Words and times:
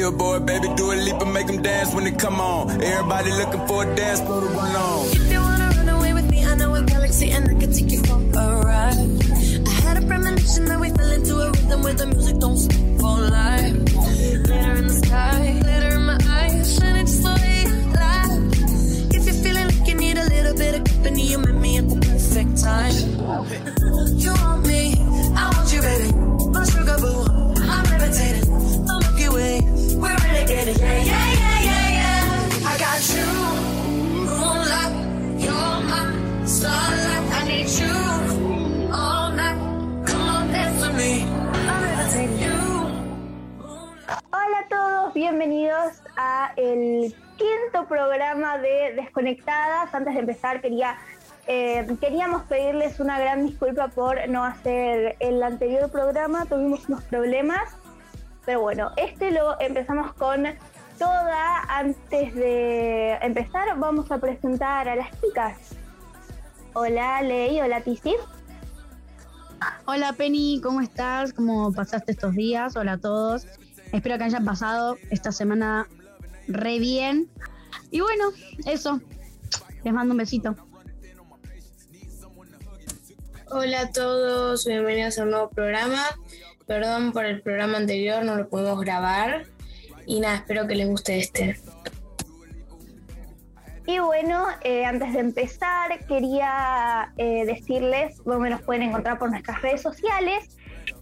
billboard, 0.00 0.46
baby, 0.46 0.66
do 0.76 0.92
a 0.92 0.96
leap 1.04 1.20
and 1.20 1.32
make 1.34 1.46
them 1.46 1.60
dance 1.62 1.92
when 1.94 2.04
they 2.04 2.12
come 2.12 2.40
on. 2.40 2.70
Everybody 2.82 3.30
looking 3.32 3.66
for 3.66 3.84
a 3.84 3.96
dance, 3.96 4.20
put 4.20 4.42
it 4.44 4.52
one 4.56 4.74
on. 4.74 5.06
If 5.12 5.30
you 5.32 5.40
wanna 5.40 5.68
run 5.76 5.88
away 5.90 6.12
with 6.14 6.30
me, 6.30 6.38
I 6.50 6.54
know 6.54 6.74
a 6.74 6.82
galaxy 6.82 7.30
and 7.30 7.44
I 7.52 7.54
can 7.60 7.70
take 7.70 7.90
you 7.94 8.02
for 8.08 8.16
a 8.16 8.46
ride. 8.68 9.10
I 9.72 9.74
had 9.84 9.96
a 10.02 10.04
premonition 10.10 10.64
that 10.70 10.80
we 10.80 10.88
fell 10.98 11.12
into 11.18 11.34
a 11.44 11.50
rhythm 11.50 11.82
where 11.82 11.96
the 12.00 12.06
music 12.06 12.36
don't 12.38 12.56
stop 12.56 12.82
for 13.02 13.16
life. 13.38 13.76
Glitter 14.46 14.74
in 14.80 14.86
the 14.90 14.96
sky, 15.04 15.58
glitter 15.62 15.92
in 15.98 16.04
my 16.10 16.18
eyes, 16.40 16.66
shining 16.76 17.06
just 17.06 17.22
the 17.22 17.32
way 17.42 17.56
you. 17.66 17.80
If 19.16 19.22
you're 19.26 19.40
feeling 19.44 19.66
like 19.72 19.86
you 19.86 19.96
need 20.04 20.16
a 20.16 20.26
little 20.34 20.56
bit 20.62 20.72
of 20.78 20.82
company, 20.84 21.24
you 21.32 21.38
met 21.38 21.56
me 21.66 21.76
at 21.76 21.86
the 21.90 21.98
perfect 22.08 22.52
time. 22.68 22.96
You 24.24 24.32
want 24.42 24.66
me, 24.66 24.69
bienvenidos 45.20 46.00
a 46.16 46.54
el 46.56 47.14
quinto 47.36 47.86
programa 47.86 48.56
de 48.56 48.94
Desconectadas. 48.94 49.92
Antes 49.92 50.14
de 50.14 50.20
empezar 50.20 50.62
quería 50.62 50.96
eh, 51.46 51.86
queríamos 52.00 52.44
pedirles 52.44 53.00
una 53.00 53.20
gran 53.20 53.44
disculpa 53.44 53.88
por 53.88 54.26
no 54.30 54.42
hacer 54.42 55.16
el 55.20 55.42
anterior 55.42 55.90
programa, 55.90 56.46
tuvimos 56.46 56.88
unos 56.88 57.04
problemas, 57.04 57.68
pero 58.46 58.62
bueno, 58.62 58.92
este 58.96 59.30
lo 59.30 59.60
empezamos 59.60 60.14
con 60.14 60.46
toda. 60.98 61.64
Antes 61.68 62.34
de 62.34 63.12
empezar 63.20 63.78
vamos 63.78 64.10
a 64.10 64.16
presentar 64.16 64.88
a 64.88 64.96
las 64.96 65.10
chicas. 65.20 65.76
Hola 66.72 67.20
Ley, 67.20 67.60
hola 67.60 67.82
Tizi. 67.82 68.14
Hola 69.84 70.14
Penny, 70.14 70.62
¿cómo 70.62 70.80
estás? 70.80 71.34
¿Cómo 71.34 71.74
pasaste 71.74 72.12
estos 72.12 72.32
días? 72.32 72.74
Hola 72.74 72.92
a 72.92 72.98
todos. 72.98 73.59
Espero 73.92 74.18
que 74.18 74.24
hayan 74.24 74.44
pasado 74.44 74.96
esta 75.10 75.32
semana 75.32 75.88
re 76.46 76.78
bien. 76.78 77.28
Y 77.90 78.00
bueno, 78.00 78.30
eso. 78.66 79.00
Les 79.82 79.92
mando 79.92 80.12
un 80.12 80.18
besito. 80.18 80.54
Hola 83.50 83.80
a 83.80 83.90
todos, 83.90 84.64
bienvenidos 84.64 85.18
a 85.18 85.24
un 85.24 85.30
nuevo 85.30 85.50
programa. 85.50 86.04
Perdón 86.66 87.12
por 87.12 87.24
el 87.24 87.42
programa 87.42 87.78
anterior, 87.78 88.24
no 88.24 88.36
lo 88.36 88.48
pudimos 88.48 88.80
grabar. 88.80 89.46
Y 90.06 90.20
nada, 90.20 90.36
espero 90.36 90.68
que 90.68 90.76
les 90.76 90.88
guste 90.88 91.18
este. 91.18 91.60
Y 93.86 93.98
bueno, 93.98 94.46
eh, 94.62 94.84
antes 94.84 95.14
de 95.14 95.18
empezar, 95.18 96.06
quería 96.06 97.12
eh, 97.16 97.44
decirles 97.44 98.22
dónde 98.24 98.50
nos 98.50 98.62
pueden 98.62 98.82
encontrar 98.82 99.18
por 99.18 99.30
nuestras 99.30 99.60
redes 99.62 99.82
sociales. 99.82 100.56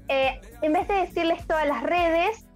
Eh, 0.08 0.40
en 0.62 0.72
vez 0.72 0.88
de 0.88 0.94
decirles 0.94 1.46
todas 1.46 1.68
las 1.68 1.82
redes, 1.82 2.46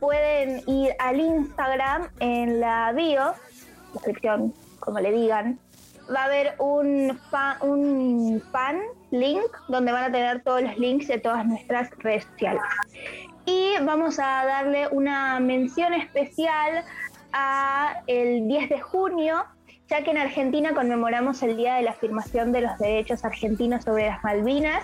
pueden 0.00 0.62
ir 0.66 0.94
al 0.98 1.20
Instagram 1.20 2.08
en 2.20 2.60
la 2.60 2.92
bio, 2.92 3.34
descripción, 3.94 4.54
como 4.80 5.00
le 5.00 5.12
digan. 5.12 5.58
Va 6.14 6.22
a 6.22 6.24
haber 6.26 6.54
un 6.58 7.18
fan, 7.30 7.56
un 7.62 8.42
fan 8.52 8.80
link 9.10 9.50
donde 9.68 9.92
van 9.92 10.04
a 10.04 10.12
tener 10.12 10.42
todos 10.42 10.62
los 10.62 10.78
links 10.78 11.08
de 11.08 11.18
todas 11.18 11.44
nuestras 11.44 11.90
redes 11.98 12.24
sociales. 12.24 12.62
Y 13.44 13.72
vamos 13.82 14.18
a 14.18 14.44
darle 14.44 14.88
una 14.88 15.38
mención 15.40 15.92
especial 15.94 16.84
a 17.32 18.02
el 18.06 18.46
10 18.48 18.68
de 18.68 18.80
junio, 18.80 19.44
ya 19.88 20.02
que 20.02 20.10
en 20.10 20.18
Argentina 20.18 20.74
conmemoramos 20.74 21.42
el 21.42 21.56
Día 21.56 21.74
de 21.74 21.82
la 21.82 21.90
Afirmación 21.90 22.50
de 22.50 22.62
los 22.62 22.76
Derechos 22.78 23.24
Argentinos 23.24 23.84
sobre 23.84 24.06
las 24.06 24.22
Malvinas, 24.24 24.82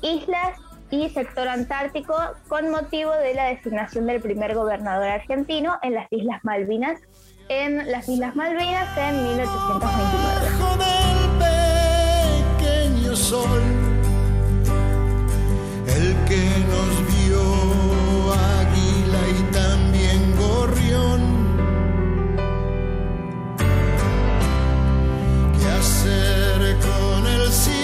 islas 0.00 0.58
y 0.90 1.08
sector 1.10 1.48
antártico 1.48 2.14
con 2.48 2.70
motivo 2.70 3.12
de 3.12 3.34
la 3.34 3.46
designación 3.46 4.06
del 4.06 4.20
primer 4.20 4.54
gobernador 4.54 5.08
argentino 5.08 5.78
en 5.82 5.94
las 5.94 6.06
Islas 6.10 6.44
Malvinas, 6.44 7.00
en 7.48 7.90
las 7.90 8.08
Islas 8.08 8.36
Malvinas 8.36 8.96
en 8.96 9.22
1829. 9.36 10.58
Bajo 10.58 10.76
del 10.76 11.18
pequeño 12.58 13.16
sol, 13.16 13.62
el 15.86 16.14
que 16.26 16.44
nos 16.70 16.92
vio 17.12 18.32
águila 18.32 19.20
y 19.28 19.42
también 19.52 20.36
gorrión. 20.36 21.20
¿Qué 25.58 25.66
hacer 25.66 26.76
con 26.80 27.26
el 27.26 27.52
silencio 27.52 27.83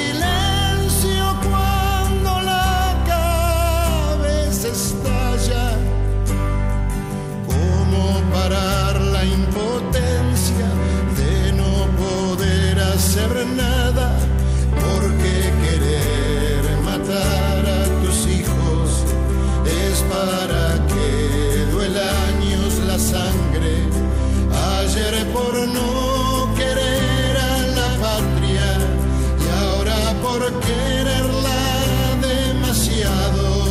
nada? 13.28 14.16
Porque 14.81 15.53
querer 15.62 16.62
matar 16.84 17.64
a 17.66 17.84
tus 18.03 18.26
hijos 18.26 19.04
es 19.66 20.03
para 20.14 20.86
que 20.86 21.66
duela 21.72 22.06
años 22.28 22.75
la 22.86 22.98
sangre. 22.98 23.72
Ayer 24.78 25.26
por 25.32 25.54
no 25.69 26.54
querer 26.56 27.36
a 27.36 27.58
la 27.78 27.88
patria 28.06 28.69
y 29.42 29.47
ahora 29.62 29.98
por 30.22 30.41
quererla 30.60 31.60
demasiado. 32.20 33.70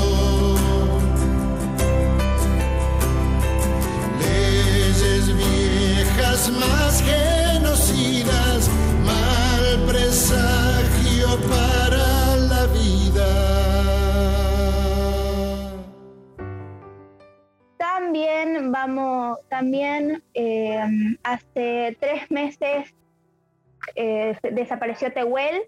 leyes 4.21 5.35
viejas 5.35 6.51
más 6.59 6.98
También 18.59 18.72
vamos, 18.74 19.40
también 19.47 20.24
eh, 20.34 21.18
hace 21.24 21.97
tres 21.97 22.30
meses 22.30 22.94
eh, 23.96 24.38
desapareció 24.52 25.14
Tehuel, 25.14 25.62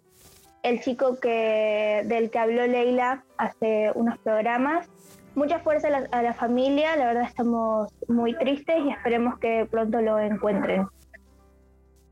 el 0.63 0.81
chico 0.81 1.18
que, 1.18 2.03
del 2.06 2.29
que 2.29 2.40
habló 2.40 2.68
Leila 2.68 3.24
hace 3.38 3.91
unos 3.96 4.18
programas. 4.19 4.90
Mucha 5.35 5.59
fuerza 5.59 5.88
a 5.88 5.91
la, 5.91 6.09
a 6.12 6.22
la 6.22 6.34
familia, 6.34 6.97
la 6.97 7.06
verdad 7.06 7.24
estamos 7.24 7.94
muy 8.09 8.35
tristes 8.38 8.75
y 8.85 8.90
esperemos 8.90 9.40
que 9.40 9.66
pronto 9.72 10.02
lo 10.02 10.19
encuentren. 10.19 10.85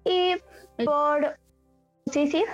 Y 0.06 0.36
por... 0.86 1.38
Sí, 2.10 2.32
sí. 2.32 2.46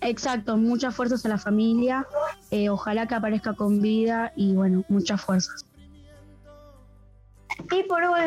Exacto, 0.00 0.56
muchas 0.56 0.96
fuerzas 0.96 1.26
a 1.26 1.28
la 1.28 1.38
familia. 1.38 2.06
eh, 2.50 2.70
ojalá 2.70 3.06
que 3.06 3.14
aparezca 3.14 3.52
con 3.52 3.82
vida 3.82 4.32
y 4.36 4.54
bueno, 4.54 4.84
muchas 4.88 5.20
fuerzas. 5.20 5.66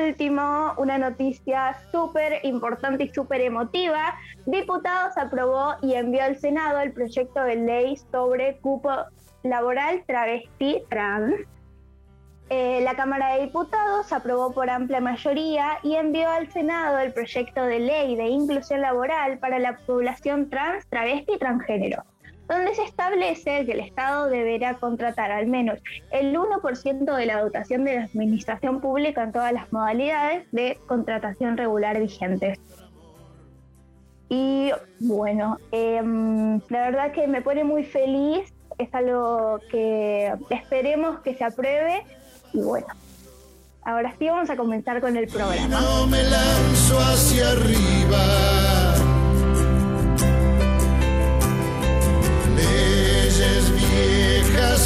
Último, 0.04 0.74
una 0.78 0.98
noticia 0.98 1.78
súper 1.92 2.40
importante 2.44 3.06
y 3.06 3.14
súper 3.14 3.42
emotiva. 3.42 4.16
Diputados 4.46 5.18
aprobó 5.18 5.76
y 5.82 5.94
envió 5.94 6.24
al 6.24 6.38
Senado 6.38 6.80
el 6.80 6.92
proyecto 6.92 7.42
de 7.44 7.56
ley 7.56 7.98
sobre 8.12 8.58
cupo 8.58 8.90
laboral 9.44 10.04
travesti 10.06 10.84
trans. 10.90 11.36
Eh, 12.50 12.82
la 12.84 12.96
Cámara 12.96 13.36
de 13.36 13.44
Diputados 13.44 14.12
aprobó 14.12 14.52
por 14.53 14.70
amplia 14.70 15.00
mayoría 15.00 15.80
y 15.82 15.96
envió 15.96 16.30
al 16.30 16.52
Senado 16.52 17.00
el 17.00 17.14
proyecto 17.14 17.64
de 17.64 17.80
ley 17.80 18.16
de 18.16 18.28
inclusión 18.28 18.82
laboral 18.82 19.40
para 19.40 19.59
la 19.59 19.78
población 19.78 20.50
trans, 20.50 20.86
travesti 20.88 21.34
y 21.34 21.40
transgénero, 21.40 22.03
donde 22.47 22.76
se 22.76 22.84
establece 22.84 23.66
que 23.66 23.72
el 23.72 23.80
Estado 23.80 24.30
deberá 24.30 24.76
contratar 24.76 25.32
al 25.32 25.47
menos 25.47 25.80
el 26.12 26.36
1% 26.36 27.16
de 27.16 27.26
la 27.26 27.42
dotación 27.42 27.84
de 27.84 27.96
la 27.96 28.03
administración 28.03 28.82
pública 28.82 29.24
en 29.24 29.32
todas 29.32 29.52
las 29.52 29.72
modalidades 29.74 30.50
de 30.52 30.78
contratación 30.86 31.58
regular 31.58 32.00
vigentes. 32.00 32.59
Y 34.30 34.72
bueno, 35.00 35.58
em, 35.72 36.59
la 36.70 36.82
verdad 36.82 37.12
que 37.12 37.28
me 37.28 37.42
pone 37.42 37.64
muy 37.64 37.84
feliz, 37.84 38.53
es 38.78 38.94
algo 38.94 39.59
que 39.70 40.34
esperemos 40.50 41.20
que 41.20 41.36
se 41.36 41.44
apruebe 41.44 42.03
y 42.53 42.62
bueno, 42.62 42.88
ahora 43.84 44.14
sí 44.18 44.28
vamos 44.28 44.50
a 44.50 44.58
comenzar 44.58 45.00
con 45.00 45.16
el 45.16 45.28
programa. 45.28 45.80
No 45.80 46.08
me 46.08 46.24
lanzo 46.24 47.00
hacia 47.00 47.52
arriba. 47.52 48.95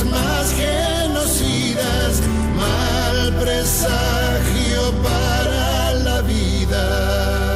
Más 0.06 0.54
genocidas, 0.54 2.22
mal 2.56 3.34
presagio 3.40 4.92
para 5.04 5.94
la 5.94 6.22
vida. 6.22 7.49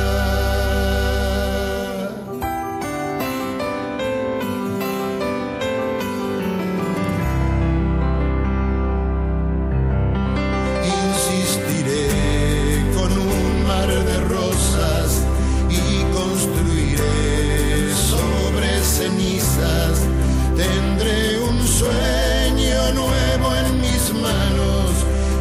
Sueño 21.83 22.93
nuevo 22.93 23.55
en 23.55 23.81
mis 23.81 24.13
manos 24.13 24.89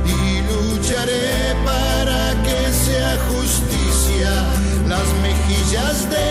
y 0.05 0.43
lucharé 0.51 1.55
para 1.65 2.23
que 2.43 2.73
sea 2.73 3.17
justicia. 3.31 4.31
Las 4.89 5.09
mejillas 5.27 6.11
de 6.11 6.29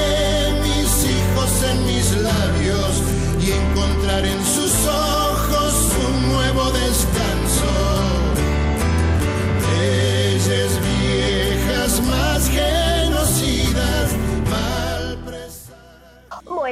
mis 0.66 0.90
hijos 1.16 1.52
en 1.70 1.86
mis 1.86 2.08
labios 2.30 2.94
y 3.42 3.52
encontrar 3.52 4.26
en 4.26 4.42
sus 4.46 4.71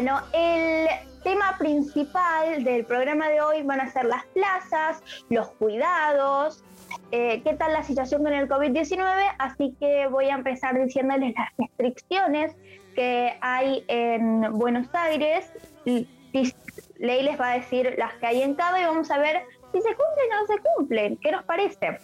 Bueno, 0.01 0.21
el 0.31 0.87
tema 1.25 1.57
principal 1.57 2.63
del 2.63 2.85
programa 2.85 3.27
de 3.27 3.41
hoy 3.41 3.63
van 3.63 3.81
a 3.81 3.91
ser 3.91 4.05
las 4.05 4.25
plazas, 4.27 5.03
los 5.29 5.49
cuidados, 5.55 6.63
eh, 7.11 7.41
qué 7.43 7.53
tal 7.55 7.73
la 7.73 7.83
situación 7.83 8.23
con 8.23 8.31
el 8.31 8.47
COVID-19, 8.47 9.35
así 9.39 9.75
que 9.77 10.07
voy 10.07 10.29
a 10.29 10.35
empezar 10.35 10.81
diciéndoles 10.81 11.33
las 11.35 11.49
restricciones 11.57 12.55
que 12.95 13.37
hay 13.41 13.83
en 13.89 14.53
Buenos 14.53 14.87
Aires. 14.93 15.51
Ley 15.83 17.23
les 17.23 17.37
va 17.37 17.51
a 17.51 17.55
decir 17.55 17.93
las 17.97 18.13
que 18.19 18.27
hay 18.27 18.41
en 18.41 18.55
Cava 18.55 18.79
y 18.79 18.85
vamos 18.85 19.11
a 19.11 19.17
ver 19.17 19.41
si 19.73 19.81
se 19.81 19.89
cumplen 19.89 20.31
o 20.31 20.41
no 20.41 20.47
se 20.47 20.61
cumplen. 20.77 21.17
¿Qué 21.17 21.33
nos 21.33 21.43
parece? 21.43 21.97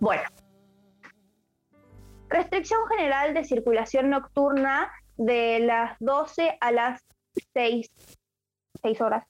Bueno. 0.00 0.24
Restricción 2.30 2.80
general 2.88 3.32
de 3.32 3.44
circulación 3.44 4.10
nocturna 4.10 4.90
de 5.16 5.60
las 5.60 5.96
12 6.00 6.58
a 6.60 6.72
las 6.72 7.04
6, 7.52 7.90
6 8.82 9.00
horas. 9.00 9.24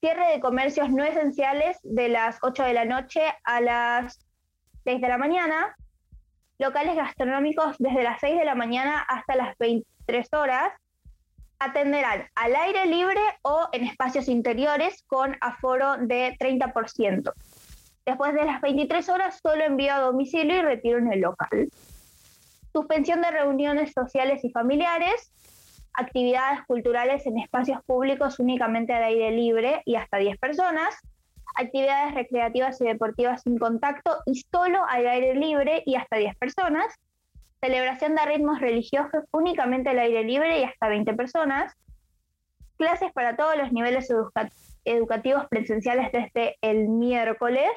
Cierre 0.00 0.32
de 0.32 0.40
comercios 0.40 0.90
no 0.90 1.04
esenciales 1.04 1.78
de 1.82 2.08
las 2.08 2.38
8 2.42 2.64
de 2.64 2.74
la 2.74 2.84
noche 2.84 3.22
a 3.44 3.60
las 3.60 4.18
6 4.84 5.00
de 5.00 5.08
la 5.08 5.18
mañana. 5.18 5.76
Locales 6.58 6.96
gastronómicos 6.96 7.76
desde 7.78 8.02
las 8.02 8.20
6 8.20 8.38
de 8.38 8.44
la 8.44 8.54
mañana 8.54 9.00
hasta 9.00 9.36
las 9.36 9.56
23 9.58 10.28
horas. 10.32 10.72
Atenderán 11.58 12.26
al 12.34 12.56
aire 12.56 12.86
libre 12.86 13.20
o 13.42 13.68
en 13.72 13.84
espacios 13.84 14.28
interiores 14.28 15.04
con 15.06 15.36
aforo 15.40 15.96
de 15.98 16.36
30%. 16.38 17.32
Después 18.04 18.34
de 18.34 18.44
las 18.44 18.60
23 18.60 19.08
horas, 19.08 19.38
solo 19.40 19.62
envío 19.62 19.94
a 19.94 20.00
domicilio 20.00 20.56
y 20.56 20.62
retiro 20.62 20.98
en 20.98 21.12
el 21.12 21.20
local. 21.20 21.68
Suspensión 22.72 23.22
de 23.22 23.30
reuniones 23.30 23.92
sociales 23.92 24.44
y 24.44 24.50
familiares. 24.50 25.30
Actividades 25.94 26.60
culturales 26.66 27.26
en 27.26 27.38
espacios 27.38 27.82
públicos 27.84 28.38
únicamente 28.38 28.92
al 28.94 29.04
aire 29.04 29.30
libre 29.30 29.82
y 29.84 29.96
hasta 29.96 30.16
10 30.16 30.38
personas. 30.38 30.94
Actividades 31.54 32.14
recreativas 32.14 32.80
y 32.80 32.84
deportivas 32.84 33.42
sin 33.42 33.58
contacto 33.58 34.16
y 34.24 34.42
solo 34.50 34.84
al 34.88 35.06
aire 35.06 35.34
libre 35.34 35.82
y 35.84 35.96
hasta 35.96 36.16
10 36.16 36.34
personas. 36.36 36.94
Celebración 37.60 38.14
de 38.14 38.24
ritmos 38.24 38.60
religiosos 38.60 39.24
únicamente 39.32 39.90
al 39.90 39.98
aire 39.98 40.24
libre 40.24 40.60
y 40.60 40.64
hasta 40.64 40.88
20 40.88 41.12
personas. 41.14 41.74
Clases 42.78 43.12
para 43.12 43.36
todos 43.36 43.56
los 43.56 43.70
niveles 43.70 44.10
educa- 44.10 44.48
educativos 44.84 45.46
presenciales 45.48 46.10
desde 46.10 46.56
el 46.62 46.88
miércoles. 46.88 47.70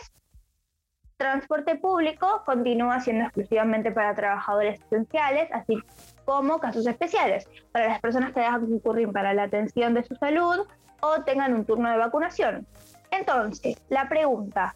Transporte 1.17 1.77
público 1.77 2.43
continúa 2.45 2.99
siendo 2.99 3.23
exclusivamente 3.23 3.89
para 3.89 4.13
trabajadores 4.15 4.81
esenciales, 4.81 5.49
así 5.53 5.77
como 6.25 6.59
casos 6.59 6.85
especiales, 6.85 7.47
para 7.71 7.87
las 7.87 8.01
personas 8.01 8.33
que 8.33 8.41
dejan 8.41 8.65
concurrir 8.65 9.09
para 9.13 9.33
la 9.33 9.43
atención 9.43 9.93
de 9.93 10.03
su 10.03 10.13
salud 10.15 10.67
o 11.01 11.23
tengan 11.23 11.53
un 11.53 11.63
turno 11.63 11.89
de 11.89 11.97
vacunación. 11.97 12.67
Entonces, 13.11 13.81
la 13.87 14.09
pregunta, 14.09 14.75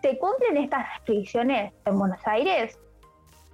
¿se 0.00 0.16
cumplen 0.16 0.56
estas 0.56 0.88
restricciones 0.94 1.74
en 1.84 1.98
Buenos 1.98 2.26
Aires? 2.26 2.78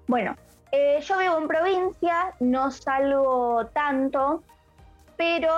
Bueno, 0.07 0.37
eh, 0.71 1.01
yo 1.01 1.19
vivo 1.19 1.37
en 1.37 1.49
provincia, 1.49 2.33
no 2.39 2.71
salgo 2.71 3.67
tanto, 3.75 4.45
pero 5.17 5.53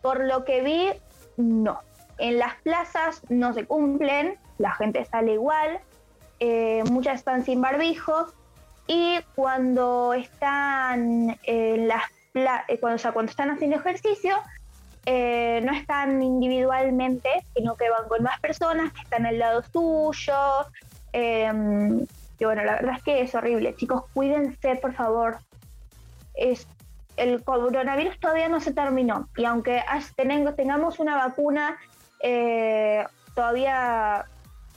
por 0.00 0.24
lo 0.24 0.46
que 0.46 0.62
vi, 0.62 0.90
no. 1.36 1.80
En 2.16 2.38
las 2.38 2.54
plazas 2.62 3.22
no 3.28 3.52
se 3.52 3.66
cumplen, 3.66 4.38
la 4.56 4.72
gente 4.72 5.04
sale 5.04 5.34
igual, 5.34 5.80
eh, 6.40 6.82
muchas 6.90 7.16
están 7.16 7.44
sin 7.44 7.60
barbijo 7.60 8.26
y 8.86 9.18
cuando 9.34 10.14
están 10.14 11.38
en 11.42 11.88
las 11.88 12.04
pla- 12.32 12.64
eh, 12.68 12.78
cuando, 12.78 12.96
o 12.96 12.98
sea, 12.98 13.12
cuando 13.12 13.30
están 13.30 13.50
haciendo 13.50 13.76
ejercicio 13.76 14.36
eh, 15.06 15.60
no 15.64 15.72
están 15.72 16.22
individualmente 16.22 17.28
sino 17.54 17.76
que 17.76 17.88
van 17.90 18.08
con 18.08 18.22
más 18.22 18.38
personas 18.40 18.92
que 18.92 19.00
están 19.02 19.26
al 19.26 19.38
lado 19.38 19.62
suyo 19.72 20.34
eh, 21.12 21.50
y 22.38 22.44
bueno 22.44 22.64
la 22.64 22.74
verdad 22.74 22.94
es 22.96 23.02
que 23.02 23.20
es 23.22 23.34
horrible. 23.34 23.74
Chicos 23.76 24.04
cuídense 24.14 24.76
por 24.76 24.94
favor. 24.94 25.38
Es 26.34 26.66
el 27.16 27.42
coronavirus 27.42 28.20
todavía 28.20 28.48
no 28.48 28.60
se 28.60 28.72
terminó 28.72 29.28
y 29.36 29.44
aunque 29.44 29.82
tengamos 30.54 31.00
una 31.00 31.16
vacuna 31.16 31.76
eh, 32.20 33.04
todavía 33.34 34.24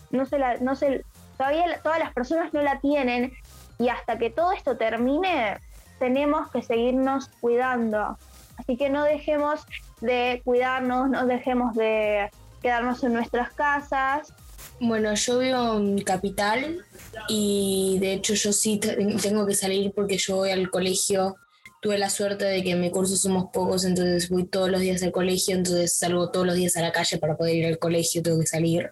no 0.09 0.25
se 0.25 0.39
la, 0.39 0.57
no 0.57 0.75
se, 0.75 1.05
todavía 1.41 1.79
todas 1.81 1.97
las 1.97 2.13
personas 2.13 2.53
no 2.53 2.61
la 2.61 2.79
tienen 2.79 3.33
y 3.79 3.89
hasta 3.89 4.19
que 4.19 4.29
todo 4.29 4.51
esto 4.51 4.77
termine 4.77 5.57
tenemos 5.97 6.51
que 6.51 6.61
seguirnos 6.61 7.29
cuidando. 7.39 8.17
Así 8.57 8.77
que 8.77 8.91
no 8.91 9.03
dejemos 9.03 9.61
de 10.01 10.41
cuidarnos, 10.45 11.09
no 11.09 11.25
dejemos 11.25 11.75
de 11.75 12.29
quedarnos 12.61 13.03
en 13.03 13.13
nuestras 13.13 13.51
casas. 13.53 14.33
Bueno, 14.79 15.13
yo 15.15 15.39
vivo 15.39 15.77
en 15.77 16.01
Capital 16.03 16.85
y 17.27 17.97
de 17.99 18.13
hecho 18.13 18.35
yo 18.35 18.53
sí 18.53 18.77
te- 18.77 18.95
tengo 19.21 19.45
que 19.47 19.55
salir 19.55 19.91
porque 19.95 20.17
yo 20.19 20.37
voy 20.37 20.51
al 20.51 20.69
colegio. 20.69 21.37
Tuve 21.81 21.97
la 21.97 22.11
suerte 22.11 22.45
de 22.45 22.61
que 22.63 22.71
en 22.71 22.81
mi 22.81 22.91
curso 22.91 23.15
somos 23.15 23.45
pocos, 23.51 23.83
entonces 23.85 24.29
voy 24.29 24.45
todos 24.45 24.69
los 24.69 24.81
días 24.81 25.01
al 25.01 25.11
colegio, 25.11 25.55
entonces 25.55 25.93
salgo 25.97 26.29
todos 26.29 26.45
los 26.45 26.55
días 26.55 26.77
a 26.77 26.81
la 26.81 26.91
calle 26.91 27.17
para 27.17 27.35
poder 27.35 27.55
ir 27.55 27.65
al 27.65 27.79
colegio, 27.79 28.21
tengo 28.21 28.39
que 28.39 28.45
salir. 28.45 28.91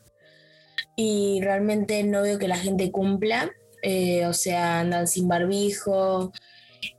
Y 1.01 1.39
realmente 1.41 2.03
no 2.03 2.23
veo 2.23 2.37
que 2.37 2.49
la 2.49 2.57
gente 2.57 2.91
cumpla, 2.91 3.49
eh, 3.81 4.25
o 4.25 4.33
sea, 4.33 4.81
andan 4.81 5.07
sin 5.07 5.29
barbijo. 5.29 6.33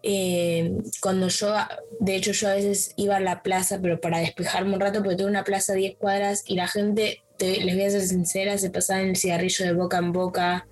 Eh, 0.02 0.72
cuando 1.02 1.28
yo, 1.28 1.54
de 1.98 2.16
hecho 2.16 2.32
yo 2.32 2.48
a 2.48 2.54
veces 2.54 2.94
iba 2.96 3.16
a 3.16 3.20
la 3.20 3.42
plaza, 3.42 3.78
pero 3.82 4.00
para 4.00 4.20
despejarme 4.20 4.72
un 4.72 4.80
rato, 4.80 5.00
porque 5.02 5.16
tengo 5.16 5.28
una 5.28 5.44
plaza 5.44 5.74
a 5.74 5.76
10 5.76 5.96
cuadras 5.98 6.44
y 6.46 6.54
la 6.54 6.66
gente, 6.66 7.22
te- 7.36 7.62
les 7.62 7.74
voy 7.74 7.84
a 7.84 7.90
ser 7.90 8.00
sincera, 8.00 8.56
se 8.56 8.70
pasaban 8.70 9.08
el 9.10 9.16
cigarrillo 9.16 9.66
de 9.66 9.74
boca 9.74 9.98
en 9.98 10.12
boca. 10.12 10.66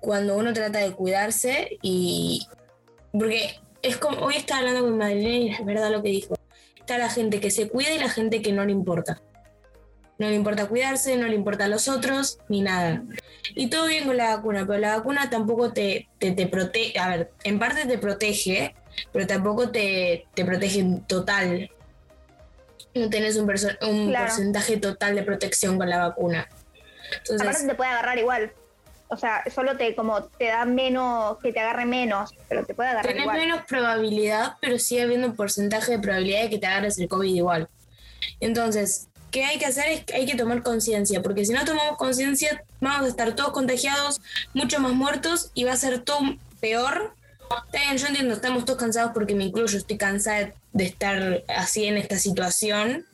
Cuando 0.00 0.36
uno 0.36 0.52
trata 0.52 0.80
de 0.80 0.90
cuidarse 0.90 1.78
y... 1.80 2.44
Porque 3.12 3.54
es 3.82 3.98
como, 3.98 4.18
hoy 4.26 4.34
estaba 4.36 4.62
hablando 4.62 4.82
con 4.82 4.98
Madeleine 4.98 5.46
y 5.46 5.50
es 5.50 5.64
verdad 5.64 5.92
lo 5.92 6.02
que 6.02 6.08
dijo. 6.10 6.34
Está 6.80 6.98
la 6.98 7.08
gente 7.08 7.38
que 7.38 7.52
se 7.52 7.68
cuida 7.68 7.92
y 7.94 8.00
la 8.00 8.08
gente 8.08 8.42
que 8.42 8.50
no 8.50 8.64
le 8.64 8.72
importa. 8.72 9.22
No 10.18 10.28
le 10.28 10.34
importa 10.34 10.66
cuidarse, 10.66 11.16
no 11.16 11.26
le 11.28 11.34
importa 11.36 11.66
a 11.66 11.68
los 11.68 11.86
otros, 11.88 12.38
ni 12.48 12.60
nada. 12.60 13.02
Y 13.54 13.68
todo 13.70 13.86
bien 13.86 14.04
con 14.06 14.16
la 14.16 14.36
vacuna, 14.36 14.66
pero 14.66 14.78
la 14.80 14.96
vacuna 14.96 15.30
tampoco 15.30 15.72
te, 15.72 16.08
te, 16.18 16.32
te 16.32 16.46
protege, 16.48 16.98
a 16.98 17.08
ver, 17.08 17.30
en 17.44 17.58
parte 17.60 17.86
te 17.86 17.98
protege, 17.98 18.74
pero 19.12 19.26
tampoco 19.28 19.70
te, 19.70 20.26
te 20.34 20.44
protege 20.44 20.80
en 20.80 21.02
total. 21.04 21.70
No 22.94 23.08
tenés 23.10 23.36
un, 23.36 23.48
un 23.48 24.08
Claro. 24.08 24.26
porcentaje 24.26 24.76
total 24.78 25.14
de 25.14 25.22
protección 25.22 25.78
con 25.78 25.88
la 25.88 25.98
vacuna. 26.08 26.48
Aparte 26.48 27.32
Entonces, 27.32 27.66
te 27.68 27.74
puede 27.76 27.90
agarrar 27.90 28.18
igual. 28.18 28.52
O 29.10 29.16
sea, 29.16 29.42
solo 29.54 29.76
te 29.76 29.94
como 29.94 30.24
te 30.24 30.46
da 30.46 30.64
menos, 30.64 31.38
que 31.38 31.52
te 31.52 31.60
agarre 31.60 31.86
menos, 31.86 32.34
pero 32.48 32.66
te 32.66 32.74
puede 32.74 32.90
agarrar 32.90 33.06
tenés 33.06 33.22
igual. 33.22 33.38
menos 33.38 33.60
probabilidad, 33.66 34.56
pero 34.60 34.78
sigue 34.78 35.02
habiendo 35.02 35.28
un 35.28 35.36
porcentaje 35.36 35.92
de 35.92 35.98
probabilidad 36.00 36.42
de 36.42 36.50
que 36.50 36.58
te 36.58 36.66
agarres 36.66 36.98
el 36.98 37.08
COVID 37.08 37.32
igual. 37.34 37.68
Entonces, 38.40 39.07
¿qué 39.30 39.44
hay 39.44 39.58
que 39.58 39.66
hacer? 39.66 39.88
Es 39.88 40.04
que 40.04 40.14
hay 40.14 40.26
que 40.26 40.36
tomar 40.36 40.62
conciencia, 40.62 41.22
porque 41.22 41.44
si 41.44 41.52
no 41.52 41.64
tomamos 41.64 41.96
conciencia, 41.96 42.62
vamos 42.80 43.06
a 43.06 43.08
estar 43.08 43.34
todos 43.34 43.52
contagiados, 43.52 44.20
mucho 44.54 44.80
más 44.80 44.92
muertos 44.92 45.50
y 45.54 45.64
va 45.64 45.72
a 45.72 45.76
ser 45.76 46.00
todo 46.00 46.20
peor. 46.60 47.14
Bien, 47.72 47.96
yo 47.96 48.06
entiendo, 48.06 48.34
estamos 48.34 48.64
todos 48.64 48.78
cansados 48.78 49.12
porque 49.14 49.34
me 49.34 49.44
incluyo, 49.44 49.78
estoy 49.78 49.96
cansada 49.96 50.52
de 50.72 50.84
estar 50.84 51.44
así 51.48 51.86
en 51.86 51.96
esta 51.96 52.18
situación, 52.18 53.06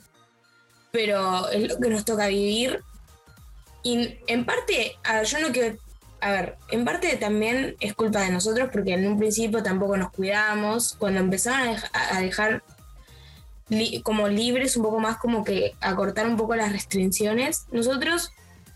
pero 0.91 1.49
es 1.51 1.69
lo 1.69 1.79
que 1.79 1.91
nos 1.91 2.05
toca 2.05 2.27
vivir. 2.27 2.83
Y 3.83 4.19
en 4.27 4.45
parte, 4.45 4.97
a 5.05 5.17
ver, 5.17 5.27
yo 5.27 5.39
no 5.41 5.53
quiero 5.53 5.77
a 6.25 6.31
ver, 6.31 6.57
en 6.71 6.87
parte 6.87 7.15
también 7.17 7.77
es 7.81 7.93
culpa 7.93 8.23
de 8.23 8.31
nosotros 8.31 8.71
porque 8.73 8.95
en 8.95 9.07
un 9.07 9.19
principio 9.19 9.63
tampoco 9.63 9.99
nos 9.99 10.11
cuidábamos. 10.11 10.97
Cuando 10.99 11.21
empezaron 11.21 11.77
a 11.93 12.21
dejar, 12.23 12.63
como 14.03 14.29
libres, 14.29 14.77
un 14.77 14.83
poco 14.83 15.01
más 15.01 15.17
como 15.19 15.45
que 15.45 15.75
a 15.81 15.95
cortar 15.95 16.27
un 16.27 16.37
poco 16.37 16.55
las 16.55 16.73
restricciones, 16.73 17.67
nosotros 17.73 18.31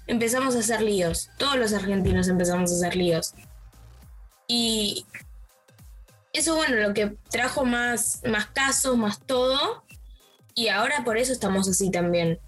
empezamos 0.06 0.56
a 0.56 0.60
hacer 0.60 0.82
líos. 0.82 1.30
Todos 1.38 1.56
los 1.56 1.72
argentinos 1.72 2.28
empezamos 2.28 2.72
a 2.72 2.74
hacer 2.74 2.96
líos. 2.96 3.34
Y 4.46 5.06
eso, 6.32 6.56
bueno, 6.56 6.76
lo 6.76 6.94
que 6.94 7.16
trajo 7.30 7.64
más, 7.64 8.22
más 8.24 8.46
casos, 8.46 8.96
más 8.96 9.20
todo. 9.20 9.84
Y 10.54 10.68
ahora 10.68 11.04
por 11.04 11.18
eso 11.18 11.32
estamos 11.32 11.68
así 11.68 11.90
también. 11.90 12.40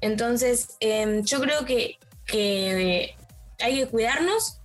Entonces, 0.00 0.76
em, 0.80 1.22
yo 1.24 1.40
creo 1.40 1.64
que, 1.64 1.98
que, 2.26 3.16
hay 3.58 3.78
que 3.78 3.86
cuidarnos 3.88 4.60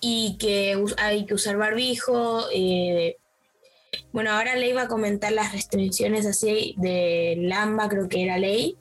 y 0.00 0.36
que 0.38 0.82
hay 0.98 1.26
que 1.26 1.34
usar 1.34 1.56
barbijo. 1.56 2.46
Eh, 2.52 3.16
bueno, 4.12 4.30
ahora 4.30 4.56
ley 4.56 4.72
va 4.72 4.82
a 4.82 4.88
comentar 4.88 5.32
las 5.32 5.52
restricciones 5.52 6.26
así 6.26 6.74
de 6.78 7.36
Lamba, 7.38 7.88
creo 7.88 8.08
que 8.08 8.22
era 8.22 8.38
ley, 8.38 8.76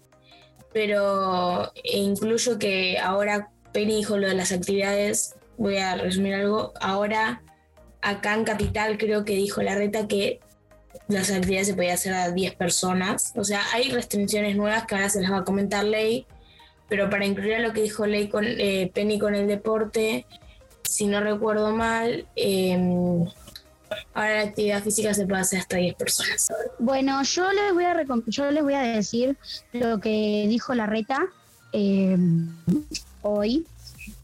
pero 0.73 1.71
incluyo 1.83 2.59
que 2.59 2.97
ahora 3.00 3.50
Penny 3.73 3.97
dijo 3.97 4.17
lo 4.17 4.27
de 4.27 4.35
las 4.35 4.51
actividades, 4.51 5.35
voy 5.57 5.77
a 5.77 5.95
resumir 5.95 6.35
algo, 6.35 6.73
ahora 6.81 7.41
acá 8.01 8.33
en 8.33 8.43
Capital 8.43 8.97
creo 8.97 9.25
que 9.25 9.35
dijo 9.35 9.61
la 9.61 9.75
reta 9.75 10.07
que 10.07 10.39
las 11.07 11.29
actividades 11.29 11.67
se 11.67 11.73
podían 11.73 11.93
hacer 11.93 12.13
a 12.13 12.31
10 12.31 12.55
personas. 12.55 13.33
O 13.35 13.43
sea, 13.43 13.61
hay 13.73 13.89
restricciones 13.89 14.55
nuevas 14.55 14.85
que 14.85 14.95
ahora 14.95 15.09
se 15.09 15.21
las 15.21 15.31
va 15.31 15.38
a 15.38 15.43
comentar 15.43 15.83
Ley, 15.83 16.25
pero 16.89 17.09
para 17.09 17.25
incluir 17.25 17.55
a 17.55 17.59
lo 17.59 17.73
que 17.73 17.81
dijo 17.81 18.05
Ley 18.05 18.27
con 18.27 18.45
eh, 18.45 18.91
Penny 18.93 19.19
con 19.19 19.35
el 19.35 19.47
deporte, 19.47 20.25
si 20.83 21.07
no 21.07 21.21
recuerdo 21.21 21.71
mal, 21.71 22.27
em, 22.35 23.25
ahora 24.13 24.38
la 24.38 24.41
actividad 24.50 24.83
física 24.83 25.13
se 25.13 25.25
puede 25.25 25.41
hacer 25.41 25.60
hasta 25.60 25.77
10 25.77 25.95
personas. 25.95 26.48
Bueno, 26.79 27.21
yo 27.24 27.51
les 27.51 27.74
voy 27.74 27.83
a, 27.83 28.05
yo 28.27 28.51
les 28.51 28.63
voy 28.63 28.74
a 28.74 28.81
decir 28.81 29.38
lo 29.74 30.00
que 30.00 30.45
dijo 30.48 30.74
la 30.74 30.86
reta 30.86 31.27
em, 31.71 32.50
hoy 33.21 33.65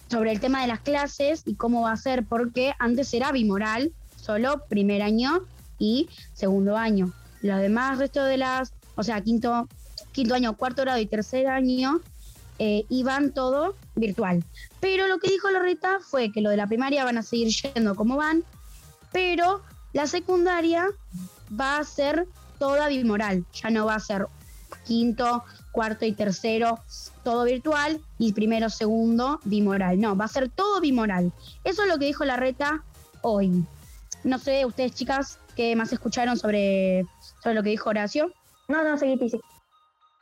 sobre 0.09 0.31
el 0.31 0.39
tema 0.39 0.61
de 0.61 0.67
las 0.67 0.79
clases 0.79 1.43
y 1.45 1.55
cómo 1.55 1.81
va 1.81 1.91
a 1.91 1.97
ser, 1.97 2.25
porque 2.25 2.73
antes 2.79 3.13
era 3.13 3.31
bimoral, 3.31 3.91
solo 4.15 4.63
primer 4.69 5.01
año 5.01 5.41
y 5.79 6.09
segundo 6.33 6.77
año. 6.77 7.11
Los 7.41 7.59
demás, 7.59 7.99
resto 7.99 8.23
de 8.23 8.37
las, 8.37 8.73
o 8.95 9.03
sea, 9.03 9.21
quinto, 9.21 9.67
quinto 10.11 10.33
año, 10.33 10.55
cuarto 10.55 10.81
grado 10.83 10.99
y 10.99 11.05
tercer 11.05 11.47
año, 11.47 12.01
eh, 12.59 12.85
iban 12.89 13.33
todo 13.33 13.75
virtual. 13.95 14.43
Pero 14.79 15.07
lo 15.07 15.19
que 15.19 15.29
dijo 15.29 15.51
Loreta 15.51 15.99
fue 15.99 16.31
que 16.31 16.41
lo 16.41 16.49
de 16.49 16.57
la 16.57 16.67
primaria 16.67 17.03
van 17.03 17.17
a 17.17 17.23
seguir 17.23 17.49
yendo 17.49 17.95
como 17.95 18.17
van, 18.17 18.43
pero 19.17 19.63
la 19.93 20.05
secundaria 20.05 20.85
va 21.59 21.79
a 21.79 21.83
ser 21.83 22.27
toda 22.59 22.87
bimoral, 22.87 23.45
ya 23.51 23.71
no 23.71 23.87
va 23.87 23.95
a 23.95 23.99
ser 23.99 24.27
quinto, 24.85 25.43
cuarto 25.71 26.05
y 26.05 26.11
tercero, 26.11 26.77
todo 27.23 27.45
virtual, 27.45 27.99
y 28.19 28.33
primero, 28.33 28.69
segundo, 28.69 29.39
bimoral. 29.43 29.99
No, 29.99 30.15
va 30.15 30.25
a 30.25 30.27
ser 30.27 30.49
todo 30.49 30.79
bimoral. 30.81 31.33
Eso 31.63 31.81
es 31.81 31.87
lo 31.87 31.97
que 31.97 32.05
dijo 32.05 32.25
la 32.25 32.37
reta 32.37 32.83
hoy. 33.23 33.65
No 34.23 34.37
sé, 34.37 34.65
ustedes 34.65 34.93
chicas, 34.93 35.39
¿qué 35.55 35.75
más 35.75 35.91
escucharon 35.91 36.37
sobre, 36.37 37.03
sobre 37.41 37.55
lo 37.55 37.63
que 37.63 37.71
dijo 37.71 37.89
Horacio? 37.89 38.31
No, 38.67 38.83
no, 38.83 38.99
seguí, 38.99 39.17
Pisi. 39.17 39.39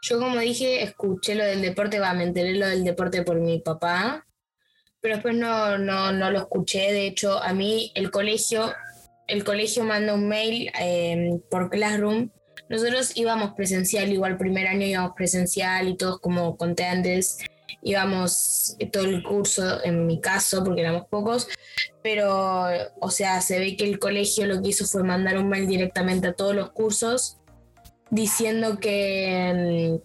Yo 0.03 0.19
como 0.19 0.39
dije, 0.39 0.83
escuché 0.83 1.35
lo 1.35 1.43
del 1.43 1.61
deporte, 1.61 1.99
va, 1.99 2.13
me 2.13 2.23
enteré 2.23 2.53
lo 2.53 2.67
del 2.69 2.85
deporte 2.85 3.23
por 3.23 3.41
mi 3.41 3.59
papá, 3.59 4.25
pero 5.01 5.17
después 5.17 5.35
no, 5.35 5.77
no, 5.77 6.11
no 6.13 6.31
lo 6.31 6.39
escuché. 6.39 6.91
De 6.91 7.05
hecho, 7.05 7.37
a 7.43 7.53
mí 7.53 7.91
el 7.93 8.09
colegio, 8.09 8.73
el 9.27 9.43
colegio 9.43 9.83
manda 9.83 10.13
un 10.13 10.27
mail 10.27 10.71
eh, 10.79 11.39
por 11.49 11.69
Classroom. 11.69 12.29
Nosotros 12.69 13.15
íbamos 13.15 13.53
presencial, 13.53 14.11
igual 14.11 14.37
primer 14.37 14.67
año 14.67 14.85
íbamos 14.85 15.13
presencial 15.15 15.87
y 15.87 15.97
todos 15.97 16.19
como 16.19 16.57
conté 16.57 16.85
antes, 16.85 17.37
íbamos 17.83 18.75
todo 18.91 19.05
el 19.05 19.21
curso, 19.21 19.83
en 19.83 20.07
mi 20.07 20.19
caso, 20.19 20.63
porque 20.63 20.81
éramos 20.81 21.05
pocos, 21.07 21.47
pero, 22.01 22.67
o 22.99 23.11
sea, 23.11 23.41
se 23.41 23.59
ve 23.59 23.77
que 23.77 23.85
el 23.85 23.99
colegio 23.99 24.47
lo 24.47 24.61
que 24.61 24.69
hizo 24.69 24.85
fue 24.85 25.03
mandar 25.03 25.37
un 25.37 25.49
mail 25.49 25.67
directamente 25.67 26.27
a 26.27 26.33
todos 26.33 26.55
los 26.55 26.71
cursos 26.71 27.37
diciendo 28.09 28.79
que 28.79 30.01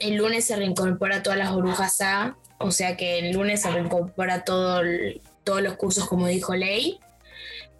mm, 0.00 0.06
el 0.06 0.14
lunes 0.14 0.44
se 0.44 0.56
reincorpora 0.56 1.22
todas 1.22 1.38
las 1.38 1.50
orujas 1.50 2.00
A, 2.00 2.36
o 2.58 2.70
sea 2.70 2.96
que 2.96 3.18
el 3.18 3.32
lunes 3.32 3.62
se 3.62 3.70
reincorpora 3.70 4.44
todo, 4.44 4.82
todos 5.42 5.62
los 5.62 5.74
cursos 5.74 6.08
como 6.08 6.26
dijo 6.26 6.54
Ley 6.54 7.00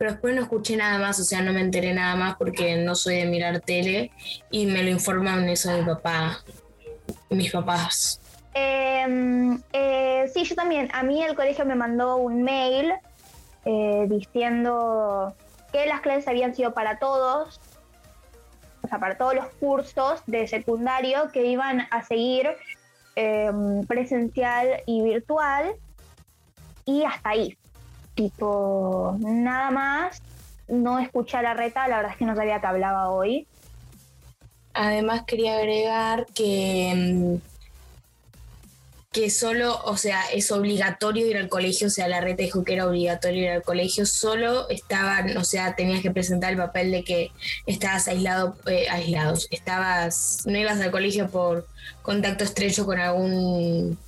pero 0.00 0.12
después 0.12 0.34
no 0.34 0.40
escuché 0.40 0.78
nada 0.78 0.98
más, 0.98 1.20
o 1.20 1.24
sea, 1.24 1.42
no 1.42 1.52
me 1.52 1.60
enteré 1.60 1.92
nada 1.92 2.16
más 2.16 2.36
porque 2.36 2.74
no 2.78 2.94
soy 2.94 3.16
de 3.16 3.26
mirar 3.26 3.60
tele 3.60 4.10
y 4.50 4.64
me 4.64 4.82
lo 4.82 4.88
informan 4.88 5.46
eso 5.46 5.70
mi 5.76 5.84
papá, 5.84 6.38
mis 7.28 7.52
papás. 7.52 8.18
Em, 8.54 9.60
eh, 9.74 10.30
sí, 10.32 10.44
yo 10.44 10.54
también. 10.54 10.88
A 10.94 11.02
mí 11.02 11.22
el 11.22 11.34
colegio 11.34 11.66
me 11.66 11.74
mandó 11.74 12.16
un 12.16 12.42
mail 12.42 12.94
eh, 13.66 14.06
diciendo 14.08 15.34
que 15.70 15.84
las 15.84 16.00
clases 16.00 16.26
habían 16.28 16.54
sido 16.54 16.72
para 16.72 16.98
todos, 16.98 17.60
o 18.80 18.88
sea, 18.88 18.98
para 19.00 19.18
todos 19.18 19.34
los 19.34 19.48
cursos 19.60 20.22
de 20.26 20.48
secundario 20.48 21.28
que 21.30 21.44
iban 21.44 21.86
a 21.90 22.02
seguir 22.04 22.48
em, 23.16 23.84
presencial 23.86 24.82
y 24.86 25.02
virtual 25.02 25.74
y 26.86 27.04
hasta 27.04 27.28
ahí 27.28 27.58
tipo, 28.20 29.16
nada 29.18 29.70
más, 29.70 30.20
no 30.68 30.98
escuché 30.98 31.38
a 31.38 31.42
la 31.42 31.54
reta, 31.54 31.88
la 31.88 31.96
verdad 31.96 32.12
es 32.12 32.18
que 32.18 32.26
no 32.26 32.36
sabía 32.36 32.60
que 32.60 32.66
hablaba 32.66 33.08
hoy. 33.08 33.46
Además 34.74 35.22
quería 35.26 35.56
agregar 35.56 36.26
que, 36.34 36.92
mm, 36.94 37.36
que 39.10 39.30
solo, 39.30 39.80
o 39.84 39.96
sea, 39.96 40.20
es 40.32 40.52
obligatorio 40.52 41.26
ir 41.26 41.38
al 41.38 41.48
colegio, 41.48 41.86
o 41.86 41.90
sea, 41.90 42.08
la 42.08 42.20
reta 42.20 42.42
dijo 42.42 42.62
que 42.62 42.74
era 42.74 42.86
obligatorio 42.86 43.42
ir 43.42 43.50
al 43.50 43.62
colegio, 43.62 44.04
solo 44.04 44.68
estaban, 44.68 45.34
o 45.38 45.44
sea, 45.44 45.74
tenías 45.74 46.02
que 46.02 46.10
presentar 46.10 46.52
el 46.52 46.58
papel 46.58 46.90
de 46.92 47.02
que 47.02 47.32
estabas 47.64 48.06
aislado, 48.06 48.54
eh, 48.66 48.86
aislados, 48.90 49.48
estabas, 49.50 50.42
no 50.44 50.58
ibas 50.58 50.78
al 50.78 50.90
colegio 50.90 51.30
por 51.30 51.66
contacto 52.02 52.44
estrecho 52.44 52.84
con 52.84 52.98
algún 52.98 53.98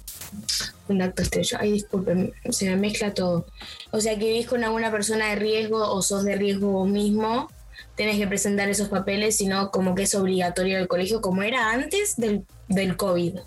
un 0.88 1.02
acto 1.02 1.22
estrecho. 1.22 1.56
Ay, 1.60 1.72
disculpen, 1.72 2.32
se 2.50 2.70
me 2.70 2.76
mezcla 2.76 3.14
todo. 3.14 3.46
O 3.90 4.00
sea, 4.00 4.18
que 4.18 4.26
vivís 4.26 4.46
con 4.46 4.64
alguna 4.64 4.90
persona 4.90 5.28
de 5.30 5.36
riesgo 5.36 5.78
o 5.78 6.02
sos 6.02 6.24
de 6.24 6.36
riesgo 6.36 6.84
mismo, 6.86 7.48
tenés 7.96 8.18
que 8.18 8.26
presentar 8.26 8.68
esos 8.68 8.88
papeles, 8.88 9.36
sino 9.36 9.70
como 9.70 9.94
que 9.94 10.04
es 10.04 10.14
obligatorio 10.14 10.78
el 10.78 10.88
colegio, 10.88 11.20
como 11.20 11.42
era 11.42 11.70
antes 11.72 12.16
del, 12.16 12.44
del 12.68 12.96
COVID. 12.96 13.38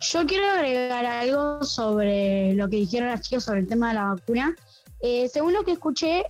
Yo 0.00 0.26
quiero 0.26 0.50
agregar 0.50 1.06
algo 1.06 1.64
sobre 1.64 2.54
lo 2.54 2.68
que 2.68 2.76
dijeron 2.76 3.08
las 3.08 3.22
chicas 3.22 3.44
sobre 3.44 3.60
el 3.60 3.68
tema 3.68 3.88
de 3.88 3.94
la 3.94 4.04
vacuna. 4.04 4.54
Eh, 5.00 5.28
según 5.32 5.54
lo 5.54 5.64
que 5.64 5.72
escuché, 5.72 6.24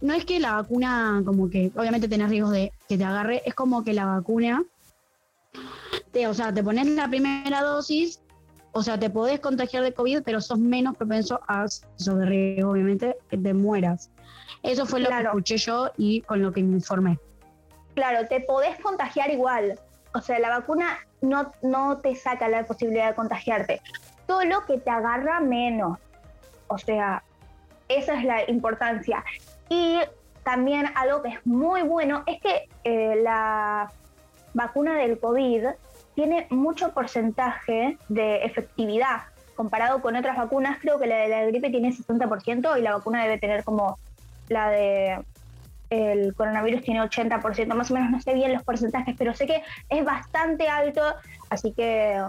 no 0.00 0.14
es 0.14 0.24
que 0.24 0.40
la 0.40 0.54
vacuna, 0.54 1.22
como 1.24 1.48
que 1.48 1.70
obviamente 1.76 2.08
tenés 2.08 2.28
riesgos 2.28 2.52
de 2.52 2.72
que 2.88 2.98
te 2.98 3.04
agarre, 3.04 3.42
es 3.44 3.54
como 3.54 3.84
que 3.84 3.92
la 3.92 4.06
vacuna, 4.06 4.64
te, 6.12 6.26
o 6.26 6.34
sea, 6.34 6.52
te 6.52 6.62
pones 6.62 6.86
la 6.86 7.08
primera 7.08 7.62
dosis 7.62 8.20
o 8.72 8.82
sea, 8.82 8.98
te 8.98 9.10
podés 9.10 9.40
contagiar 9.40 9.82
de 9.82 9.92
COVID, 9.92 10.22
pero 10.22 10.40
sos 10.40 10.58
menos 10.58 10.96
propenso 10.96 11.40
a, 11.48 11.64
eso 11.64 12.14
de 12.16 12.26
riesgo, 12.26 12.70
obviamente, 12.70 13.16
que 13.28 13.36
te 13.36 13.54
mueras. 13.54 14.10
Eso 14.62 14.86
fue 14.86 15.00
lo 15.00 15.08
que 15.08 15.20
escuché 15.20 15.56
yo 15.56 15.90
y 15.96 16.20
con 16.22 16.42
lo 16.42 16.52
que 16.52 16.62
me 16.62 16.74
informé. 16.74 17.18
Claro, 17.94 18.28
te 18.28 18.40
podés 18.40 18.78
contagiar 18.78 19.30
igual. 19.30 19.78
O 20.14 20.20
sea, 20.20 20.38
la 20.38 20.50
vacuna 20.50 20.98
no, 21.20 21.50
no 21.62 21.98
te 21.98 22.14
saca 22.14 22.48
la 22.48 22.64
posibilidad 22.64 23.08
de 23.08 23.14
contagiarte. 23.14 23.80
Todo 24.26 24.44
lo 24.44 24.64
que 24.66 24.78
te 24.78 24.90
agarra 24.90 25.40
menos. 25.40 25.98
O 26.68 26.78
sea, 26.78 27.22
esa 27.88 28.18
es 28.18 28.24
la 28.24 28.48
importancia. 28.48 29.24
Y 29.68 29.98
también 30.44 30.86
algo 30.94 31.22
que 31.22 31.30
es 31.30 31.46
muy 31.46 31.82
bueno 31.82 32.22
es 32.26 32.40
que 32.40 32.68
eh, 32.84 33.20
la 33.22 33.90
vacuna 34.58 34.96
del 34.96 35.18
COVID 35.18 35.66
tiene 36.14 36.46
mucho 36.50 36.92
porcentaje 36.92 37.96
de 38.08 38.44
efectividad. 38.44 39.22
Comparado 39.54 40.02
con 40.02 40.16
otras 40.16 40.36
vacunas, 40.36 40.78
creo 40.80 40.98
que 40.98 41.06
la 41.06 41.16
de 41.16 41.28
la 41.28 41.46
gripe 41.46 41.70
tiene 41.70 41.90
60% 41.90 42.78
y 42.78 42.82
la 42.82 42.96
vacuna 42.96 43.22
debe 43.22 43.38
tener 43.38 43.64
como 43.64 43.98
la 44.48 44.68
de 44.70 45.18
el 45.90 46.34
coronavirus 46.34 46.82
tiene 46.82 47.00
80%, 47.00 47.74
más 47.74 47.90
o 47.90 47.94
menos 47.94 48.10
no 48.10 48.20
sé 48.20 48.34
bien 48.34 48.52
los 48.52 48.62
porcentajes, 48.62 49.14
pero 49.16 49.32
sé 49.32 49.46
que 49.46 49.62
es 49.88 50.04
bastante 50.04 50.68
alto, 50.68 51.00
así 51.48 51.72
que, 51.72 52.20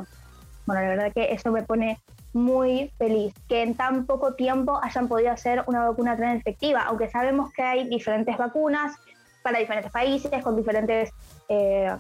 bueno, 0.66 0.82
la 0.82 0.88
verdad 0.88 1.12
que 1.14 1.34
eso 1.34 1.52
me 1.52 1.64
pone 1.64 2.00
muy 2.32 2.90
feliz, 2.98 3.34
que 3.50 3.64
en 3.64 3.76
tan 3.76 4.06
poco 4.06 4.36
tiempo 4.36 4.80
hayan 4.82 5.10
podido 5.10 5.32
hacer 5.32 5.64
una 5.68 5.90
vacuna 5.90 6.16
tan 6.16 6.38
efectiva, 6.38 6.84
aunque 6.84 7.10
sabemos 7.10 7.52
que 7.52 7.64
hay 7.64 7.90
diferentes 7.90 8.38
vacunas 8.38 8.96
para 9.44 9.60
diferentes 9.60 9.92
países, 9.92 10.32
con 10.42 10.56
diferentes 10.56 11.12
eh, 11.50 11.92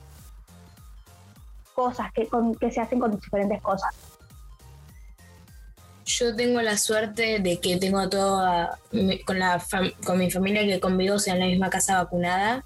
cosas, 1.84 2.08
que, 2.14 2.28
que 2.60 2.70
se 2.72 2.82
hacen 2.82 3.00
con 3.00 3.12
diferentes 3.26 3.62
cosas. 3.62 3.92
yo 6.18 6.36
tengo 6.36 6.60
la 6.62 6.76
suerte 6.78 7.40
de 7.40 7.60
que 7.60 7.78
tengo 7.78 8.10
toda 8.10 8.80
con 9.28 9.38
la 9.38 9.60
fam- 9.60 9.94
con 10.04 10.18
mi 10.18 10.30
familia 10.32 10.66
que 10.66 10.80
convivo, 10.80 11.20
sea, 11.20 11.36
en 11.36 11.40
la 11.40 11.46
misma 11.46 11.70
casa 11.70 12.02
vacunada. 12.04 12.66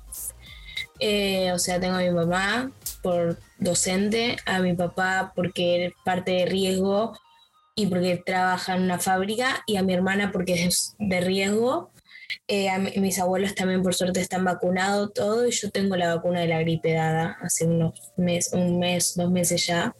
Eh, 1.00 1.52
o 1.52 1.60
sea, 1.60 1.80
tengo 1.80 1.96
a 1.96 2.06
mi 2.08 2.10
mamá 2.10 2.72
por 3.02 3.38
docente, 3.60 4.38
a 4.46 4.60
mi 4.60 4.74
papá 4.74 5.34
porque 5.36 5.88
es 5.88 5.94
parte 6.06 6.32
de 6.32 6.46
riesgo 6.46 7.18
y 7.76 7.88
porque 7.88 8.16
trabaja 8.26 8.76
en 8.76 8.84
una 8.84 8.98
fábrica, 9.00 9.64
y 9.68 9.76
a 9.76 9.84
mi 9.84 9.94
hermana 9.94 10.32
porque 10.32 10.66
es 10.66 10.96
de 11.00 11.20
riesgo. 11.22 11.90
Eh, 12.48 12.70
a 12.70 12.78
mi- 12.80 12.92
mis 12.98 13.20
abuelos 13.20 13.56
también 13.56 13.82
por 13.84 13.94
suerte 13.94 14.20
están 14.22 14.44
vacunados, 14.46 15.14
todo, 15.14 15.48
y 15.48 15.52
yo 15.52 15.70
tengo 15.72 15.96
la 15.96 16.16
vacuna 16.16 16.42
de 16.42 16.48
la 16.48 16.60
gripe 16.60 16.94
dada 16.94 17.38
hace 17.42 17.66
unos 17.66 18.12
mes, 18.18 18.52
un 18.54 18.80
mes, 18.80 19.14
dos 19.16 19.32
meses 19.32 19.66
ya. 19.66 19.96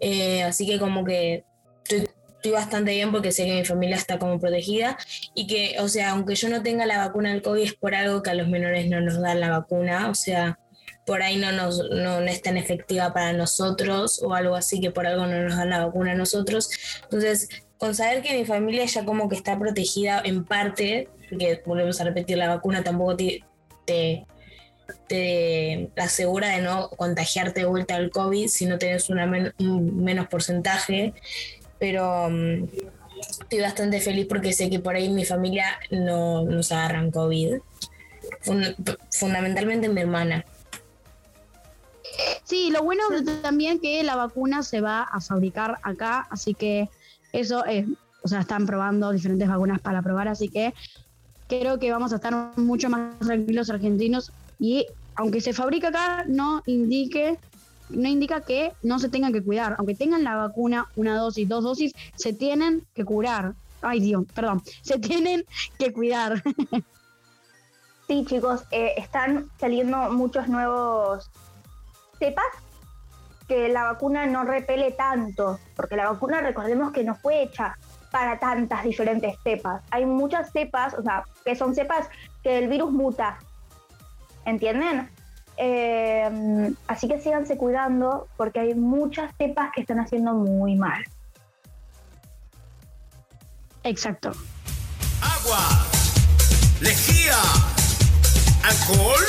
Eh, 0.00 0.42
así 0.42 0.66
que 0.66 0.78
como 0.78 1.04
que 1.04 1.44
estoy, 1.84 2.08
estoy 2.36 2.52
bastante 2.52 2.92
bien 2.92 3.12
porque 3.12 3.32
sé 3.32 3.44
que 3.44 3.54
mi 3.54 3.64
familia 3.64 3.96
está 3.96 4.18
como 4.18 4.38
protegida 4.38 4.96
y 5.34 5.46
que, 5.46 5.76
o 5.80 5.88
sea, 5.88 6.10
aunque 6.10 6.34
yo 6.34 6.48
no 6.48 6.62
tenga 6.62 6.86
la 6.86 6.98
vacuna 6.98 7.30
del 7.30 7.42
COVID 7.42 7.62
es 7.62 7.74
por 7.74 7.94
algo 7.94 8.22
que 8.22 8.30
a 8.30 8.34
los 8.34 8.48
menores 8.48 8.88
no 8.88 9.00
nos 9.00 9.20
dan 9.20 9.40
la 9.40 9.50
vacuna, 9.50 10.10
o 10.10 10.14
sea, 10.14 10.58
por 11.06 11.22
ahí 11.22 11.36
no, 11.36 11.50
nos, 11.52 11.78
no, 11.90 12.20
no 12.20 12.26
es 12.26 12.42
tan 12.42 12.56
efectiva 12.56 13.12
para 13.12 13.32
nosotros 13.32 14.20
o 14.22 14.34
algo 14.34 14.54
así 14.54 14.80
que 14.80 14.90
por 14.90 15.06
algo 15.06 15.26
no 15.26 15.42
nos 15.42 15.56
dan 15.56 15.70
la 15.70 15.84
vacuna 15.84 16.12
a 16.12 16.14
nosotros. 16.14 16.68
Entonces, 17.04 17.48
con 17.78 17.94
saber 17.94 18.22
que 18.22 18.36
mi 18.38 18.44
familia 18.44 18.84
ya 18.84 19.04
como 19.04 19.28
que 19.28 19.36
está 19.36 19.58
protegida 19.58 20.20
en 20.24 20.44
parte, 20.44 21.08
porque 21.30 21.62
volvemos 21.64 22.00
a 22.00 22.04
repetir, 22.04 22.36
la 22.36 22.48
vacuna 22.48 22.82
tampoco 22.82 23.16
te, 23.16 23.44
te, 23.86 24.26
te 25.08 25.90
asegura 25.96 26.48
de 26.48 26.60
no 26.62 26.90
contagiarte 26.90 27.60
de 27.60 27.66
vuelta 27.66 27.94
al 27.94 28.10
COVID 28.10 28.48
si 28.48 28.66
no 28.66 28.78
tenés 28.78 29.08
un 29.08 30.04
menos 30.04 30.26
porcentaje, 30.28 31.14
pero 31.78 32.28
mm, 32.28 32.64
estoy 33.20 33.60
bastante 33.60 34.00
feliz 34.00 34.26
porque 34.26 34.52
sé 34.52 34.68
que 34.68 34.80
por 34.80 34.94
ahí 34.94 35.08
mi 35.08 35.24
familia 35.24 35.78
no 35.90 36.44
nos 36.44 36.72
agarran 36.72 37.10
COVID. 37.10 37.56
Fun- 38.42 38.76
fundamentalmente 39.10 39.88
mi 39.88 40.00
hermana. 40.00 40.44
Sí, 42.44 42.70
lo 42.70 42.82
bueno 42.82 43.04
también 43.42 43.80
que 43.80 44.02
la 44.02 44.16
vacuna 44.16 44.62
se 44.62 44.80
va 44.80 45.02
a 45.02 45.20
fabricar 45.20 45.78
acá, 45.82 46.26
así 46.30 46.54
que 46.54 46.88
eso 47.32 47.64
es, 47.64 47.86
o 48.22 48.28
sea, 48.28 48.40
están 48.40 48.66
probando 48.66 49.12
diferentes 49.12 49.48
vacunas 49.48 49.80
para 49.80 50.02
probar, 50.02 50.28
así 50.28 50.48
que 50.48 50.74
creo 51.58 51.78
que 51.78 51.90
vamos 51.90 52.12
a 52.12 52.16
estar 52.16 52.52
mucho 52.56 52.88
más 52.88 53.18
tranquilos 53.18 53.68
argentinos 53.68 54.32
y 54.58 54.86
aunque 55.16 55.40
se 55.40 55.52
fabrica 55.52 55.88
acá, 55.88 56.24
no 56.26 56.62
indique 56.66 57.38
no 57.90 58.08
indica 58.08 58.42
que 58.42 58.72
no 58.82 59.00
se 59.00 59.08
tengan 59.08 59.32
que 59.32 59.42
cuidar, 59.42 59.74
aunque 59.76 59.96
tengan 59.96 60.22
la 60.22 60.36
vacuna, 60.36 60.86
una 60.94 61.16
dosis, 61.16 61.48
dos 61.48 61.64
dosis, 61.64 61.92
se 62.14 62.32
tienen 62.32 62.86
que 62.94 63.04
curar. 63.04 63.54
Ay 63.82 63.98
Dios, 63.98 64.24
perdón, 64.32 64.62
se 64.82 64.98
tienen 64.98 65.44
que 65.78 65.92
cuidar. 65.92 66.42
Sí, 68.06 68.24
chicos, 68.26 68.64
eh, 68.72 68.94
están 68.96 69.48
saliendo 69.60 69.96
muchos 70.10 70.48
nuevos 70.48 71.30
cepas 72.18 72.44
que 73.46 73.68
la 73.68 73.84
vacuna 73.84 74.26
no 74.26 74.42
repele 74.42 74.90
tanto, 74.90 75.60
porque 75.76 75.94
la 75.94 76.10
vacuna 76.10 76.40
recordemos 76.40 76.90
que 76.90 77.04
no 77.04 77.14
fue 77.14 77.44
hecha 77.44 77.78
para 78.10 78.38
tantas 78.38 78.84
diferentes 78.84 79.36
cepas. 79.42 79.82
Hay 79.90 80.06
muchas 80.06 80.50
cepas, 80.52 80.94
o 80.94 81.02
sea, 81.02 81.24
que 81.44 81.54
son 81.54 81.74
cepas 81.74 82.08
que 82.42 82.58
el 82.58 82.68
virus 82.68 82.92
muta, 82.92 83.38
¿entienden? 84.44 85.08
Eh, 85.56 86.72
así 86.86 87.06
que 87.06 87.20
síganse 87.20 87.58
cuidando 87.58 88.28
porque 88.36 88.60
hay 88.60 88.74
muchas 88.74 89.30
cepas 89.36 89.70
que 89.74 89.82
están 89.82 90.00
haciendo 90.00 90.32
muy 90.32 90.74
mal. 90.74 91.04
Exacto. 93.82 94.32
agua, 95.22 95.86
lejía, 96.80 97.36
alcohol 98.62 99.24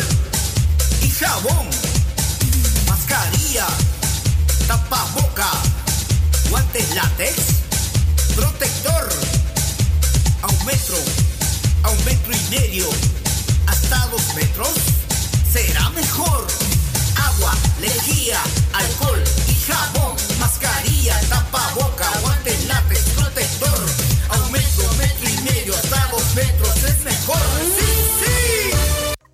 y 1.02 1.10
jabón, 1.10 1.68
mascarilla, 2.88 3.68
tapaboca, 4.68 5.52
guantes 6.50 6.96
látex, 6.96 7.61
protector, 8.36 9.10
a 10.42 10.48
un 10.48 10.66
metro, 10.66 10.98
a 11.84 11.90
un 11.90 12.06
metro 12.06 12.32
y 12.34 12.56
medio, 12.56 12.86
hasta 13.68 14.08
dos 14.08 14.36
metros, 14.36 14.74
será 15.50 15.90
mejor. 15.90 16.48
Agua, 17.18 17.54
lejía, 17.80 18.40
alcohol 18.74 19.22
y 19.48 19.56
jabón, 19.66 20.16
mascarilla, 20.40 21.20
tapaboca, 21.30 22.10
guantes 22.22 22.68
látex, 22.68 23.10
protector, 23.12 23.80
a 24.30 24.40
un 24.46 24.52
metro, 24.52 24.84
metro 24.98 25.30
y 25.30 25.42
medio, 25.44 25.74
hasta 25.74 26.08
dos 26.12 26.36
metros 26.36 26.84
es 26.84 27.04
mejor. 27.04 27.42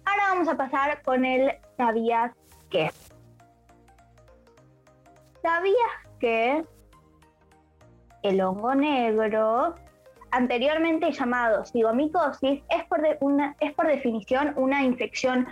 Ahora 0.05 0.23
vamos 0.29 0.47
a 0.47 0.55
pasar 0.55 1.01
con 1.03 1.25
el 1.25 1.51
¿sabías 1.77 2.31
qué? 2.69 2.91
¿Sabías 5.41 5.75
que 6.19 6.65
el 8.27 8.41
hongo 8.41 8.75
negro, 8.75 9.75
anteriormente 10.31 11.11
llamado 11.11 11.65
cigomicosis, 11.65 12.61
es 12.69 12.83
por, 12.85 13.87
definición 13.87 14.53
una 14.57 14.83
infección 14.83 15.47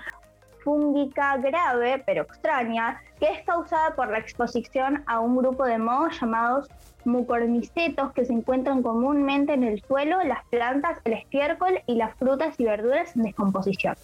fúngica 0.64 1.38
grave 1.38 2.04
pero 2.06 2.24
extraña 2.24 3.00
que 3.20 3.30
es 3.30 3.44
causada 3.46 3.96
por 3.96 4.10
la 4.10 4.18
exposición 4.18 5.04
a 5.06 5.20
un 5.20 5.38
grupo 5.38 5.64
de 5.64 5.78
mohos 5.78 6.20
llamados 6.20 6.68
mucormicetos 7.06 8.12
que 8.14 8.26
se 8.26 8.34
encuentran 8.34 8.82
comúnmente 8.82 9.54
en 9.54 9.64
el 9.64 9.82
suelo, 9.84 10.24
las 10.24 10.44
plantas, 10.46 11.00
el 11.06 11.14
estiércol 11.14 11.82
y 11.86 11.96
las 11.96 12.16
frutas 12.16 12.60
y 12.60 12.66
verduras 12.66 13.16
en 13.16 13.24
descomposición. 13.24 13.96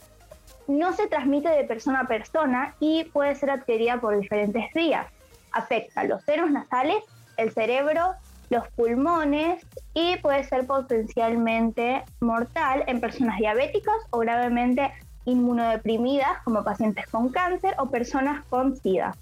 No 0.68 0.94
se 0.94 1.08
transmite 1.08 1.50
de 1.50 1.64
persona 1.64 2.02
a 2.02 2.08
persona 2.08 2.76
y 2.80 3.06
puede 3.06 3.34
ser 3.34 3.50
adquirida 3.50 4.00
por 4.00 4.20
diferentes 4.20 4.72
vías. 4.76 5.08
Afecta 5.52 6.04
los 6.04 6.22
senos 6.24 6.52
nasales, 6.52 7.04
el 7.38 7.52
cerebro, 7.52 8.14
los 8.52 8.68
pulmones 8.76 9.66
y 9.94 10.18
puede 10.18 10.44
ser 10.44 10.68
potencialmente 10.68 12.04
mortal 12.20 12.84
en 12.86 13.00
personas 13.00 13.38
diabéticas 13.40 13.96
o 14.10 14.20
gravemente 14.20 14.92
inmunodeprimidas 15.24 16.44
como 16.44 16.62
pacientes 16.62 17.08
con 17.08 17.30
cáncer 17.30 17.74
o 17.78 17.90
personas 17.90 18.44
con 18.50 18.76
SIDA. 18.76 19.16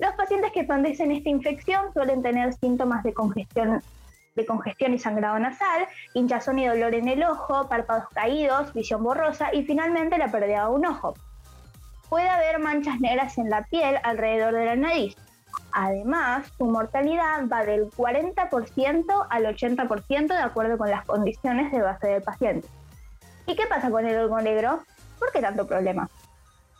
Los 0.00 0.12
pacientes 0.14 0.50
que 0.50 0.64
padecen 0.64 1.12
esta 1.12 1.28
infección 1.28 1.92
suelen 1.92 2.20
tener 2.20 2.52
síntomas 2.54 3.04
de 3.04 3.14
congestión, 3.14 3.82
de 4.34 4.46
congestión 4.46 4.94
y 4.94 4.98
sangrado 4.98 5.38
nasal, 5.38 5.86
hinchazón 6.14 6.58
y 6.58 6.66
dolor 6.66 6.96
en 6.96 7.06
el 7.06 7.22
ojo, 7.22 7.68
párpados 7.68 8.08
caídos, 8.12 8.74
visión 8.74 9.04
borrosa 9.04 9.54
y 9.54 9.62
finalmente 9.62 10.18
la 10.18 10.28
pérdida 10.28 10.64
de 10.64 10.70
un 10.74 10.86
ojo. 10.86 11.14
Puede 12.08 12.28
haber 12.28 12.58
manchas 12.58 12.98
negras 12.98 13.38
en 13.38 13.48
la 13.48 13.62
piel 13.62 13.96
alrededor 14.02 14.54
de 14.54 14.64
la 14.64 14.76
nariz. 14.76 15.16
Además, 15.72 16.50
su 16.56 16.64
mortalidad 16.66 17.46
va 17.52 17.64
del 17.64 17.90
40% 17.90 19.26
al 19.30 19.44
80% 19.44 20.26
de 20.28 20.42
acuerdo 20.42 20.78
con 20.78 20.90
las 20.90 21.04
condiciones 21.04 21.70
de 21.72 21.82
base 21.82 22.08
del 22.08 22.22
paciente. 22.22 22.68
¿Y 23.46 23.54
qué 23.54 23.66
pasa 23.66 23.90
con 23.90 24.06
el 24.06 24.18
hongo 24.24 24.40
negro? 24.40 24.80
¿Por 25.18 25.32
qué 25.32 25.40
tanto 25.40 25.66
problema? 25.66 26.08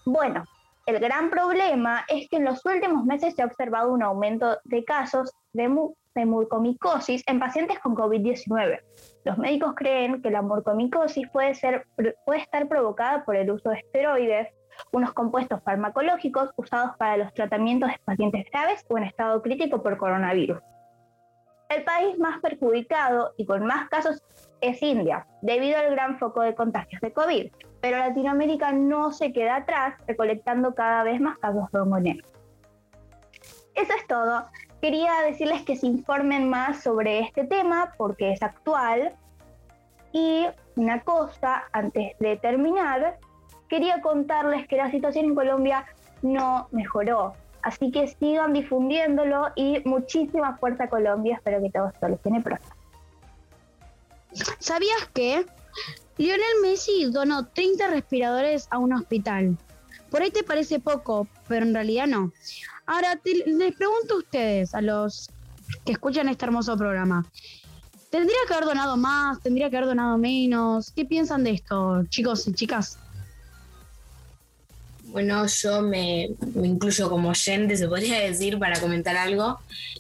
Bueno, 0.05 0.45
el 0.87 0.99
gran 1.01 1.29
problema 1.31 2.05
es 2.09 2.29
que 2.31 2.37
en 2.37 2.45
los 2.45 2.65
últimos 2.65 3.05
meses 3.05 3.35
se 3.35 3.43
ha 3.43 3.47
observado 3.47 3.93
un 3.93 4.03
aumento 4.03 4.59
de 4.65 4.85
casos 4.85 5.33
de, 5.53 5.69
mu- 5.69 5.95
de 6.15 6.25
mucormicosis 6.25 7.23
en 7.27 7.39
pacientes 7.39 7.79
con 7.81 7.95
COVID-19. 7.95 8.81
Los 9.25 9.39
médicos 9.39 9.75
creen 9.77 10.23
que 10.23 10.31
la 10.31 10.41
mucormicosis 10.41 11.29
puede, 11.31 11.55
ser, 11.55 11.87
puede 12.25 12.41
estar 12.41 12.69
provocada 12.69 13.25
por 13.25 13.37
el 13.37 13.51
uso 13.51 13.69
de 13.71 13.77
esteroides, 13.81 14.49
unos 14.93 15.13
compuestos 15.13 15.63
farmacológicos 15.63 16.51
usados 16.57 16.97
para 16.97 17.17
los 17.17 17.33
tratamientos 17.35 17.91
de 17.91 17.99
pacientes 18.05 18.47
graves 18.51 18.85
o 18.89 18.99
en 18.99 19.05
estado 19.05 19.43
crítico 19.43 19.83
por 19.83 19.97
coronavirus. 19.97 20.59
El 21.69 21.85
país 21.85 22.19
más 22.19 22.41
perjudicado 22.41 23.35
y 23.37 23.45
con 23.45 23.67
más 23.67 23.89
casos 23.91 24.23
es 24.61 24.83
India, 24.83 25.27
debido 25.43 25.79
al 25.79 25.91
gran 25.91 26.19
foco 26.19 26.41
de 26.41 26.55
contagios 26.55 27.01
de 27.03 27.13
COVID, 27.13 27.53
pero 27.81 27.99
Latinoamérica 27.99 28.73
no 28.73 29.13
se 29.13 29.33
queda 29.33 29.57
atrás, 29.57 29.95
recolectando 30.07 30.75
cada 30.75 31.03
vez 31.03 31.21
más 31.21 31.39
casos 31.39 31.71
de. 31.71 32.23
Eso 33.75 33.93
es 33.97 34.07
todo. 34.09 34.47
Quería 34.81 35.13
decirles 35.27 35.63
que 35.63 35.77
se 35.77 35.87
informen 35.87 36.49
más 36.49 36.83
sobre 36.83 37.21
este 37.21 37.45
tema 37.45 37.93
porque 37.97 38.33
es 38.33 38.43
actual. 38.43 39.15
Y 40.13 40.47
una 40.77 41.03
cosa, 41.03 41.65
antes 41.73 42.19
de 42.19 42.37
terminar, 42.39 43.19
quería 43.69 44.01
contarles 44.01 44.67
que 44.67 44.77
la 44.77 44.91
situación 44.91 45.27
en 45.27 45.35
Colombia 45.35 45.87
no 46.23 46.69
mejoró. 46.73 47.35
Así 47.63 47.91
que 47.91 48.07
sigan 48.07 48.53
difundiéndolo 48.53 49.49
y 49.57 49.83
muchísima 49.85 50.57
fuerza 50.57 50.89
Colombia. 50.89 51.37
Espero 51.37 51.61
que 51.61 51.71
todo 51.71 51.93
solucione 52.01 52.41
pronto. 52.41 52.65
¿Sabías 54.59 55.09
que 55.13 55.45
Lionel 56.17 56.63
Messi 56.63 57.11
donó 57.11 57.47
30 57.47 57.89
respiradores 57.89 58.69
a 58.71 58.79
un 58.79 58.93
hospital? 58.93 59.57
Por 60.11 60.23
ahí 60.23 60.31
te 60.31 60.43
parece 60.43 60.81
poco, 60.81 61.27
pero 61.49 61.67
en 61.67 61.75
realidad 61.75 62.07
no. 62.07 62.33
Ahora 62.87 63.21
les 63.25 63.75
pregunto 63.75 64.15
a 64.15 64.19
ustedes, 64.19 64.75
a 64.75 64.81
los 64.81 65.31
que 65.85 65.93
escuchan 65.93 66.29
este 66.29 66.47
hermoso 66.47 66.77
programa. 66.77 67.27
¿Tendría 68.11 68.39
que 68.47 68.55
haber 68.55 68.67
donado 68.67 68.97
más? 68.97 69.41
¿Tendría 69.41 69.69
que 69.69 69.77
haber 69.77 69.89
donado 69.89 70.17
menos? 70.17 70.91
¿Qué 70.93 71.05
piensan 71.05 71.45
de 71.45 71.51
esto, 71.51 72.05
chicos 72.09 72.49
y 72.49 72.55
chicas? 72.55 72.99
Bueno, 75.09 75.47
yo 75.47 75.83
me, 75.83 76.31
me 76.55 76.69
incluyo 76.69 77.09
como 77.09 77.31
oyente, 77.31 77.77
se 77.77 77.89
podría 77.89 78.21
decir, 78.21 78.59
para 78.59 78.79
comentar 78.81 79.17
algo 79.17 79.59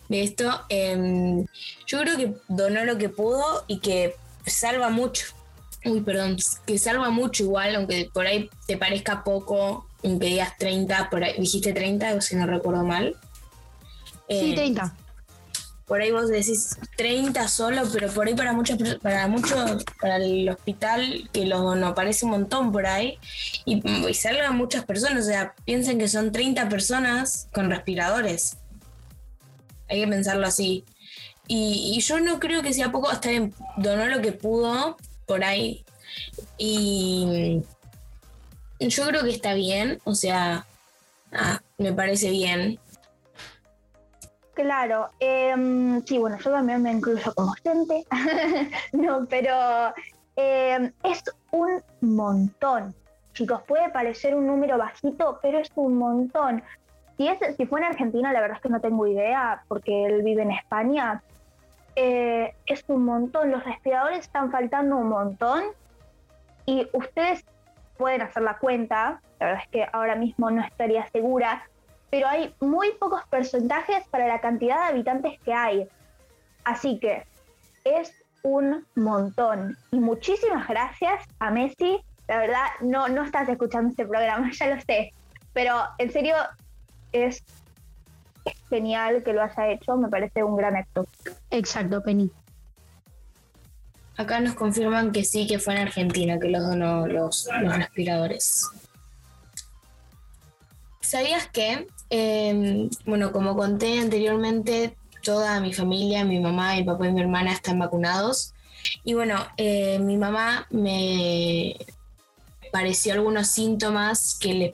de 0.08 0.22
esto. 0.22 0.60
Em, 0.68 1.46
yo 1.86 2.00
creo 2.00 2.16
que 2.16 2.34
donó 2.48 2.84
lo 2.84 2.98
que 2.98 3.08
pudo 3.08 3.64
y 3.66 3.78
que 3.80 4.14
salva 4.46 4.90
mucho. 4.90 5.26
Uy, 5.84 6.00
perdón, 6.00 6.36
que 6.66 6.78
salva 6.78 7.10
mucho 7.10 7.44
igual, 7.44 7.76
aunque 7.76 8.10
por 8.12 8.26
ahí 8.26 8.50
te 8.66 8.76
parezca 8.76 9.24
poco, 9.24 9.86
aunque 10.04 10.26
digas 10.26 10.56
30, 10.58 11.08
por 11.10 11.24
ahí, 11.24 11.34
dijiste 11.38 11.72
30, 11.72 12.14
o 12.14 12.20
si 12.20 12.36
no 12.36 12.46
recuerdo 12.46 12.84
mal. 12.84 13.16
Sí, 14.28 14.52
Eh, 14.52 14.54
30. 14.54 14.94
Por 15.88 16.02
ahí 16.02 16.12
vos 16.12 16.28
decís 16.28 16.76
30 16.96 17.48
solo, 17.48 17.82
pero 17.92 18.12
por 18.12 18.26
ahí 18.28 18.34
para 18.34 18.52
muchas 18.52 18.76
per- 18.78 19.00
para 19.00 19.26
muchos, 19.26 19.84
para 20.00 20.16
el 20.16 20.48
hospital 20.48 21.28
que 21.32 21.46
los 21.46 21.62
donó, 21.62 21.94
parece 21.94 22.26
un 22.26 22.32
montón 22.32 22.70
por 22.70 22.86
ahí, 22.86 23.18
y, 23.64 23.80
salgan 24.14 24.56
muchas 24.56 24.84
personas, 24.84 25.24
o 25.24 25.28
sea, 25.28 25.54
piensen 25.64 25.98
que 25.98 26.08
son 26.08 26.30
30 26.30 26.68
personas 26.68 27.48
con 27.52 27.70
respiradores. 27.70 28.58
Hay 29.88 30.02
que 30.02 30.08
pensarlo 30.08 30.46
así. 30.46 30.84
Y, 31.46 31.94
y 31.96 32.00
yo 32.02 32.20
no 32.20 32.38
creo 32.38 32.62
que 32.62 32.74
sea 32.74 32.92
poco, 32.92 33.08
hasta 33.08 33.30
bien, 33.30 33.54
donó 33.78 34.04
lo 34.06 34.20
que 34.20 34.32
pudo 34.32 34.98
por 35.26 35.42
ahí. 35.42 35.84
Y 36.58 37.62
yo 38.80 39.06
creo 39.06 39.22
que 39.24 39.30
está 39.30 39.54
bien, 39.54 40.00
o 40.04 40.14
sea, 40.14 40.66
ah, 41.32 41.62
me 41.78 41.92
parece 41.94 42.30
bien. 42.30 42.78
Claro, 44.58 45.10
em, 45.20 46.04
sí, 46.04 46.18
bueno, 46.18 46.36
yo 46.38 46.50
también 46.50 46.82
me 46.82 46.90
incluyo 46.90 47.32
como 47.36 47.52
oyente, 47.52 48.04
no, 48.92 49.24
pero 49.30 49.54
em, 50.34 50.92
es 51.04 51.22
un 51.52 51.80
montón, 52.00 52.92
chicos, 53.34 53.62
puede 53.68 53.88
parecer 53.90 54.34
un 54.34 54.48
número 54.48 54.76
bajito, 54.76 55.38
pero 55.40 55.60
es 55.60 55.70
un 55.76 55.96
montón. 55.96 56.64
Si, 57.16 57.28
es, 57.28 57.38
si 57.56 57.66
fue 57.66 57.78
en 57.78 57.86
Argentina, 57.86 58.32
la 58.32 58.40
verdad 58.40 58.56
es 58.56 58.62
que 58.62 58.68
no 58.68 58.80
tengo 58.80 59.06
idea, 59.06 59.62
porque 59.68 60.06
él 60.06 60.22
vive 60.24 60.42
en 60.42 60.50
España, 60.50 61.22
eh, 61.94 62.52
es 62.66 62.84
un 62.88 63.04
montón, 63.04 63.52
los 63.52 63.62
respiradores 63.62 64.18
están 64.18 64.50
faltando 64.50 64.96
un 64.96 65.08
montón. 65.08 65.62
Y 66.66 66.88
ustedes 66.92 67.44
pueden 67.96 68.22
hacer 68.22 68.42
la 68.42 68.58
cuenta, 68.58 69.20
la 69.38 69.46
verdad 69.46 69.62
es 69.62 69.70
que 69.70 69.86
ahora 69.92 70.16
mismo 70.16 70.50
no 70.50 70.62
estaría 70.64 71.06
segura, 71.10 71.62
pero 72.10 72.28
hay 72.28 72.54
muy 72.60 72.92
pocos 72.92 73.22
porcentajes 73.30 74.06
para 74.08 74.26
la 74.26 74.40
cantidad 74.40 74.76
de 74.78 74.92
habitantes 74.94 75.38
que 75.44 75.52
hay. 75.52 75.88
Así 76.64 76.98
que 76.98 77.24
es 77.84 78.12
un 78.42 78.86
montón. 78.94 79.76
Y 79.92 79.98
muchísimas 79.98 80.68
gracias 80.68 81.24
a 81.38 81.50
Messi. 81.50 81.98
La 82.26 82.38
verdad, 82.38 82.66
no, 82.80 83.08
no 83.08 83.24
estás 83.24 83.48
escuchando 83.48 83.90
este 83.90 84.06
programa, 84.06 84.50
ya 84.58 84.74
lo 84.74 84.80
sé. 84.82 85.12
Pero 85.52 85.74
en 85.98 86.12
serio, 86.12 86.34
es, 87.12 87.42
es 88.44 88.54
genial 88.68 89.22
que 89.22 89.32
lo 89.32 89.42
haya 89.42 89.68
hecho. 89.68 89.96
Me 89.96 90.08
parece 90.08 90.42
un 90.42 90.56
gran 90.56 90.76
acto. 90.76 91.06
Exacto, 91.50 92.02
Penny. 92.02 92.30
Acá 94.16 94.40
nos 94.40 94.54
confirman 94.54 95.12
que 95.12 95.24
sí, 95.24 95.46
que 95.46 95.58
fue 95.58 95.74
en 95.74 95.82
Argentina 95.82 96.38
que 96.40 96.48
los 96.48 96.66
donó 96.66 97.06
los, 97.06 97.48
los 97.60 97.76
respiradores. 97.76 98.68
¿Sabías 101.00 101.48
que, 101.48 101.86
eh, 102.10 102.88
bueno, 103.04 103.32
como 103.32 103.56
conté 103.56 103.98
anteriormente, 103.98 104.96
toda 105.22 105.60
mi 105.60 105.72
familia, 105.72 106.24
mi 106.24 106.40
mamá, 106.40 106.74
mi 106.74 106.84
papá 106.84 107.08
y 107.08 107.12
mi 107.12 107.20
hermana 107.20 107.52
están 107.52 107.78
vacunados? 107.78 108.54
Y 109.04 109.14
bueno, 109.14 109.46
eh, 109.56 109.98
mi 109.98 110.16
mamá 110.16 110.66
me 110.70 111.76
pareció 112.72 113.14
algunos 113.14 113.48
síntomas 113.48 114.38
que 114.40 114.54
le 114.54 114.70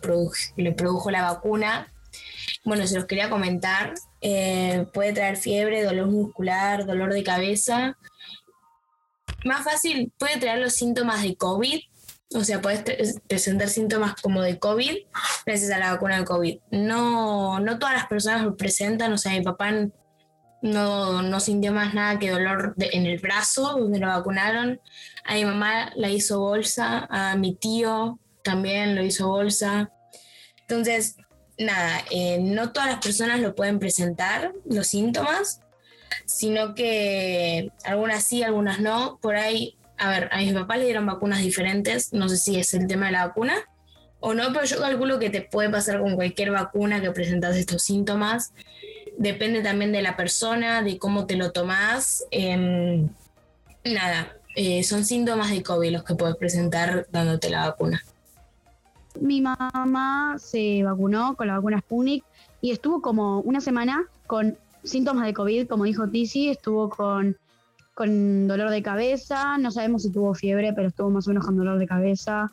produjo 0.73 1.11
la 1.11 1.23
vacuna. 1.23 1.93
Bueno, 2.65 2.87
se 2.87 2.97
los 2.97 3.07
quería 3.07 3.31
comentar. 3.31 3.95
Eh, 4.21 4.87
puede 4.93 5.13
traer 5.13 5.37
fiebre, 5.37 5.85
dolor 5.85 6.07
muscular, 6.07 6.87
dolor 6.87 7.13
de 7.13 7.23
cabeza, 7.23 7.97
más 9.45 9.63
fácil 9.65 10.13
puede 10.19 10.39
traer 10.39 10.59
los 10.59 10.73
síntomas 10.73 11.23
de 11.23 11.37
COVID, 11.37 11.81
o 12.35 12.43
sea, 12.45 12.61
puedes 12.61 12.83
presentar 13.29 13.69
síntomas 13.69 14.15
como 14.21 14.43
de 14.43 14.59
COVID 14.59 14.97
gracias 15.47 15.71
a 15.71 15.79
la 15.79 15.93
vacuna 15.93 16.19
de 16.19 16.25
COVID. 16.25 16.59
No, 16.71 17.61
no 17.61 17.79
todas 17.79 17.95
las 17.95 18.07
personas 18.07 18.43
lo 18.43 18.57
presentan, 18.57 19.13
o 19.13 19.19
sea, 19.19 19.33
mi 19.33 19.43
papá 19.43 19.73
no, 20.63 21.23
no 21.23 21.41
sintió 21.41 21.73
más 21.73 21.95
nada 21.95 22.19
que 22.19 22.31
dolor 22.31 22.75
de- 22.77 22.91
en 22.93 23.07
el 23.07 23.19
brazo 23.19 23.79
donde 23.79 23.99
lo 23.99 24.09
vacunaron. 24.09 24.81
A 25.25 25.35
mi 25.35 25.45
mamá 25.45 25.93
la 25.95 26.09
hizo 26.11 26.41
bolsa, 26.41 27.07
a 27.11 27.37
mi 27.37 27.55
tío 27.55 28.19
también 28.43 28.95
lo 28.97 29.03
hizo 29.03 29.29
bolsa. 29.29 29.91
Entonces, 30.63 31.17
nada, 31.59 32.03
eh, 32.11 32.39
no 32.41 32.73
todas 32.73 32.89
las 32.91 32.99
personas 32.99 33.41
lo 33.41 33.55
pueden 33.55 33.79
presentar, 33.79 34.53
los 34.65 34.87
síntomas, 34.89 35.61
sino 36.27 36.75
que 36.75 37.71
algunas 37.85 38.25
sí, 38.25 38.43
algunas 38.43 38.81
no. 38.81 39.19
Por 39.21 39.37
ahí, 39.37 39.77
a 39.99 40.11
ver, 40.11 40.29
a 40.33 40.39
mis 40.39 40.53
papás 40.53 40.79
le 40.79 40.85
dieron 40.85 41.07
vacunas 41.07 41.41
diferentes, 41.41 42.13
no 42.13 42.29
sé 42.29 42.37
si 42.37 42.59
es 42.59 42.75
el 42.75 42.87
tema 42.87 43.07
de 43.07 43.13
la 43.13 43.27
vacuna 43.27 43.55
o 44.27 44.33
no, 44.33 44.45
pero 44.55 44.65
yo 44.65 44.79
calculo 44.79 45.19
que 45.19 45.29
te 45.29 45.43
puede 45.43 45.69
pasar 45.69 46.01
con 46.01 46.15
cualquier 46.15 46.51
vacuna 46.51 47.03
que 47.03 47.11
presentas 47.11 47.57
estos 47.57 47.83
síntomas. 47.83 48.55
Depende 49.19 49.61
también 49.63 49.93
de 49.93 50.01
la 50.01 50.17
persona, 50.17 50.81
de 50.81 50.99
cómo 50.99 51.27
te 51.27 51.37
lo 51.37 51.53
tomás. 51.53 52.25
Em, 52.31 53.11
nada, 53.85 54.35
eh, 54.57 54.83
son 54.83 55.05
síntomas 55.05 55.51
de 55.51 55.63
COVID 55.63 55.93
los 55.93 56.05
que 56.05 56.15
puedes 56.15 56.37
presentar 56.37 57.07
dándote 57.13 57.51
la 57.51 57.69
vacuna. 57.69 58.03
Mi 59.21 59.43
mamá 59.43 60.37
se 60.39 60.83
vacunó 60.83 61.37
con 61.37 61.49
la 61.49 61.57
vacuna 61.57 61.81
Sputnik 61.81 62.25
y 62.63 62.71
estuvo 62.71 63.03
como 63.03 63.41
una 63.41 63.61
semana 63.61 64.05
con 64.27 64.57
síntomas 64.85 65.27
de 65.27 65.35
COVID, 65.35 65.69
como 65.69 65.85
dijo 65.85 66.09
Tizi, 66.09 66.49
estuvo 66.49 66.89
con, 66.89 67.37
con 67.95 68.49
dolor 68.49 68.71
de 68.71 68.83
cabeza, 68.83 69.57
no 69.59 69.71
sabemos 69.71 70.03
si 70.03 70.11
tuvo 70.11 70.35
fiebre, 70.35 70.73
pero 70.73 70.89
estuvo 70.89 71.11
más 71.11 71.27
o 71.27 71.31
menos 71.31 71.47
con 71.47 71.57
dolor 71.57 71.79
de 71.79 71.87
cabeza. 71.87 72.51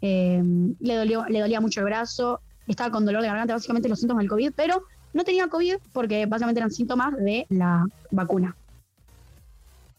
Eh, 0.00 0.42
le, 0.80 0.94
dolió, 0.96 1.24
le 1.26 1.40
dolía 1.40 1.60
mucho 1.60 1.80
el 1.80 1.86
brazo, 1.86 2.40
estaba 2.66 2.90
con 2.90 3.04
dolor 3.06 3.22
de 3.22 3.28
garganta, 3.28 3.54
básicamente 3.54 3.88
los 3.88 3.98
síntomas 4.00 4.22
del 4.22 4.30
COVID, 4.30 4.52
pero 4.56 4.82
no 5.12 5.24
tenía 5.24 5.48
COVID 5.48 5.76
porque 5.92 6.26
básicamente 6.26 6.60
eran 6.60 6.70
síntomas 6.70 7.14
de 7.16 7.46
la 7.50 7.84
vacuna. 8.10 8.56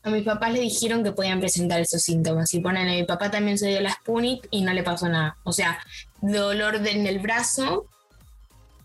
A 0.03 0.09
mis 0.11 0.23
papás 0.23 0.53
le 0.53 0.59
dijeron 0.59 1.03
que 1.03 1.11
podían 1.11 1.39
presentar 1.39 1.79
esos 1.79 2.03
síntomas. 2.03 2.53
Y 2.53 2.59
ponen, 2.59 2.87
mi 2.87 3.03
papá 3.05 3.31
también 3.31 3.57
se 3.57 3.69
dio 3.69 3.81
la 3.81 3.89
Sputnik 3.91 4.47
y 4.51 4.61
no 4.63 4.71
le 4.71 4.83
pasó 4.83 5.09
nada. 5.09 5.35
O 5.43 5.51
sea, 5.51 5.79
dolor 6.21 6.79
de- 6.79 6.91
en 6.91 7.07
el 7.07 7.17
brazo, 7.19 7.87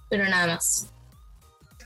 pero 0.08 0.24
nada 0.28 0.46
más. 0.54 0.86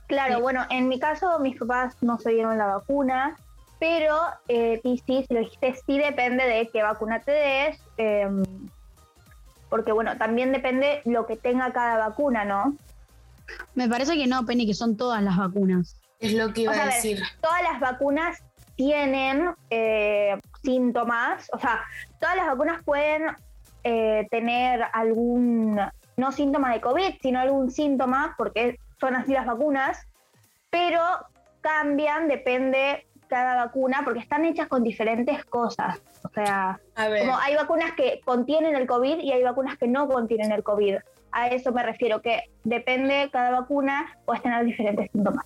Claro, 0.07 0.37
Sí. 0.37 0.43
bueno, 0.43 0.64
en 0.71 0.87
mi 0.88 1.01
caso 1.01 1.40
mis 1.40 1.57
papás 1.59 1.97
no 2.01 2.17
se 2.21 2.31
dieron 2.31 2.59
la 2.59 2.67
vacuna, 2.67 3.37
pero 3.78 4.16
eh, 4.48 4.80
lo 4.84 4.90
dijiste, 4.90 5.82
sí 5.87 5.98
depende 5.98 6.44
de 6.44 6.68
qué 6.72 6.82
vacuna 6.82 7.20
te 7.20 7.32
des, 7.32 7.82
em, 7.96 8.42
porque 9.68 9.92
bueno, 9.92 10.16
también 10.16 10.52
depende 10.52 11.02
lo 11.04 11.26
que 11.26 11.37
tenga 11.37 11.72
cada 11.72 12.08
vacuna, 12.08 12.44
¿no? 12.44 12.76
Me 13.74 13.88
parece 13.88 14.16
que 14.16 14.26
no, 14.26 14.44
Penny, 14.46 14.66
que 14.66 14.74
son 14.74 14.96
todas 14.96 15.22
las 15.22 15.37
vacunas. 15.37 16.00
Es 16.20 16.32
lo 16.32 16.52
que 16.52 16.62
iba 16.62 16.72
O 16.72 16.74
sea, 16.74 16.84
a 16.84 16.87
ver, 16.87 16.94
decir. 16.94 17.22
Todas 17.40 17.62
las 17.62 17.80
vacunas 17.80 18.42
tienen 18.76 19.50
eh, 19.70 20.38
síntomas, 20.62 21.50
o 21.52 21.58
sea, 21.58 21.82
todas 22.20 22.37
las 22.37 22.46
vacunas 22.46 22.82
pueden 22.84 23.37
eh, 23.84 24.26
tener 24.30 24.84
algún, 24.92 25.78
no 26.16 26.32
síntoma 26.32 26.72
de 26.72 26.80
COVID, 26.80 27.16
sino 27.20 27.40
algún 27.40 27.70
síntoma, 27.70 28.34
porque 28.38 28.78
son 28.98 29.14
así 29.14 29.32
las 29.32 29.46
vacunas, 29.46 30.06
pero 30.70 31.00
cambian, 31.60 32.28
depende 32.28 33.06
cada 33.28 33.64
vacuna, 33.64 34.02
porque 34.04 34.20
están 34.20 34.44
hechas 34.44 34.68
con 34.68 34.82
diferentes 34.82 35.44
cosas. 35.44 36.00
O 36.22 36.28
sea, 36.28 36.80
como 36.96 37.38
hay 37.38 37.54
vacunas 37.54 37.92
que 37.96 38.20
contienen 38.24 38.74
el 38.76 38.87
COVID 38.87 39.18
y 39.18 39.32
hay 39.32 39.42
vacunas 39.42 39.76
que 39.78 39.88
no 39.88 40.08
contienen 40.08 40.52
el 40.52 40.62
COVID. 40.62 40.96
A 41.32 41.48
eso 41.48 41.72
me 41.72 41.82
refiero, 41.82 42.22
que 42.22 42.44
depende 42.62 43.28
cada 43.32 43.50
vacuna, 43.50 44.16
puedes 44.24 44.42
tener 44.42 44.64
diferentes 44.64 45.10
síntomas. 45.10 45.44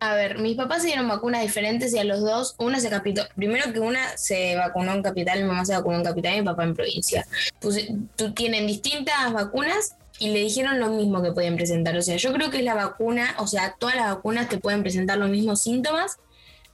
a 0.00 0.14
ver, 0.14 0.38
mis 0.38 0.56
papás 0.56 0.82
se 0.82 0.88
dieron 0.88 1.08
vacunas 1.08 1.42
diferentes 1.42 1.92
y 1.92 1.98
a 1.98 2.04
los 2.04 2.20
dos, 2.20 2.54
una 2.58 2.78
se 2.78 2.88
capitó. 2.88 3.22
Primero 3.34 3.72
que 3.72 3.80
una 3.80 4.16
se 4.16 4.54
vacunó 4.54 4.92
en 4.92 5.02
capital, 5.02 5.40
mi 5.42 5.48
mamá 5.48 5.64
se 5.64 5.74
vacunó 5.74 5.96
en 5.96 6.04
capital 6.04 6.34
y 6.34 6.40
mi 6.40 6.46
papá 6.46 6.64
en 6.64 6.74
provincia. 6.74 7.26
Pues, 7.60 7.88
tú 8.14 8.32
tienen 8.32 8.66
distintas 8.66 9.32
vacunas 9.32 9.96
y 10.18 10.30
le 10.30 10.40
dijeron 10.40 10.78
lo 10.78 10.88
mismo 10.90 11.22
que 11.22 11.32
podían 11.32 11.56
presentar. 11.56 11.96
O 11.96 12.02
sea, 12.02 12.16
yo 12.16 12.32
creo 12.32 12.50
que 12.50 12.58
es 12.58 12.64
la 12.64 12.74
vacuna, 12.74 13.34
o 13.38 13.46
sea, 13.46 13.74
todas 13.78 13.96
las 13.96 14.14
vacunas 14.14 14.48
te 14.48 14.58
pueden 14.58 14.82
presentar 14.82 15.18
los 15.18 15.30
mismos 15.30 15.62
síntomas, 15.62 16.18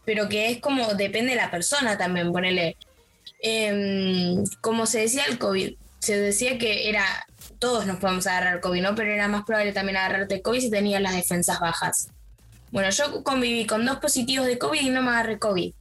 pero 0.04 0.28
que 0.28 0.50
es 0.50 0.60
como 0.60 0.94
depende 0.94 1.30
de 1.30 1.36
la 1.36 1.50
persona 1.50 1.96
también, 1.98 2.32
ponele. 2.32 2.76
Em, 3.40 4.44
como 4.60 4.86
se 4.86 5.00
decía 5.00 5.24
el 5.28 5.38
COVID, 5.38 5.74
se 5.98 6.18
decía 6.18 6.58
que 6.58 6.88
era, 6.88 7.04
todos 7.58 7.86
nos 7.86 7.98
podemos 7.98 8.26
agarrar 8.26 8.60
COVID, 8.60 8.82
¿no? 8.82 8.94
Pero 8.94 9.12
era 9.12 9.28
más 9.28 9.44
probable 9.44 9.72
también 9.72 9.96
agarrarte 9.96 10.42
COVID 10.42 10.60
si 10.60 10.70
tenías 10.70 11.00
las 11.02 11.14
defensas 11.14 11.60
bajas. 11.60 12.08
Bueno, 12.70 12.90
yo 12.90 13.22
conviví 13.22 13.66
con 13.66 13.84
dos 13.86 13.98
positivos 13.98 14.46
de 14.46 14.58
COVID 14.58 14.80
y 14.80 14.90
no 14.90 15.02
me 15.02 15.10
agarré 15.10 15.38
COVID. 15.38 15.72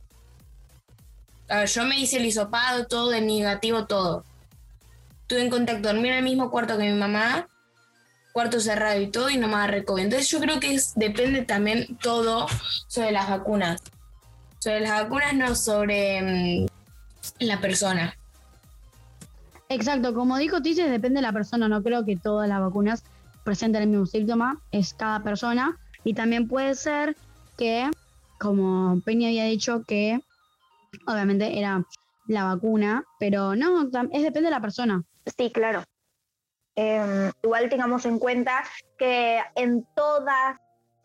A 1.50 1.58
ver, 1.60 1.70
yo 1.70 1.84
me 1.86 2.00
hice 2.00 2.18
el 2.18 2.26
hisopado, 2.26 2.86
todo 2.86 3.10
de 3.10 3.22
negativo, 3.22 3.86
todo. 3.86 4.24
Tuve 5.28 5.42
en 5.42 5.50
contacto, 5.50 5.90
dormí 5.92 6.10
en 6.10 6.16
el 6.16 6.24
mismo 6.24 6.52
cuarto 6.52 6.78
que 6.78 6.84
mi 6.84 6.98
mamá, 6.98 7.48
cuarto 8.32 8.60
cerrado 8.60 9.00
y 9.02 9.08
todo, 9.12 9.30
y 9.30 9.38
no 9.38 9.48
me 9.48 9.56
agarré 9.56 9.84
COVID. 9.86 10.04
Entonces 10.04 10.30
yo 10.30 10.40
creo 10.40 10.60
que 10.60 10.74
es- 10.76 10.94
depende 10.96 11.44
también 11.44 11.98
todo 12.02 12.48
sobre 12.88 13.12
las 13.12 13.30
vacunas. 13.30 13.82
Sobre 14.64 14.80
las 14.80 15.04
vacunas, 15.04 15.34
no 15.34 15.56
sobre 15.56 16.22
mm, 16.22 16.66
la 17.40 17.60
persona. 17.60 18.16
Exacto, 19.68 20.14
como 20.14 20.38
dijo 20.38 20.62
Tices, 20.62 20.90
depende 20.90 21.18
de 21.18 21.24
la 21.24 21.34
persona. 21.34 21.68
No 21.68 21.84
creo 21.84 22.06
que 22.06 22.16
todas 22.16 22.48
las 22.48 22.62
vacunas 22.62 23.04
presenten 23.44 23.82
el 23.82 23.90
mismo 23.90 24.06
síntoma, 24.06 24.62
es 24.72 24.94
cada 24.94 25.22
persona. 25.22 25.78
Y 26.06 26.14
también 26.14 26.48
puede 26.48 26.76
ser 26.76 27.18
que, 27.58 27.92
como 28.40 29.02
Penny 29.02 29.26
había 29.26 29.44
dicho, 29.44 29.84
que 29.86 30.22
obviamente 31.08 31.60
era 31.60 31.84
la 32.28 32.46
vacuna, 32.46 33.04
pero 33.20 33.58
no, 33.58 33.84
es 33.84 34.24
depende 34.24 34.44
de 34.44 34.52
la 34.52 34.62
persona. 34.62 35.04
Sí, 35.38 35.52
claro. 35.52 35.84
Eh, 36.78 37.32
igual 37.44 37.68
tengamos 37.68 38.06
en 38.06 38.18
cuenta 38.18 38.64
que 38.98 39.42
en 39.56 39.86
todas, 39.94 40.58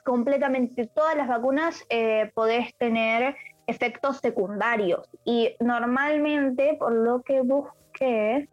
completamente 0.09 0.87
todas 0.87 1.15
las 1.17 1.29
vacunas, 1.29 1.85
eh, 1.91 2.31
podés 2.35 2.75
tener 2.77 3.37
efectos 3.67 4.17
secundarios. 4.23 5.07
Y 5.27 5.55
normalmente, 5.61 6.77
por 6.79 6.95
lo 6.95 7.21
que 7.21 7.43
busqué, 7.43 8.49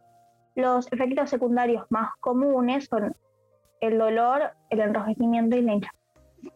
los 0.56 0.92
efectos 0.92 1.30
secundarios 1.30 1.86
más 1.88 2.10
comunes 2.20 2.88
son 2.90 3.16
el 3.80 3.98
dolor, 3.98 4.52
el 4.70 4.82
enrojecimiento 4.82 5.56
y 5.56 5.62
la 5.62 5.74
hinchazón. 5.76 6.02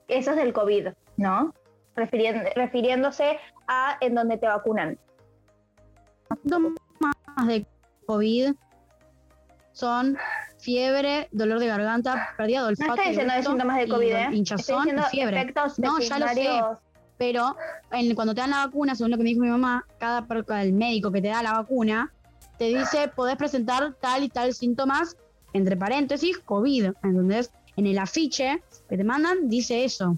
Eso 0.09 0.31
es 0.31 0.35
del 0.35 0.51
COVID, 0.51 0.89
¿no? 1.15 1.53
Refiriéndose 1.95 3.39
a 3.69 3.97
en 4.01 4.15
donde 4.15 4.37
te 4.37 4.47
vacunan. 4.47 4.99
síntomas 6.43 6.73
de 7.47 7.65
COVID 8.05 8.51
son 9.71 10.17
fiebre, 10.59 11.27
dolor 11.31 11.59
de 11.59 11.67
garganta, 11.67 12.29
pérdida 12.37 12.59
de 12.59 12.63
No 12.63 12.69
olfato. 12.69 12.93
estoy 12.93 13.05
y 13.05 13.09
diciendo 13.09 13.33
de 13.33 13.43
síntomas 13.43 13.77
de 13.77 13.87
COVID, 13.87 14.07
¿eh? 14.11 14.21
Estoy 14.21 14.37
hinchazón 14.37 14.87
y 14.89 15.01
fiebre. 15.09 15.41
efectos 15.41 15.79
No, 15.79 15.99
ya 15.99 16.19
lo 16.19 16.27
sé. 16.27 16.61
Pero 17.17 17.55
en- 17.91 18.15
cuando 18.15 18.33
te 18.33 18.41
dan 18.41 18.51
la 18.51 18.65
vacuna, 18.65 18.95
según 18.95 19.11
lo 19.11 19.17
que 19.17 19.23
me 19.23 19.29
dijo 19.29 19.41
mi 19.41 19.49
mamá, 19.49 19.85
cada 19.97 20.25
el 20.61 20.73
médico 20.73 21.11
que 21.11 21.21
te 21.21 21.27
da 21.29 21.43
la 21.43 21.53
vacuna 21.53 22.13
te 22.57 22.65
dice 22.65 23.09
podés 23.13 23.35
presentar 23.37 23.93
tal 24.01 24.23
y 24.23 24.29
tal 24.29 24.53
síntomas, 24.53 25.15
entre 25.53 25.75
paréntesis, 25.75 26.37
COVID. 26.39 26.91
¿Entendés? 27.03 27.51
En 27.75 27.87
el 27.87 27.97
afiche 27.97 28.61
que 28.89 28.97
te 28.97 29.03
mandan 29.03 29.49
dice 29.49 29.83
eso. 29.85 30.15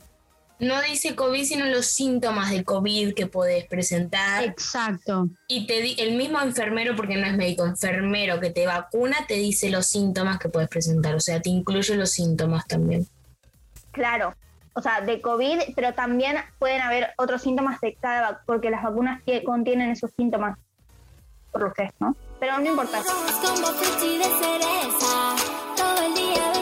No 0.61 0.79
dice 0.83 1.15
COVID, 1.15 1.43
sino 1.43 1.65
los 1.65 1.87
síntomas 1.87 2.51
de 2.51 2.63
COVID 2.63 3.15
que 3.15 3.25
podés 3.25 3.65
presentar. 3.65 4.43
Exacto. 4.43 5.27
Y 5.47 5.65
te 5.65 5.81
di- 5.81 5.95
el 5.97 6.15
mismo 6.15 6.39
enfermero, 6.39 6.95
porque 6.95 7.17
no 7.17 7.25
es 7.25 7.35
médico, 7.35 7.65
enfermero 7.65 8.39
que 8.39 8.51
te 8.51 8.67
vacuna, 8.67 9.17
te 9.27 9.33
dice 9.33 9.71
los 9.71 9.87
síntomas 9.87 10.37
que 10.37 10.49
puedes 10.49 10.69
presentar. 10.69 11.15
O 11.15 11.19
sea, 11.19 11.41
te 11.41 11.49
incluye 11.49 11.95
los 11.95 12.11
síntomas 12.11 12.67
también. 12.67 13.07
Claro. 13.91 14.35
O 14.73 14.81
sea, 14.83 15.01
de 15.01 15.19
COVID, 15.19 15.73
pero 15.75 15.93
también 15.95 16.37
pueden 16.59 16.81
haber 16.81 17.09
otros 17.17 17.41
síntomas 17.41 17.81
de 17.81 17.95
cada 17.99 18.29
vac- 18.29 18.41
porque 18.45 18.69
las 18.69 18.83
vacunas 18.83 19.21
que 19.23 19.43
contienen 19.43 19.89
esos 19.89 20.11
síntomas. 20.15 20.59
Por 21.51 21.73
¿no? 21.99 22.15
Pero 22.39 22.59
no 22.59 22.67
importa. 22.69 23.01
Todo 25.75 26.05
el 26.05 26.13
día 26.13 26.53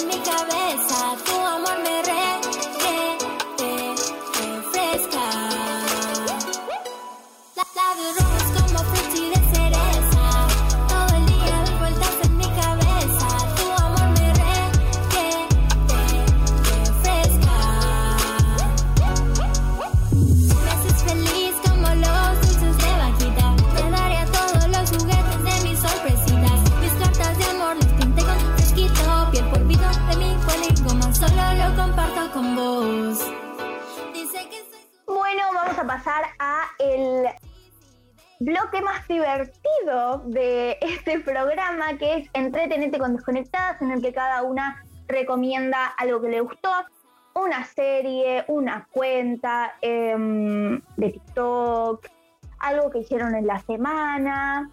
en 0.00 0.08
mi 0.08 0.14
cabeza. 0.20 1.16
Tu 1.26 1.32
amor 1.32 1.78
me 1.82 2.02
programa, 41.32 41.96
que 41.96 42.18
es 42.18 42.30
Entretenete 42.34 42.98
con 42.98 43.16
Desconectadas, 43.16 43.80
en 43.80 43.90
el 43.90 44.02
que 44.02 44.12
cada 44.12 44.42
una 44.42 44.84
recomienda 45.08 45.86
algo 45.86 46.20
que 46.20 46.28
le 46.28 46.40
gustó, 46.40 46.70
una 47.34 47.64
serie, 47.64 48.44
una 48.48 48.86
cuenta 48.92 49.72
em, 49.80 50.80
de 50.98 51.10
TikTok, 51.10 52.06
algo 52.58 52.90
que 52.90 52.98
hicieron 52.98 53.34
en 53.34 53.46
la 53.46 53.58
semana, 53.60 54.70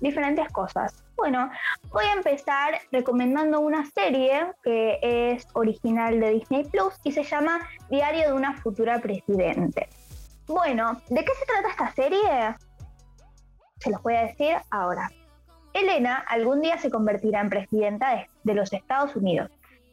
diferentes 0.00 0.50
cosas. 0.50 1.04
Bueno, 1.16 1.50
voy 1.90 2.06
a 2.06 2.14
empezar 2.14 2.80
recomendando 2.90 3.60
una 3.60 3.84
serie 3.84 4.46
que 4.62 4.98
es 5.02 5.46
original 5.52 6.18
de 6.20 6.30
Disney 6.30 6.64
Plus 6.64 6.94
y 7.04 7.12
se 7.12 7.22
llama 7.22 7.60
Diario 7.90 8.28
de 8.28 8.32
una 8.32 8.54
futura 8.54 8.98
presidente. 8.98 9.90
Bueno, 10.46 11.02
¿de 11.10 11.22
qué 11.22 11.32
se 11.34 11.44
trata 11.44 11.68
esta 11.68 11.92
serie? 11.92 12.56
Se 13.78 13.90
los 13.90 14.02
voy 14.02 14.14
a 14.14 14.22
decir 14.22 14.56
ahora. 14.70 15.10
Elena 15.74 16.16
algún 16.28 16.60
día 16.60 16.78
se 16.78 16.90
convertirá 16.90 17.40
en 17.40 17.50
presidenta 17.50 18.26
de, 18.44 18.54
los 18.54 18.72
Estados 18.72 19.16
Unidos, 19.16 19.50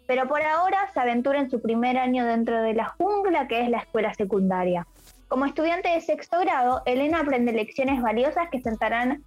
pero 0.07 0.27
por 0.27 0.41
ahora 0.41 0.89
se 0.93 0.99
aventura 0.99 1.39
en 1.39 1.49
su 1.49 1.61
primer 1.61 1.97
año 1.97 2.25
dentro 2.25 2.61
de 2.61 2.73
la 2.73 2.85
jungla 2.85 3.47
que 3.47 3.61
es 3.61 3.69
la 3.69 3.79
escuela 3.79 4.13
secundaria. 4.13 4.85
Como 5.27 5.45
estudiante 5.45 5.89
de 5.89 6.01
sexto 6.01 6.39
grado, 6.39 6.81
Elena 6.85 7.19
aprende 7.21 7.51
lecciones 7.51 8.01
valiosas 8.01 8.49
que 8.49 8.61
sentarán 8.61 9.23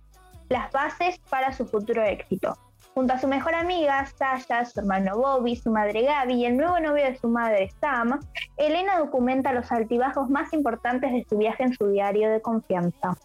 las 0.48 0.70
bases 0.72 1.18
para 1.30 1.52
su 1.52 1.66
futuro 1.66 2.02
éxito. 2.02 2.56
Junto 2.94 3.14
a 3.14 3.18
su 3.18 3.26
mejor 3.26 3.54
amiga, 3.54 4.04
Sasha, 4.04 4.66
su 4.66 4.80
hermano 4.80 5.16
Bobby, 5.16 5.56
su 5.56 5.70
madre 5.70 6.02
Gaby 6.02 6.34
y 6.34 6.44
el 6.44 6.58
nuevo 6.58 6.78
novio 6.78 7.04
de 7.04 7.16
su 7.16 7.28
madre, 7.28 7.70
Sam, 7.80 8.20
Elena 8.58 8.98
documenta 8.98 9.52
los 9.54 9.72
altibajos 9.72 10.28
más 10.28 10.52
importantes 10.52 11.10
de 11.10 11.24
su 11.26 11.38
viaje 11.38 11.62
en 11.62 11.72
su 11.72 11.88
diario 11.88 12.30
de 12.30 12.42
confianza. 12.42 13.16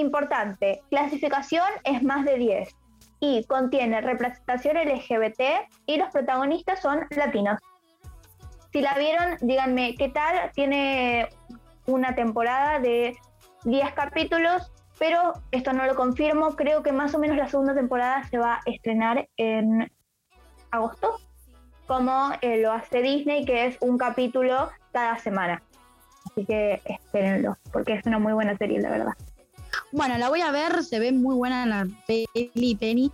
Importante, 0.00 0.80
clasificación 0.88 1.66
es 1.84 2.02
más 2.02 2.24
de 2.24 2.38
10 2.38 2.74
y 3.20 3.44
contiene 3.44 4.00
representación 4.00 4.78
LGBT 4.78 5.68
y 5.84 5.98
los 5.98 6.10
protagonistas 6.10 6.80
son 6.80 7.00
latinos. 7.10 7.60
Si 8.72 8.80
la 8.80 8.94
vieron, 8.94 9.36
díganme 9.42 9.94
qué 9.96 10.08
tal. 10.08 10.50
Tiene 10.54 11.28
una 11.84 12.14
temporada 12.14 12.78
de 12.78 13.14
10 13.64 13.92
capítulos, 13.92 14.72
pero 14.98 15.34
esto 15.50 15.74
no 15.74 15.84
lo 15.84 15.94
confirmo. 15.94 16.56
Creo 16.56 16.82
que 16.82 16.92
más 16.92 17.14
o 17.14 17.18
menos 17.18 17.36
la 17.36 17.48
segunda 17.48 17.74
temporada 17.74 18.24
se 18.24 18.38
va 18.38 18.54
a 18.54 18.60
estrenar 18.64 19.28
en 19.36 19.92
agosto, 20.70 21.18
como 21.86 22.30
eh, 22.40 22.62
lo 22.62 22.72
hace 22.72 23.02
Disney, 23.02 23.44
que 23.44 23.66
es 23.66 23.76
un 23.82 23.98
capítulo 23.98 24.70
cada 24.92 25.18
semana. 25.18 25.62
Así 26.24 26.46
que 26.46 26.80
espérenlo, 26.86 27.58
porque 27.70 27.92
es 27.92 28.06
una 28.06 28.18
muy 28.18 28.32
buena 28.32 28.56
serie, 28.56 28.80
la 28.80 28.90
verdad. 28.90 29.12
Bueno, 29.92 30.18
la 30.18 30.28
voy 30.28 30.40
a 30.40 30.50
ver, 30.50 30.84
se 30.84 30.98
ve 30.98 31.12
muy 31.12 31.34
buena 31.34 31.66
la 31.66 31.86
peli 32.06 32.74
Penny, 32.76 33.10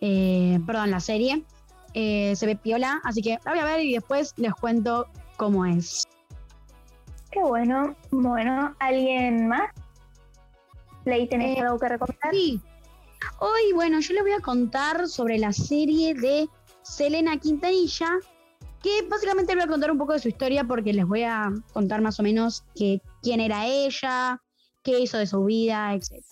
eh, 0.00 0.58
perdón, 0.66 0.90
la 0.90 1.00
serie. 1.00 1.44
Eh, 1.94 2.34
se 2.34 2.46
ve 2.46 2.56
piola, 2.56 3.00
así 3.04 3.22
que 3.22 3.38
la 3.44 3.52
voy 3.52 3.60
a 3.60 3.64
ver 3.64 3.80
y 3.80 3.94
después 3.94 4.34
les 4.36 4.52
cuento 4.54 5.06
cómo 5.36 5.64
es. 5.64 6.06
Qué 7.30 7.40
bueno. 7.40 7.94
Bueno, 8.10 8.74
¿alguien 8.80 9.48
más? 9.48 9.70
Ley, 11.04 11.28
¿tenés 11.28 11.58
Eh, 11.58 11.60
algo 11.60 11.78
que 11.78 11.88
recomendar? 11.88 12.32
Sí. 12.32 12.60
Hoy, 13.38 13.72
bueno, 13.74 14.00
yo 14.00 14.14
les 14.14 14.22
voy 14.22 14.32
a 14.32 14.40
contar 14.40 15.08
sobre 15.08 15.38
la 15.38 15.52
serie 15.52 16.14
de 16.14 16.48
Selena 16.82 17.38
Quintanilla, 17.38 18.10
que 18.82 19.02
básicamente 19.08 19.54
les 19.54 19.64
voy 19.64 19.68
a 19.68 19.72
contar 19.72 19.90
un 19.90 19.98
poco 19.98 20.12
de 20.12 20.18
su 20.18 20.28
historia 20.28 20.64
porque 20.64 20.92
les 20.92 21.06
voy 21.06 21.22
a 21.22 21.50
contar 21.72 22.00
más 22.00 22.20
o 22.20 22.22
menos 22.22 22.64
que, 22.74 23.00
quién 23.22 23.40
era 23.40 23.66
ella, 23.66 24.40
qué 24.84 25.00
hizo 25.00 25.18
de 25.18 25.26
su 25.26 25.44
vida, 25.44 25.94
etc. 25.94 26.22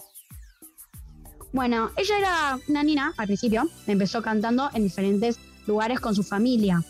Bueno, 1.53 1.91
ella 1.97 2.19
era 2.19 2.59
una 2.69 2.83
niña 2.83 3.13
al 3.17 3.27
principio, 3.27 3.69
empezó 3.87 4.23
cantando 4.23 4.71
en 4.75 4.85
diferentes 4.85 5.39
lugares 5.67 5.99
con 6.01 6.15
su 6.15 6.23
familia. 6.23 6.83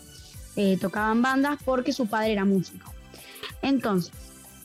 Eh, 0.55 0.77
tocaban 0.79 1.21
bandas 1.21 1.57
porque 1.65 1.91
su 1.91 2.05
padre 2.07 2.33
era 2.33 2.45
músico. 2.45 2.91
Entonces, 3.61 4.13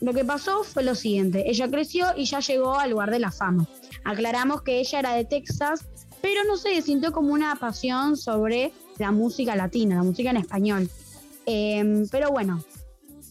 lo 0.01 0.13
que 0.13 0.23
pasó 0.23 0.63
fue 0.63 0.83
lo 0.83 0.95
siguiente, 0.95 1.49
ella 1.49 1.69
creció 1.69 2.07
y 2.15 2.25
ya 2.25 2.39
llegó 2.39 2.79
al 2.79 2.91
lugar 2.91 3.11
de 3.11 3.19
la 3.19 3.31
fama. 3.31 3.67
Aclaramos 4.05 4.61
que 4.61 4.79
ella 4.79 4.99
era 4.99 5.13
de 5.13 5.25
Texas, 5.25 5.85
pero 6.21 6.43
no 6.45 6.57
se 6.57 6.81
sintió 6.81 7.11
como 7.11 7.33
una 7.33 7.55
pasión 7.55 8.15
sobre 8.15 8.71
la 8.97 9.11
música 9.11 9.55
latina, 9.55 9.95
la 9.95 10.03
música 10.03 10.29
en 10.29 10.37
español. 10.37 10.89
Em, 11.45 12.07
pero 12.09 12.29
bueno, 12.29 12.63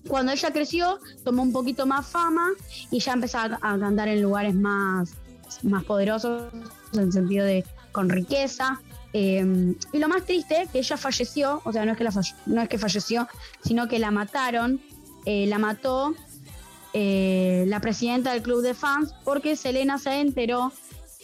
cuando 0.06 0.32
ella 0.32 0.52
creció, 0.52 0.98
tomó 1.24 1.42
un 1.42 1.52
poquito 1.52 1.86
más 1.86 2.06
fama 2.06 2.48
y 2.90 3.00
ya 3.00 3.12
empezó 3.12 3.38
a, 3.38 3.58
cantar 3.58 4.08
en 4.08 4.22
lugares 4.22 4.54
más, 4.54 5.14
más 5.62 5.84
poderosos, 5.84 6.52
en 6.92 7.12
sentido 7.12 7.44
de 7.44 7.64
con 7.92 8.08
riqueza. 8.08 8.80
Eh, 9.12 9.74
y 9.92 9.98
lo 9.98 10.08
más 10.08 10.24
triste, 10.24 10.68
que 10.72 10.78
ella 10.78 10.96
falleció, 10.96 11.60
o 11.64 11.72
sea, 11.72 11.84
no 11.84 11.92
es 11.92 11.98
que, 11.98 12.08
no 12.46 12.62
es 12.62 12.68
que 12.68 12.78
falleció, 12.78 13.26
sino 13.64 13.88
que 13.88 13.98
la 13.98 14.10
mataron, 14.10 14.80
eh, 15.24 15.46
la 15.46 15.58
mató 15.58 16.14
eh, 16.92 17.64
la 17.66 17.80
presidenta 17.80 18.32
del 18.32 18.42
club 18.42 18.62
de 18.62 18.74
fans, 18.74 19.14
porque 19.24 19.56
Selena 19.56 19.98
se 19.98 20.20
enteró 20.20 20.72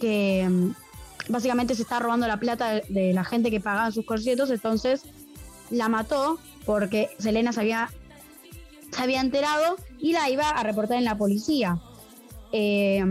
que 0.00 0.46
mm, 0.48 0.74
básicamente 1.28 1.74
se 1.74 1.82
está 1.82 2.00
robando 2.00 2.26
la 2.26 2.38
plata 2.38 2.70
de, 2.70 2.84
de 2.88 3.12
la 3.12 3.24
gente 3.24 3.50
que 3.50 3.60
pagaba 3.60 3.90
sus 3.90 4.04
conciertos, 4.04 4.50
entonces 4.50 5.02
la 5.70 5.88
mató 5.88 6.38
porque 6.66 7.10
Selena 7.18 7.52
se 7.52 7.60
había, 7.60 7.90
se 8.94 9.02
había 9.02 9.20
enterado 9.20 9.76
y 9.98 10.12
la 10.12 10.30
iba 10.30 10.48
a 10.48 10.62
reportar 10.62 10.98
en 10.98 11.04
la 11.04 11.16
policía. 11.16 11.78
Eh, 12.52 13.02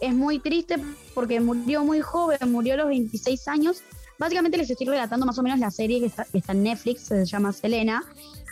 es 0.00 0.14
muy 0.14 0.38
triste 0.38 0.76
porque 1.14 1.40
murió 1.40 1.84
muy 1.84 2.00
joven, 2.00 2.38
murió 2.50 2.74
a 2.74 2.76
los 2.78 2.88
26 2.88 3.48
años. 3.48 3.82
Básicamente 4.18 4.56
les 4.58 4.70
estoy 4.70 4.86
relatando 4.86 5.26
más 5.26 5.38
o 5.38 5.42
menos 5.42 5.58
la 5.58 5.70
serie 5.70 6.00
que 6.00 6.06
está, 6.06 6.24
que 6.24 6.38
está 6.38 6.52
en 6.52 6.62
Netflix, 6.62 7.02
se 7.02 7.24
llama 7.24 7.52
Selena. 7.52 8.02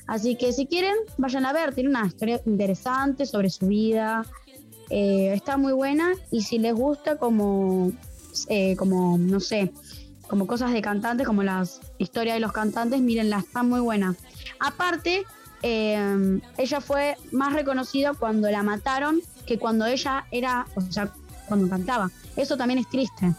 Así 0.06 0.36
que 0.36 0.52
si 0.52 0.66
quieren, 0.66 0.94
vayan 1.18 1.46
a 1.46 1.52
ver, 1.52 1.74
tiene 1.74 1.90
una 1.90 2.06
historia 2.06 2.40
interesante 2.44 3.26
sobre 3.26 3.50
su 3.50 3.66
vida. 3.66 4.24
Eh, 4.90 5.32
está 5.34 5.56
muy 5.56 5.72
buena 5.72 6.12
y 6.30 6.42
si 6.42 6.58
les 6.58 6.74
gusta 6.74 7.16
como, 7.16 7.92
eh, 8.48 8.76
como, 8.76 9.16
no 9.16 9.40
sé, 9.40 9.72
como 10.28 10.46
cosas 10.46 10.72
de 10.72 10.82
cantantes, 10.82 11.26
como 11.26 11.42
las 11.42 11.80
historias 11.98 12.36
de 12.36 12.40
los 12.40 12.52
cantantes, 12.52 13.00
mírenla, 13.00 13.38
está 13.38 13.62
muy 13.62 13.80
buena. 13.80 14.14
Aparte, 14.58 15.24
eh, 15.62 16.40
ella 16.58 16.80
fue 16.80 17.16
más 17.30 17.52
reconocida 17.52 18.14
cuando 18.14 18.50
la 18.50 18.62
mataron 18.62 19.20
que 19.46 19.58
cuando 19.58 19.86
ella 19.86 20.26
era, 20.30 20.66
o 20.74 20.80
sea, 20.80 21.08
cuando 21.48 21.68
cantaba. 21.68 22.10
Eso 22.36 22.56
también 22.56 22.78
es 22.78 22.88
triste. 22.88 23.32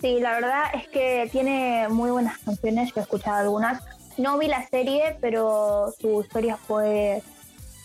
Sí, 0.00 0.20
la 0.20 0.32
verdad 0.34 0.62
es 0.74 0.88
que 0.88 1.28
tiene 1.32 1.88
muy 1.88 2.10
buenas 2.10 2.38
canciones, 2.38 2.90
yo 2.94 3.00
he 3.00 3.02
escuchado 3.02 3.38
algunas. 3.38 3.82
No 4.16 4.38
vi 4.38 4.46
la 4.46 4.66
serie, 4.68 5.16
pero 5.20 5.92
su 6.00 6.22
historia 6.22 6.56
fue 6.56 7.22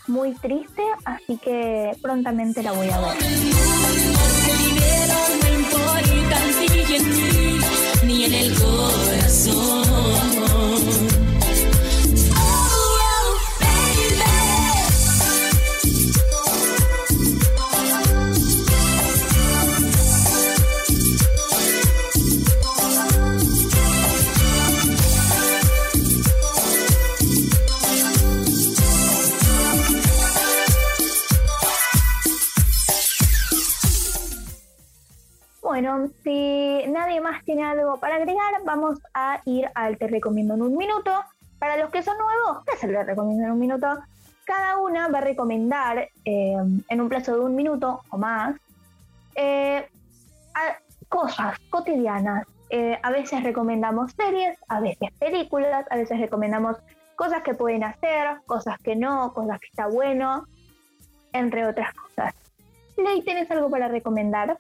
muy 0.08 0.34
triste, 0.34 0.84
así 1.06 1.38
que 1.38 1.98
prontamente 2.02 2.62
la 2.62 2.72
voy 2.74 2.90
a 2.90 3.00
ver. 3.00 3.18
Ni 8.06 8.26
en 8.26 8.34
el 8.34 8.54
corazón. 8.60 10.43
Si 36.24 36.84
nadie 36.88 37.22
más 37.22 37.44
tiene 37.44 37.64
algo 37.64 37.98
para 38.00 38.16
agregar, 38.16 38.54
vamos 38.66 39.00
a 39.14 39.42
ir 39.46 39.70
al 39.76 39.98
Te 39.98 40.08
Recomiendo 40.08 40.54
en 40.56 40.62
un 40.62 40.78
Minuto. 40.78 41.12
Para 41.60 41.78
los 41.78 41.90
que 41.92 42.04
son 42.04 42.18
nuevos, 42.18 42.64
¿qué 42.66 42.76
es 42.76 42.84
el 42.84 43.06
Recomiendo 43.06 43.46
en 43.46 43.52
un 43.52 43.60
Minuto? 43.60 43.88
Cada 44.46 44.78
una 44.78 45.08
va 45.08 45.20
a 45.20 45.22
recomendar 45.22 46.10
eh, 46.26 46.56
en 46.90 47.02
un 47.02 47.10
plazo 47.10 47.36
de 47.36 47.40
un 47.40 47.56
minuto 47.56 48.02
o 48.10 48.18
más 48.18 48.56
eh, 49.36 49.88
cosas 51.08 51.58
cotidianas. 51.70 52.46
Eh, 52.70 53.00
a 53.02 53.12
veces 53.12 53.44
recomendamos 53.44 54.12
series, 54.14 54.58
a 54.68 54.80
veces 54.80 55.12
películas, 55.20 55.86
a 55.90 55.96
veces 55.96 56.20
recomendamos 56.20 56.78
cosas 57.16 57.44
que 57.44 57.54
pueden 57.54 57.84
hacer, 57.84 58.38
cosas 58.46 58.78
que 58.80 58.96
no, 58.96 59.32
cosas 59.34 59.60
que 59.60 59.68
está 59.68 59.88
bueno, 59.88 60.46
entre 61.32 61.68
otras 61.68 61.94
cosas. 61.94 62.34
Ley, 62.98 63.22
¿tienes 63.22 63.50
algo 63.52 63.70
para 63.70 63.88
recomendar? 63.88 64.58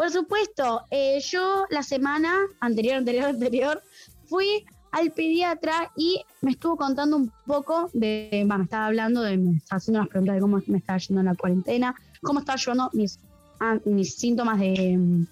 Por 0.00 0.10
supuesto, 0.10 0.86
eh, 0.90 1.20
yo 1.20 1.66
la 1.68 1.82
semana 1.82 2.34
anterior, 2.60 2.96
anterior, 2.96 3.26
anterior, 3.26 3.82
fui 4.24 4.64
al 4.92 5.12
pediatra 5.12 5.92
y 5.94 6.24
me 6.40 6.52
estuvo 6.52 6.78
contando 6.78 7.18
un 7.18 7.30
poco 7.44 7.90
de, 7.92 8.46
va, 8.50 8.56
me 8.56 8.64
estaba 8.64 8.86
hablando 8.86 9.20
de, 9.20 9.36
me 9.36 9.58
estaba 9.58 9.76
haciendo 9.76 10.00
unas 10.00 10.08
preguntas 10.08 10.36
de 10.36 10.40
cómo 10.40 10.62
me 10.68 10.78
estaba 10.78 10.98
yendo 10.98 11.20
en 11.20 11.26
la 11.26 11.34
cuarentena, 11.34 11.94
cómo 12.22 12.40
estaba 12.40 12.56
llevando 12.56 12.88
mis, 12.94 13.18
ah, 13.60 13.78
mis 13.84 14.14
síntomas 14.14 14.58
de, 14.58 15.26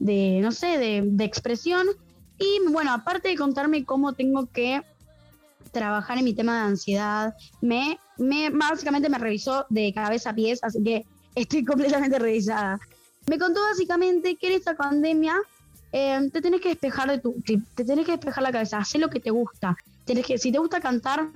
de, 0.00 0.40
no 0.42 0.52
sé, 0.52 0.76
de, 0.76 1.02
de 1.06 1.24
expresión. 1.24 1.86
Y 2.38 2.70
bueno, 2.70 2.92
aparte 2.92 3.28
de 3.28 3.36
contarme 3.36 3.86
cómo 3.86 4.12
tengo 4.12 4.48
que 4.52 4.82
trabajar 5.72 6.18
en 6.18 6.24
mi 6.24 6.34
tema 6.34 6.60
de 6.60 6.68
ansiedad, 6.68 7.34
me, 7.62 7.98
me 8.18 8.50
básicamente 8.50 9.08
me 9.08 9.16
revisó 9.16 9.64
de 9.70 9.94
cabeza 9.94 10.28
a 10.28 10.34
pies, 10.34 10.62
así 10.62 10.84
que 10.84 11.06
estoy 11.34 11.64
completamente 11.64 12.18
revisada. 12.18 12.78
Me 13.28 13.38
contó 13.38 13.60
básicamente 13.60 14.36
que 14.36 14.48
en 14.48 14.52
esta 14.54 14.74
pandemia 14.74 15.36
eh, 15.92 16.30
te 16.32 16.40
tenés 16.40 16.60
que 16.60 16.70
despejar 16.70 17.10
de 17.10 17.18
tu, 17.18 17.34
te, 17.42 17.60
te 17.74 17.84
tenés 17.84 18.06
que 18.06 18.12
despejar 18.12 18.42
la 18.42 18.52
cabeza, 18.52 18.78
hacer 18.78 19.00
lo 19.00 19.08
que 19.08 19.20
te 19.20 19.30
gusta. 19.30 19.76
Tenés 20.04 20.26
que, 20.26 20.38
si 20.38 20.50
te 20.50 20.58
gusta 20.58 20.80
cantar, 20.80 21.28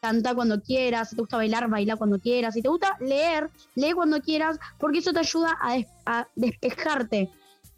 canta 0.00 0.34
cuando 0.34 0.62
quieras, 0.62 1.10
si 1.10 1.16
te 1.16 1.22
gusta 1.22 1.36
bailar, 1.36 1.68
baila 1.68 1.96
cuando 1.96 2.18
quieras, 2.18 2.54
si 2.54 2.62
te 2.62 2.68
gusta 2.68 2.96
leer, 3.00 3.50
lee 3.74 3.92
cuando 3.92 4.20
quieras, 4.20 4.58
porque 4.78 4.98
eso 4.98 5.12
te 5.12 5.20
ayuda 5.20 5.58
a 6.06 6.26
despejarte. 6.34 7.30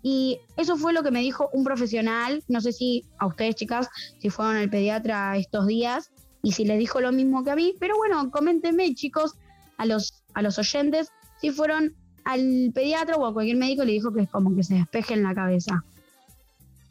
Y 0.02 0.40
eso 0.56 0.76
fue 0.76 0.92
lo 0.92 1.02
que 1.02 1.10
me 1.10 1.20
dijo 1.20 1.50
un 1.52 1.64
profesional, 1.64 2.42
no 2.48 2.60
sé 2.60 2.72
si 2.72 3.04
a 3.18 3.26
ustedes 3.26 3.56
chicas, 3.56 3.88
si 4.18 4.30
fueron 4.30 4.56
al 4.56 4.70
pediatra 4.70 5.36
estos 5.36 5.66
días 5.66 6.10
y 6.42 6.52
si 6.52 6.64
les 6.64 6.78
dijo 6.78 7.00
lo 7.00 7.12
mismo 7.12 7.44
que 7.44 7.50
a 7.50 7.56
mí, 7.56 7.74
pero 7.78 7.96
bueno, 7.98 8.30
coméntenme 8.30 8.94
chicos, 8.94 9.34
a 9.76 9.86
los, 9.86 10.22
a 10.34 10.42
los 10.42 10.58
oyentes, 10.58 11.10
si 11.40 11.50
fueron 11.50 11.94
al 12.30 12.70
pediatra 12.74 13.16
o 13.16 13.26
a 13.26 13.32
cualquier 13.32 13.56
médico 13.56 13.84
le 13.84 13.92
dijo 13.92 14.12
que 14.12 14.22
es 14.22 14.30
como 14.30 14.54
que 14.54 14.62
se 14.62 14.74
despeje 14.74 15.14
en 15.14 15.22
la 15.22 15.34
cabeza. 15.34 15.84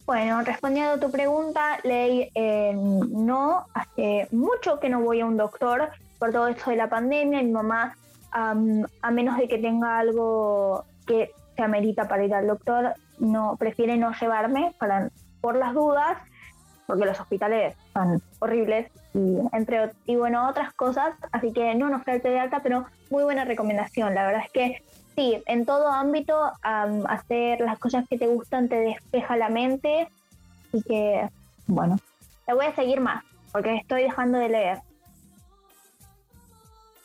Bueno, 0.06 0.42
respondiendo 0.42 0.94
a 0.94 1.00
tu 1.00 1.12
pregunta, 1.12 1.78
Ley, 1.84 2.32
eh, 2.34 2.74
no, 2.76 3.68
hace 3.74 4.28
mucho 4.32 4.80
que 4.80 4.90
no 4.90 5.02
voy 5.02 5.22
a 5.22 5.26
un 5.26 5.38
doctor 5.38 5.90
por 6.18 6.32
todo 6.32 6.48
esto 6.48 6.72
de 6.72 6.78
la 6.78 6.90
pandemia. 6.90 7.44
Mi 7.44 7.52
mamá, 7.52 7.96
am, 8.32 8.86
a 9.04 9.12
menos 9.12 9.38
de 9.38 9.48
que 9.48 9.60
tenga 9.60 10.00
algo 10.00 10.84
que 11.06 11.32
se 11.56 11.62
amerita 11.62 12.08
para 12.08 12.26
ir 12.26 12.34
al 12.34 12.48
doctor, 12.48 12.96
no 13.20 13.56
prefiere 13.58 13.98
no 13.98 14.12
llevarme 14.20 14.74
para, 14.80 15.12
por 15.42 15.56
las 15.56 15.76
dudas, 15.76 16.18
porque 16.88 17.06
los 17.06 17.20
hospitales 17.20 17.76
son 17.94 18.20
horribles 18.40 18.90
y 19.14 19.38
entre 19.54 19.92
y 20.08 20.16
bueno 20.16 20.50
otras 20.50 20.74
cosas. 20.74 21.14
Así 21.32 21.54
que 21.54 21.76
no 21.76 21.88
nos 21.88 22.04
fue 22.04 22.14
al 22.14 22.22
pediatra, 22.22 22.62
pero 22.64 22.88
muy 23.12 23.24
buena 23.24 23.46
recomendación. 23.46 24.16
La 24.16 24.26
verdad 24.26 24.42
es 24.44 24.52
que 24.52 24.84
sí, 25.16 25.42
en 25.46 25.66
todo 25.66 25.88
ámbito, 25.88 26.52
am, 26.62 27.06
hacer 27.08 27.62
las 27.62 27.78
cosas 27.80 28.06
que 28.10 28.18
te 28.18 28.28
gustan 28.28 28.70
te 28.70 28.76
despeja 28.76 29.36
la 29.38 29.50
mente. 29.50 30.08
Así 30.68 30.84
que, 30.88 31.28
bueno, 31.68 32.00
te 32.46 32.54
voy 32.54 32.66
a 32.66 32.76
seguir 32.76 33.00
más, 33.02 33.24
porque 33.52 33.76
estoy 33.76 34.04
dejando 34.04 34.38
de 34.38 34.50
leer. 34.50 34.78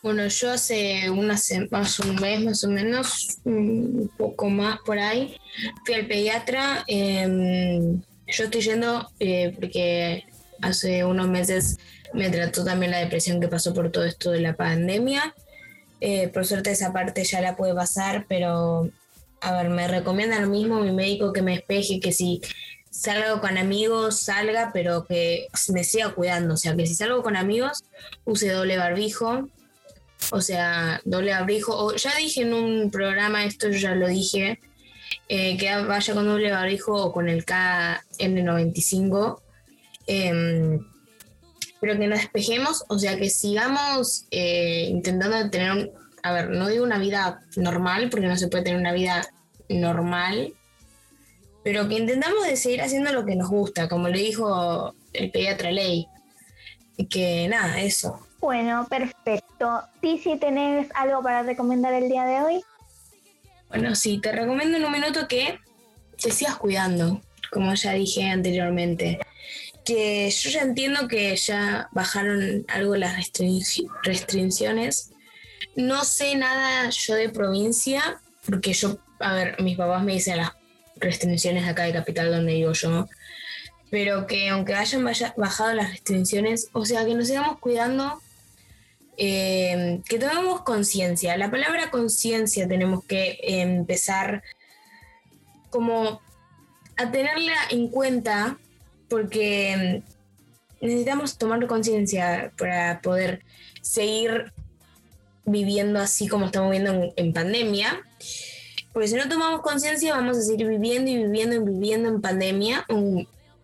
Bueno, 0.02 0.26
yo 0.26 0.50
hace 0.50 1.08
una 1.10 1.38
se- 1.38 1.66
más 1.70 1.98
un 1.98 2.16
mes 2.16 2.40
más 2.44 2.62
o 2.64 2.68
menos, 2.68 3.38
un 3.44 4.10
poco 4.18 4.50
más 4.50 4.78
por 4.84 4.98
ahí, 4.98 5.34
fui 5.86 5.94
al 5.94 6.06
pediatra. 6.06 6.84
em, 6.86 8.02
yo 8.26 8.44
estoy 8.44 8.60
yendo 8.60 9.08
eh, 9.18 9.52
porque 9.58 10.24
hace 10.60 11.04
unos 11.04 11.28
meses 11.28 11.78
me 12.12 12.28
trató 12.30 12.64
también 12.64 12.90
la 12.92 12.98
depresión 12.98 13.40
que 13.40 13.48
pasó 13.48 13.72
por 13.72 13.90
todo 13.90 14.04
esto 14.04 14.30
de 14.30 14.40
la 14.40 14.54
pandemia. 14.54 15.34
Eh, 16.06 16.28
por 16.28 16.44
suerte 16.44 16.70
esa 16.70 16.92
parte 16.92 17.24
ya 17.24 17.40
la 17.40 17.56
puede 17.56 17.74
pasar, 17.74 18.26
pero 18.28 18.90
a 19.40 19.52
ver, 19.52 19.70
me 19.70 19.88
recomienda 19.88 20.38
lo 20.38 20.48
mismo 20.48 20.80
mi 20.80 20.92
médico 20.92 21.32
que 21.32 21.40
me 21.40 21.52
despeje, 21.52 21.98
que 21.98 22.12
si 22.12 22.42
salgo 22.90 23.40
con 23.40 23.56
amigos, 23.56 24.20
salga, 24.20 24.70
pero 24.74 25.06
que 25.06 25.46
me 25.72 25.82
siga 25.82 26.10
cuidando. 26.14 26.52
O 26.52 26.56
sea, 26.58 26.76
que 26.76 26.86
si 26.86 26.94
salgo 26.94 27.22
con 27.22 27.36
amigos, 27.36 27.84
use 28.26 28.50
doble 28.50 28.76
barbijo, 28.76 29.48
o 30.30 30.40
sea, 30.42 31.00
doble 31.06 31.30
barbijo. 31.30 31.74
O 31.74 31.96
ya 31.96 32.14
dije 32.18 32.42
en 32.42 32.52
un 32.52 32.90
programa 32.90 33.46
esto, 33.46 33.70
ya 33.70 33.94
lo 33.94 34.06
dije, 34.06 34.60
eh, 35.30 35.56
que 35.56 35.74
vaya 35.86 36.12
con 36.12 36.26
doble 36.26 36.52
barbijo 36.52 36.92
o 37.02 37.12
con 37.12 37.30
el 37.30 37.46
KN95. 37.46 39.40
em, 40.06 40.80
pero 41.84 41.98
que 41.98 42.06
nos 42.06 42.18
despejemos, 42.18 42.82
o 42.88 42.98
sea, 42.98 43.18
que 43.18 43.28
sigamos 43.28 44.24
eh, 44.30 44.86
intentando 44.88 45.50
tener, 45.50 45.70
un- 45.72 45.90
a 46.22 46.32
ver, 46.32 46.48
no 46.48 46.66
digo 46.68 46.82
una 46.82 46.96
vida 46.98 47.42
normal, 47.56 48.08
porque 48.08 48.26
no 48.26 48.38
se 48.38 48.48
puede 48.48 48.64
tener 48.64 48.80
una 48.80 48.94
vida 48.94 49.28
normal, 49.68 50.54
pero 51.62 51.86
que 51.86 51.96
intentamos 51.96 52.46
de 52.46 52.56
seguir 52.56 52.80
haciendo 52.80 53.12
lo 53.12 53.26
que 53.26 53.36
nos 53.36 53.50
gusta, 53.50 53.86
como 53.86 54.08
le 54.08 54.18
dijo 54.18 54.94
el 55.12 55.30
pediatra 55.30 55.72
Ley. 55.72 56.06
Y 56.96 57.04
que 57.06 57.48
nada, 57.48 57.78
eso. 57.82 58.26
Bueno, 58.40 58.86
perfecto. 58.88 59.82
Tizi, 60.00 60.38
¿tenés 60.38 60.88
algo 60.94 61.22
para 61.22 61.42
recomendar 61.42 61.92
el 61.92 62.08
día 62.08 62.24
de 62.24 62.40
hoy? 62.40 62.64
Bueno, 63.68 63.94
sí, 63.94 64.22
te 64.22 64.32
recomiendo 64.32 64.78
en 64.78 64.86
un 64.86 64.92
minuto 64.92 65.28
que 65.28 65.58
te 66.18 66.30
sigas 66.30 66.56
cuidando, 66.56 67.20
como 67.52 67.74
ya 67.74 67.92
dije 67.92 68.24
anteriormente. 68.30 69.18
Que 69.84 70.30
yo 70.30 70.50
ya 70.50 70.62
entiendo 70.62 71.08
que 71.08 71.36
ya 71.36 71.88
bajaron 71.92 72.64
algo 72.68 72.96
las 72.96 73.16
restric- 73.16 73.90
restricciones. 74.02 75.10
No 75.76 76.04
sé 76.04 76.36
nada 76.36 76.88
yo 76.90 77.14
de 77.14 77.28
provincia, 77.28 78.20
porque 78.46 78.72
yo, 78.72 78.98
a 79.20 79.34
ver, 79.34 79.60
mis 79.60 79.76
papás 79.76 80.02
me 80.02 80.12
dicen 80.14 80.38
las 80.38 80.52
restricciones 80.96 81.66
acá 81.66 81.82
de 81.84 81.92
Capital 81.92 82.30
donde 82.30 82.54
vivo 82.54 82.72
yo, 82.72 83.08
pero 83.90 84.26
que 84.26 84.48
aunque 84.48 84.74
hayan 84.74 85.04
bajado 85.36 85.74
las 85.74 85.90
restricciones, 85.90 86.68
o 86.72 86.84
sea, 86.84 87.04
que 87.04 87.14
nos 87.14 87.26
sigamos 87.26 87.58
cuidando, 87.58 88.20
eh, 89.16 90.00
que 90.08 90.18
tomemos 90.18 90.62
conciencia. 90.62 91.36
La 91.36 91.50
palabra 91.50 91.90
conciencia 91.90 92.66
tenemos 92.66 93.04
que 93.04 93.38
empezar 93.42 94.42
como 95.70 96.20
a 96.96 97.10
tenerla 97.10 97.54
en 97.70 97.88
cuenta 97.88 98.58
porque 99.14 100.02
mm, 100.80 100.84
necesitamos 100.84 101.38
tomar 101.38 101.64
conciencia 101.68 102.52
para 102.58 103.00
poder 103.00 103.44
seguir 103.80 104.52
viviendo 105.44 106.00
así 106.00 106.26
como 106.26 106.46
estamos 106.46 106.72
viviendo 106.72 107.12
en, 107.14 107.32
pandemia. 107.32 108.02
Porque 108.92 109.06
si 109.06 109.14
no 109.14 109.28
tomamos 109.28 109.60
conciencia 109.60 110.16
vamos 110.16 110.36
a 110.36 110.42
seguir 110.42 110.66
viviendo 110.66 111.08
y 111.12 111.16
viviendo 111.18 111.54
y 111.54 111.60
viviendo 111.60 112.08
en 112.08 112.20
pandemia, 112.20 112.86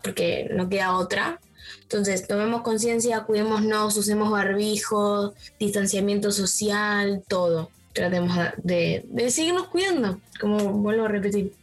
porque 0.04 0.48
no 0.54 0.68
queda 0.68 0.96
otra. 0.96 1.40
Entonces, 1.82 2.28
tomemos 2.28 2.62
conciencia, 2.62 3.24
cuidémonos, 3.24 3.96
usemos 3.96 4.30
barbijo, 4.30 5.34
distanciamiento 5.58 6.30
social, 6.30 7.24
todo. 7.26 7.70
Tratemos 7.92 8.36
de, 8.58 9.04
de 9.08 9.30
seguirnos 9.32 9.66
cuidando, 9.66 10.20
como 10.38 10.58
vuelvo 10.74 11.06
a 11.06 11.08
repetir. 11.08 11.59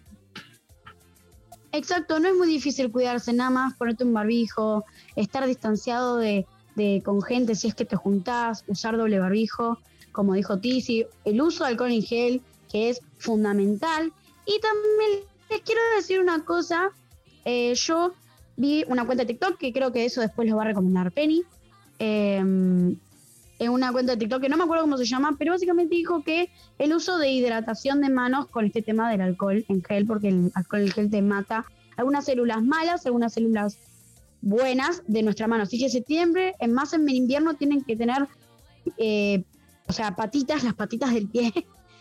Exacto, 1.78 2.20
no 2.20 2.28
es 2.28 2.36
muy 2.36 2.48
difícil 2.48 2.92
cuidarse, 2.92 3.32
nada 3.34 3.52
más 3.52 3.76
ponerte 3.76 4.04
un 4.04 4.12
barbijo, 4.14 4.84
estar 5.16 5.46
distanciado 5.46 6.18
de, 6.18 6.46
de- 6.76 7.02
con 7.06 7.22
gente 7.22 7.54
si 7.54 7.68
es 7.68 7.76
que 7.76 7.86
te 7.86 7.96
juntás, 7.96 8.64
usar 8.68 8.98
doble 8.98 9.20
barbijo, 9.20 9.78
como 10.12 10.34
dijo 10.34 10.58
Tizi, 10.60 11.06
el 11.24 11.40
uso 11.40 11.64
de 11.64 11.70
alcohol 11.70 11.92
en 11.92 12.02
gel, 12.02 12.42
que 12.72 12.90
es 12.90 13.00
fundamental. 13.20 14.12
Y 14.48 14.60
también 14.60 15.24
les 15.52 15.62
quiero 15.62 15.82
decir 15.96 16.20
una 16.20 16.44
cosa, 16.44 16.90
eh, 17.46 17.74
yo 17.76 18.14
vi 18.56 18.84
una 18.88 19.06
cuenta 19.06 19.24
de 19.24 19.34
TikTok, 19.34 19.58
que 19.60 19.72
creo 19.72 19.92
que 19.92 20.06
eso 20.06 20.22
después 20.22 20.50
lo 20.50 20.56
va 20.58 20.64
a 20.64 20.68
recomendar 20.68 21.12
Penny, 21.12 21.44
eh, 22.00 22.44
en 23.60 23.72
una 23.72 23.92
cuenta 23.92 24.14
de 24.14 24.18
TikTok 24.18 24.42
que 24.42 24.50
no 24.50 24.58
me 24.58 24.64
acuerdo 24.64 24.84
cómo 24.84 24.98
se 24.98 25.06
llama, 25.06 25.36
pero 25.38 25.54
básicamente 25.54 25.96
dijo 25.96 26.24
que 26.24 26.52
el 26.78 26.94
uso 26.94 27.18
de 27.18 27.30
hidratación 27.30 28.02
de 28.02 28.10
manos 28.10 28.48
con 28.48 28.66
este 28.66 28.82
tema 28.82 29.10
del 29.10 29.22
alcohol 29.22 29.66
en 29.68 29.84
gel, 29.84 30.06
porque 30.06 30.30
el 30.30 30.52
alcohol 30.54 30.82
en 30.82 30.92
gel 30.92 31.10
te 31.10 31.22
mata 31.22 31.66
algunas 31.96 32.26
células 32.26 32.64
malas, 32.64 33.06
algunas 33.06 33.34
células 33.34 33.78
buenas 34.42 35.02
de 35.08 35.24
nuestra 35.24 35.48
mano. 35.48 35.64
Así 35.64 35.80
que 35.80 35.90
septiembre, 35.90 36.56
en 36.60 36.74
más 36.74 36.94
en 36.94 37.10
invierno, 37.10 37.56
tienen 37.56 37.84
que 37.84 37.96
tener, 37.96 38.28
eh, 38.98 39.44
o 39.88 39.94
sea, 39.94 40.16
patitas, 40.16 40.64
las 40.64 40.76
patitas 40.76 41.14
del 41.14 41.28
pie 41.28 41.52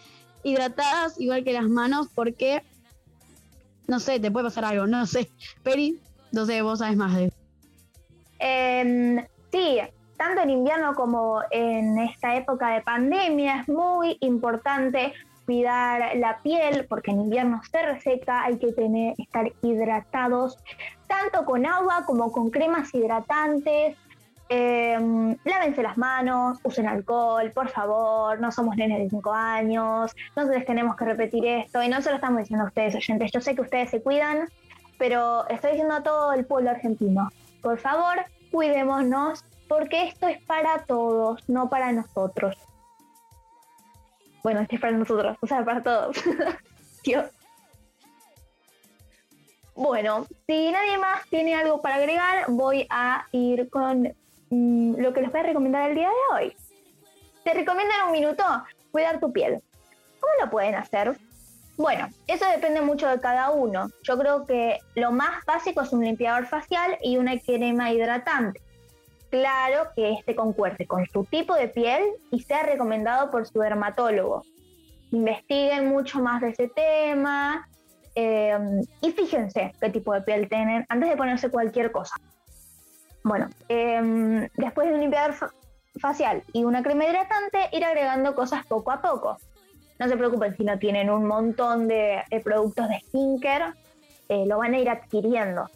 hidratadas, 0.45 1.19
igual 1.19 1.43
que 1.45 1.53
las 1.53 1.69
manos, 1.69 2.09
porque, 2.15 2.63
no 3.87 3.99
sé, 3.99 4.21
te 4.21 4.31
puede 4.31 4.47
pasar 4.47 4.67
algo, 4.67 4.87
no 4.87 5.07
sé. 5.07 5.31
Peri, 5.63 5.99
no 6.33 6.45
sé, 6.45 6.61
vos 6.61 6.81
sabes 6.81 6.97
más 6.97 7.17
de 7.17 7.25
eso. 7.27 7.37
Em, 8.39 9.25
sí, 9.51 9.79
tanto 10.17 10.43
en 10.43 10.51
invierno 10.51 10.95
como 10.95 11.41
en 11.51 11.99
esta 11.99 12.37
época 12.37 12.71
de 12.71 12.83
pandemia 12.83 13.61
es 13.61 13.69
muy 13.69 14.17
importante 14.21 15.13
cuidar 15.47 16.17
la 16.17 16.39
piel 16.43 16.87
porque 16.89 17.13
en 17.13 17.21
invierno 17.21 17.63
se 17.71 17.81
reseca, 17.83 18.45
hay 18.45 18.59
que 18.59 18.73
tener, 18.73 19.15
estar 19.17 19.51
hidratados 19.63 20.59
tanto 21.07 21.45
con 21.45 21.65
agua 21.65 22.05
como 22.05 22.33
con 22.33 22.51
cremas 22.51 22.93
hidratantes. 22.93 23.97
Em, 24.49 25.37
lávense 25.45 25.83
las 25.83 25.99
manos, 25.99 26.61
usen 26.63 26.87
alcohol, 26.87 27.51
por 27.53 27.69
favor, 27.69 28.41
no 28.41 28.53
somos 28.53 28.77
nenes 28.77 28.99
de 28.99 29.11
5 29.11 29.33
años, 29.33 30.15
no 30.37 30.45
les 30.45 30.65
tenemos 30.65 30.95
que 30.95 31.05
repetir 31.05 31.45
esto 31.47 31.83
y 31.83 31.89
no 31.89 32.01
se 32.01 32.11
lo 32.11 32.17
estamos 32.17 32.39
diciendo 32.39 32.65
a 32.65 32.69
ustedes 32.69 32.95
oyentes, 32.95 33.33
yo 33.33 33.41
sé 33.41 33.57
que 33.57 33.63
ustedes 33.63 33.91
se 33.91 34.01
cuidan, 34.01 34.49
pero 34.99 35.49
estoy 35.49 35.73
diciendo 35.73 35.95
a 35.95 36.03
todo 36.05 36.33
el 36.33 36.47
pueblo 36.47 36.71
argentino, 36.71 37.29
por 37.61 37.79
favor, 37.79 38.25
cuidémonos 38.53 39.45
porque 39.69 40.05
esto 40.05 40.29
es 40.29 40.43
para 40.43 40.85
todos, 40.85 41.49
no 41.49 41.69
para 41.69 41.93
nosotros. 41.93 42.57
Bueno, 44.43 44.61
esto 44.61 44.77
es 44.77 44.81
para 44.81 44.97
nosotros, 44.97 45.37
o 45.41 45.47
sea, 45.47 45.65
para 45.65 45.83
todos. 45.83 46.17
Dios. 47.05 47.31
Bueno, 49.75 50.27
si 50.47 50.71
nadie 50.71 50.97
más 50.99 51.27
tiene 51.29 51.55
algo 51.55 51.83
para 51.83 51.97
agregar, 51.97 52.47
voy 52.49 52.87
a 52.89 53.27
ir 53.33 53.69
con 53.69 54.15
mm, 54.51 54.95
lo 54.97 55.13
que 55.13 55.21
les 55.21 55.31
voy 55.31 55.41
a 55.41 55.45
recomendar 55.45 55.91
el 55.91 55.97
día 55.97 56.09
de 56.09 56.35
hoy. 56.35 56.57
Te 57.45 57.53
recomiendo 57.53 57.93
en 57.95 58.07
un 58.07 58.13
minuto 58.13 58.43
cuidar 58.91 59.21
tu 59.21 59.33
piel. 59.33 59.63
¿Cómo 60.21 60.33
lo 60.43 60.51
pueden 60.51 60.75
hacer? 60.77 61.17
Bueno, 61.77 62.09
eso 62.27 62.47
depende 62.49 62.81
mucho 62.81 63.07
de 63.07 63.21
cada 63.21 63.51
uno. 63.51 63.91
Yo 64.03 64.17
creo 64.17 64.47
que 64.47 64.79
lo 64.95 65.13
más 65.13 65.45
básico 65.45 65.83
es 65.83 65.93
un 65.93 66.05
limpiador 66.05 66.47
facial 66.47 66.97
y 67.03 67.19
una 67.19 67.39
crema 67.39 67.93
hidratante. 67.93 68.63
Claro 69.41 69.91
que 69.95 70.13
este 70.13 70.35
concuerde 70.35 70.87
con 70.87 71.05
su 71.13 71.25
tipo 71.25 71.55
de 71.55 71.69
piel 71.69 72.03
y 72.31 72.41
sea 72.41 72.63
recomendado 72.63 73.31
por 73.31 73.47
su 73.47 73.59
dermatólogo. 73.59 74.43
Investiguen 75.11 75.91
mucho 75.91 76.21
más 76.21 76.41
de 76.41 76.49
ese 76.49 76.69
tema 76.69 77.69
eh, 78.15 78.57
y 79.03 79.11
fíjense 79.13 79.73
qué 79.79 79.91
tipo 79.91 80.15
de 80.15 80.23
piel 80.23 80.49
tienen 80.49 80.87
antes 80.89 81.11
de 81.11 81.17
ponerse 81.19 81.51
cualquier 81.51 81.93
cosa. 81.93 82.17
Bueno, 83.25 83.51
eh, 83.69 84.49
después 84.55 84.89
de 84.89 84.95
un 84.95 85.01
limpiador 85.03 85.35
fa- 85.35 85.51
facial 86.01 86.43
y 86.55 86.65
una 86.65 86.83
crema 86.83 87.05
hidratante, 87.05 87.69
ir 87.73 87.85
agregando 87.85 88.35
cosas 88.35 88.65
poco 88.67 88.91
a 88.91 89.03
poco. 89.03 89.37
No 89.99 90.09
se 90.09 90.17
preocupen 90.17 90.57
si 90.57 90.65
no 90.65 90.79
tienen 90.79 91.11
un 91.11 91.27
montón 91.27 91.89
de, 91.89 92.23
de 92.31 92.41
productos 92.41 92.89
de 92.89 93.01
skincare, 93.01 93.75
eh, 94.31 94.47
lo 94.47 94.57
van 94.59 94.73
a 94.73 94.79
ir 94.79 94.89
adquiriendo. 94.89 95.69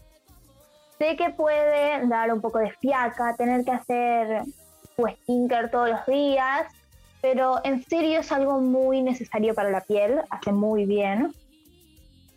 Sé 1.00 1.16
que 1.16 1.30
puede 1.30 2.06
dar 2.08 2.30
un 2.30 2.42
poco 2.42 2.58
de 2.58 2.72
fiaca, 2.72 3.34
tener 3.34 3.64
que 3.64 3.70
hacer 3.70 4.42
su 4.94 5.06
skincare 5.06 5.68
todos 5.68 5.88
los 5.88 6.04
días, 6.04 6.70
pero 7.22 7.58
en 7.64 7.82
serio 7.82 8.20
es 8.20 8.30
algo 8.30 8.60
muy 8.60 9.00
necesario 9.00 9.54
para 9.54 9.70
la 9.70 9.80
piel, 9.80 10.20
hace 10.28 10.52
muy 10.52 10.84
bien. 10.84 11.34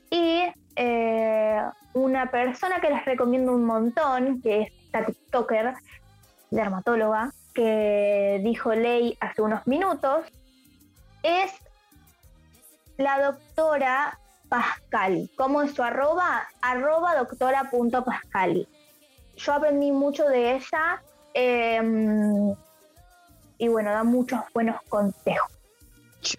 Y 0.09 0.43
eh, 0.77 1.61
una 1.93 2.31
persona 2.31 2.79
que 2.79 2.89
les 2.89 3.03
recomiendo 3.03 3.51
un 3.51 3.65
montón, 3.65 4.41
que 4.41 4.61
es 4.61 4.73
esta 4.85 5.07
TikToker, 5.07 5.73
dermatóloga, 6.49 7.33
que 7.53 8.39
dijo 8.45 8.73
ley 8.73 9.17
hace 9.19 9.41
unos 9.41 9.67
minutos, 9.67 10.25
es 11.21 11.51
la 12.95 13.21
doctora 13.21 14.17
Pascali. 14.53 15.31
¿Cómo 15.35 15.63
es 15.63 15.73
su 15.73 15.81
arroba? 15.81 16.47
Arroba 16.61 17.15
doctora.pascali. 17.15 18.67
Yo 19.35 19.51
aprendí 19.51 19.91
mucho 19.91 20.25
de 20.25 20.57
ella 20.57 21.01
eh, 21.33 21.81
y 23.57 23.67
bueno, 23.67 23.89
da 23.89 24.03
muchos 24.03 24.41
buenos 24.53 24.75
consejos. 24.89 25.49
Yo, 26.21 26.37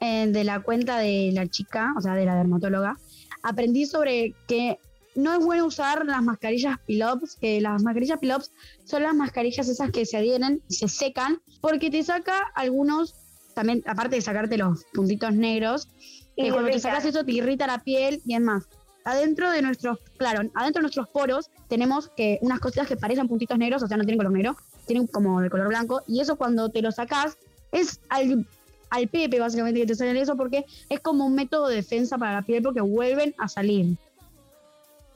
eh, 0.00 0.26
de 0.26 0.44
la 0.44 0.60
cuenta 0.60 0.98
de 0.98 1.30
la 1.32 1.46
chica, 1.46 1.94
o 1.96 2.02
sea, 2.02 2.12
de 2.12 2.26
la 2.26 2.34
dermatóloga, 2.34 2.98
aprendí 3.42 3.86
sobre 3.86 4.34
que 4.46 4.78
no 5.14 5.32
es 5.32 5.42
bueno 5.42 5.64
usar 5.64 6.04
las 6.04 6.22
mascarillas 6.22 6.78
Pilops, 6.84 7.36
que 7.36 7.62
las 7.62 7.82
mascarillas 7.82 8.18
Pilops 8.18 8.52
son 8.84 9.02
las 9.02 9.14
mascarillas 9.14 9.66
esas 9.66 9.90
que 9.92 10.04
se 10.04 10.18
adhieren 10.18 10.60
y 10.68 10.74
se 10.74 10.88
secan, 10.88 11.40
porque 11.62 11.90
te 11.90 12.02
saca 12.02 12.38
algunos, 12.54 13.14
también, 13.54 13.82
aparte 13.86 14.16
de 14.16 14.20
sacarte 14.20 14.58
los 14.58 14.84
puntitos 14.92 15.32
negros, 15.32 15.88
que 16.36 16.52
cuando 16.52 16.70
te 16.70 16.80
sacas 16.80 17.04
eso 17.04 17.24
te 17.24 17.32
irrita 17.32 17.66
la 17.66 17.78
piel 17.78 18.20
y 18.24 18.34
es 18.34 18.40
más. 18.40 18.68
Adentro 19.04 19.50
de 19.50 19.62
nuestros, 19.62 19.98
claro, 20.16 20.50
adentro 20.54 20.80
de 20.80 20.82
nuestros 20.82 21.08
poros 21.08 21.50
tenemos 21.68 22.08
que 22.08 22.38
unas 22.42 22.58
cositas 22.58 22.88
que 22.88 22.96
parecen 22.96 23.28
puntitos 23.28 23.56
negros, 23.56 23.82
o 23.82 23.86
sea, 23.86 23.96
no 23.96 24.02
tienen 24.04 24.18
color 24.18 24.32
negro, 24.32 24.56
tienen 24.86 25.06
como 25.06 25.40
de 25.40 25.48
color 25.48 25.68
blanco, 25.68 26.02
y 26.08 26.20
eso 26.20 26.36
cuando 26.36 26.70
te 26.70 26.82
lo 26.82 26.90
sacas 26.90 27.36
es 27.72 28.00
al, 28.08 28.46
al 28.90 29.08
pepe 29.08 29.38
básicamente 29.38 29.80
que 29.80 29.86
te 29.86 29.94
salen 29.94 30.16
eso 30.16 30.36
porque 30.36 30.64
es 30.88 31.00
como 31.00 31.26
un 31.26 31.34
método 31.34 31.68
de 31.68 31.76
defensa 31.76 32.18
para 32.18 32.34
la 32.34 32.42
piel 32.42 32.62
porque 32.62 32.80
vuelven 32.80 33.34
a 33.38 33.48
salir. 33.48 33.96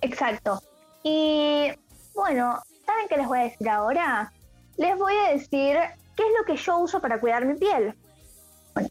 Exacto. 0.02 0.62
Y 1.02 1.68
bueno, 2.14 2.60
¿saben 2.86 3.08
qué 3.08 3.16
les 3.16 3.26
voy 3.26 3.38
a 3.38 3.42
decir 3.42 3.68
ahora? 3.68 4.32
Les 4.76 4.96
voy 4.96 5.14
a 5.26 5.32
decir 5.32 5.76
qué 6.16 6.22
es 6.22 6.32
lo 6.38 6.44
que 6.46 6.56
yo 6.56 6.78
uso 6.78 7.00
para 7.00 7.20
cuidar 7.20 7.44
mi 7.44 7.54
piel. 7.54 7.94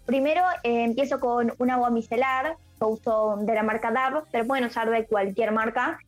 Primero 0.06 0.42
eh, 0.64 0.84
empiezo 0.84 1.20
con 1.20 1.54
un 1.58 1.72
agua 1.72 1.90
micelar 1.90 2.58
Yo 2.80 2.88
uso 2.88 3.38
de 3.40 3.54
la 3.54 3.64
marca 3.64 3.92
DAV, 3.92 4.26
pero 4.32 4.46
pueden 4.46 4.66
usar 4.66 4.90
de 4.90 5.06
cualquier 5.06 5.52
marca. 5.52 6.00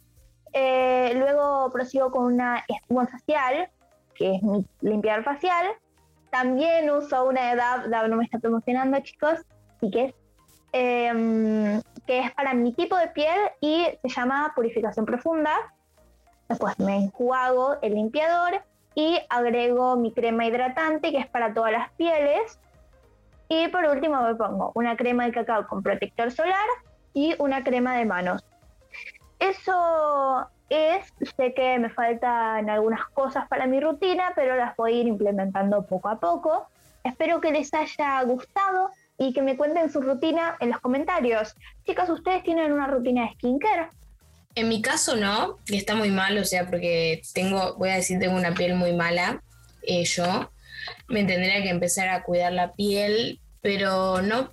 Eh, 0.54 1.14
luego 1.16 1.72
prosigo 1.72 2.12
con 2.12 2.26
una 2.26 2.64
espuma 2.68 3.08
facial, 3.08 3.70
que 4.16 4.36
es 4.36 4.44
mi 4.44 4.66
limpiador 4.82 5.24
facial. 5.24 5.68
También 6.30 6.90
uso 6.90 7.26
una 7.26 7.50
de 7.50 7.56
DAV, 7.56 7.90
DAV 7.90 8.10
no 8.10 8.18
me 8.18 8.26
está 8.26 8.40
promocionando, 8.40 9.00
chicos, 9.02 9.40
así 9.78 9.92
que 9.92 10.06
es, 10.06 10.14
em, 10.72 11.82
que 12.06 12.20
es 12.20 12.32
para 12.32 12.54
mi 12.54 12.74
tipo 12.74 12.96
de 12.96 13.08
piel 13.10 13.38
y 13.60 13.86
se 14.02 14.10
llama 14.10 14.54
Purificación 14.56 15.06
Profunda. 15.06 15.52
Después 16.48 16.78
me 16.80 16.98
enjuago 16.98 17.78
el 17.82 17.94
limpiador 17.96 18.62
y 18.96 19.20
agrego 19.30 19.96
mi 19.96 20.12
crema 20.12 20.46
hidratante, 20.46 21.12
que 21.12 21.20
es 21.20 21.28
para 21.28 21.54
todas 21.54 21.72
las 21.72 21.92
pieles. 21.92 22.60
Y 23.54 23.68
por 23.68 23.84
último 23.84 24.22
me 24.22 24.34
pongo 24.36 24.72
una 24.76 24.95
crema 24.95 25.26
de 25.26 25.34
cacao 25.34 25.68
con 25.68 25.84
protector 25.84 26.32
solar 26.32 26.66
y 27.14 27.36
una 27.38 27.66
crema 27.66 27.97
de 27.97 28.06
manos. 28.06 28.45
Eso 29.39 30.47
es, 30.70 31.12
sé 31.36 31.54
que 31.54 31.78
me 31.78 31.89
faltan 31.89 32.70
algunas 32.70 33.06
cosas 33.10 33.49
para 33.49 33.68
mi 33.68 33.82
rutina, 33.82 34.32
pero 34.38 34.56
las 34.56 34.74
voy 34.78 34.93
a 34.93 34.95
ir 35.02 35.08
implementando 35.08 35.86
poco 35.86 36.08
a 36.08 36.18
poco. 36.18 36.68
Espero 37.04 37.41
que 37.41 37.52
les 37.52 37.74
haya 37.74 38.24
gustado 38.24 38.89
y 39.18 39.34
que 39.34 39.41
me 39.41 39.58
cuenten 39.58 39.91
su 39.91 39.99
rutina 39.99 40.56
en 40.62 40.70
los 40.70 40.80
comentarios. 40.80 41.54
Chicas, 41.86 42.10
¿ustedes 42.10 42.43
tienen 42.43 42.72
una 42.72 42.88
rutina 42.88 43.24
de 43.24 43.34
skincare? 43.34 43.89
En 44.56 44.70
mi 44.70 44.82
caso 44.82 45.18
no, 45.18 45.58
que 45.66 45.76
está 45.76 45.93
muy 45.93 46.10
mal, 46.10 46.38
o 46.38 46.45
sea, 46.45 46.68
porque 46.68 47.22
tengo, 47.34 47.76
voy 47.76 47.89
a 47.89 47.95
decir, 47.95 48.18
tengo 48.18 48.38
una 48.38 48.54
piel 48.54 48.76
muy 48.76 48.93
mala, 48.93 49.43
eh, 49.82 50.06
yo. 50.06 50.49
Me 51.08 51.24
tendría 51.26 51.62
que 51.62 51.70
empezar 51.70 52.10
a 52.10 52.24
cuidar 52.24 52.54
la 52.54 52.74
piel, 52.74 53.40
pero 53.62 54.22
no 54.22 54.52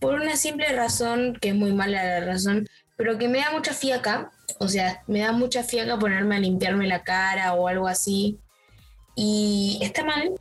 por 0.00 0.14
una 0.14 0.36
simple 0.36 0.68
razón, 0.72 1.36
que 1.40 1.50
es 1.50 1.54
muy 1.54 1.72
mala 1.72 2.04
la 2.04 2.20
razón, 2.20 2.68
pero 2.96 3.18
que 3.18 3.28
me 3.28 3.38
da 3.38 3.50
mucha 3.52 3.72
fiaca, 3.72 4.30
o 4.58 4.68
sea, 4.68 5.02
me 5.06 5.20
da 5.20 5.32
mucha 5.32 5.64
fiaca 5.64 5.98
ponerme 5.98 6.36
a 6.36 6.40
limpiarme 6.40 6.86
la 6.86 7.02
cara 7.02 7.54
o 7.54 7.68
algo 7.68 7.88
así. 7.88 8.38
Y 9.14 9.78
está 9.82 10.04
mal, 10.04 10.32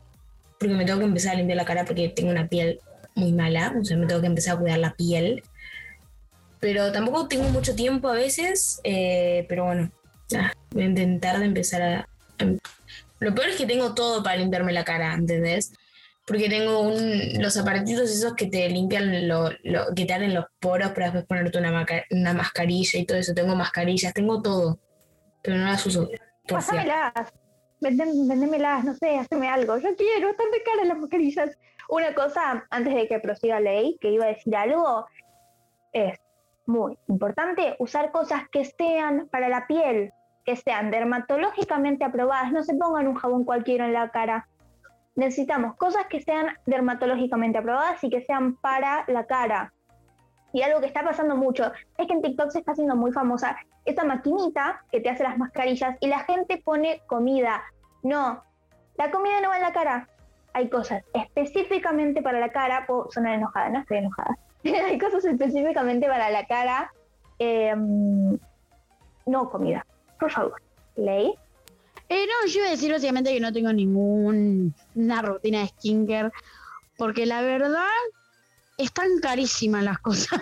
porque 0.59 0.75
me 0.75 0.85
tengo 0.85 0.99
que 0.99 1.05
empezar 1.05 1.33
a 1.33 1.37
limpiar 1.37 1.57
la 1.57 1.65
cara 1.65 1.85
porque 1.85 2.09
tengo 2.09 2.29
una 2.29 2.47
piel 2.47 2.79
muy 3.15 3.31
mala, 3.31 3.73
o 3.79 3.83
sea, 3.83 3.97
me 3.97 4.05
tengo 4.05 4.21
que 4.21 4.27
empezar 4.27 4.55
a 4.55 4.59
cuidar 4.59 4.79
la 4.79 4.93
piel. 4.93 5.43
Pero 6.59 6.91
tampoco 6.91 7.27
tengo 7.27 7.49
mucho 7.49 7.75
tiempo 7.75 8.09
a 8.09 8.13
veces, 8.13 8.79
eh, 8.83 9.45
pero 9.49 9.65
bueno, 9.65 9.91
voy 10.71 10.83
a 10.83 10.85
intentar 10.85 11.39
de 11.39 11.45
empezar 11.45 11.81
a... 11.81 12.07
Lo 13.19 13.33
peor 13.33 13.49
es 13.49 13.57
que 13.57 13.65
tengo 13.65 13.93
todo 13.93 14.21
para 14.23 14.37
limpiarme 14.37 14.73
la 14.73 14.83
cara, 14.83 15.13
¿entendés? 15.13 15.73
porque 16.27 16.49
tengo 16.49 16.81
un, 16.81 17.41
los 17.41 17.55
aparatitos 17.55 18.11
esos 18.11 18.35
que 18.35 18.47
te 18.47 18.67
limpian, 18.67 19.29
lo, 19.29 19.49
lo, 19.63 19.95
que 19.95 20.03
te 20.03 20.13
abren 20.13 20.33
los 20.33 20.43
poros 20.59 20.89
para 20.91 21.05
después 21.05 21.25
ponerte 21.25 21.57
una, 21.57 21.71
maca- 21.71 22.03
una 22.11 22.33
mascarilla 22.33 22.99
y 22.99 23.05
todo 23.05 23.17
eso. 23.17 23.33
Tengo 23.33 23.55
mascarillas, 23.55 24.13
tengo 24.13 24.41
todo, 24.41 24.77
pero 25.41 25.55
no 25.55 25.63
las 25.63 25.85
uso. 25.85 26.09
Pásamelas, 26.45 27.13
vendémelas, 27.79 28.83
no 28.83 28.93
sé, 28.95 29.15
haceme 29.17 29.47
algo. 29.47 29.77
Yo 29.77 29.95
quiero, 29.95 30.29
están 30.31 30.51
de 30.51 30.63
caras 30.63 30.87
las 30.89 30.97
mascarillas. 30.97 31.57
Una 31.87 32.13
cosa, 32.13 32.67
antes 32.71 32.93
de 32.93 33.07
que 33.07 33.19
prosiga 33.19 33.61
ley, 33.61 33.97
que 34.01 34.11
iba 34.11 34.25
a 34.25 34.29
decir 34.29 34.53
algo, 34.53 35.05
es 35.93 36.19
muy 36.65 36.97
importante 37.07 37.77
usar 37.79 38.11
cosas 38.11 38.43
que 38.51 38.65
sean 38.65 39.29
para 39.31 39.47
la 39.47 39.65
piel, 39.65 40.11
que 40.47 40.55
sean 40.55 40.91
dermatológicamente 40.91 42.05
aprobadas. 42.05 42.53
No 42.53 42.63
se 42.63 42.73
pongan 42.73 43.05
un 43.05 43.15
jabón 43.15 43.43
cualquiera 43.43 43.85
en 43.85 43.91
la 43.91 44.09
cara. 44.11 44.47
Necesitamos 45.15 45.75
cosas 45.75 46.05
que 46.07 46.21
sean 46.21 46.47
dermatológicamente 46.65 47.57
aprobadas 47.57 48.01
y 48.01 48.09
que 48.09 48.21
sean 48.21 48.55
para 48.55 49.03
la 49.07 49.25
cara. 49.25 49.73
Y 50.53 50.61
algo 50.61 50.79
que 50.79 50.85
está 50.85 51.03
pasando 51.03 51.35
mucho 51.35 51.69
es 51.97 52.07
que 52.07 52.13
en 52.13 52.21
TikTok 52.21 52.51
se 52.51 52.59
está 52.59 52.71
haciendo 52.71 52.95
muy 52.95 53.11
famosa 53.11 53.57
esa 53.83 54.05
maquinita 54.05 54.85
que 54.89 55.01
te 55.01 55.09
hace 55.09 55.23
las 55.23 55.37
mascarillas 55.37 55.97
y 55.99 56.07
la 56.07 56.19
gente 56.19 56.61
pone 56.63 57.01
comida. 57.07 57.61
No, 58.01 58.41
la 58.95 59.11
comida 59.11 59.41
no 59.41 59.49
va 59.49 59.57
en 59.57 59.63
la 59.63 59.73
cara. 59.73 60.07
Hay 60.53 60.69
cosas 60.69 61.03
específicamente 61.13 62.21
para 62.21 62.39
la 62.39 62.53
cara. 62.53 62.85
Puedo 62.87 63.11
sonar 63.11 63.33
enojada, 63.33 63.67
no 63.67 63.79
estoy 63.79 63.97
enojada. 63.97 64.37
Hay 64.63 64.97
cosas 64.97 65.25
específicamente 65.25 66.07
para 66.07 66.29
la 66.29 66.45
cara. 66.45 66.93
eh, 67.37 67.75
no 69.25 69.49
comida. 69.49 69.85
Por 70.19 70.31
favor. 70.31 70.61
Ley. 70.95 71.33
Eh, 72.09 72.25
no, 72.25 72.49
yo 72.49 72.59
iba 72.59 72.67
a 72.67 72.71
decir 72.71 72.91
básicamente 72.91 73.33
que 73.33 73.39
no 73.39 73.51
tengo 73.51 73.71
ninguna 73.73 75.21
rutina 75.21 75.59
de 75.61 75.67
skincare, 75.67 76.31
porque 76.97 77.25
la 77.25 77.41
verdad 77.41 77.85
están 78.77 79.19
carísimas 79.21 79.83
las 79.83 79.99
cosas. 79.99 80.39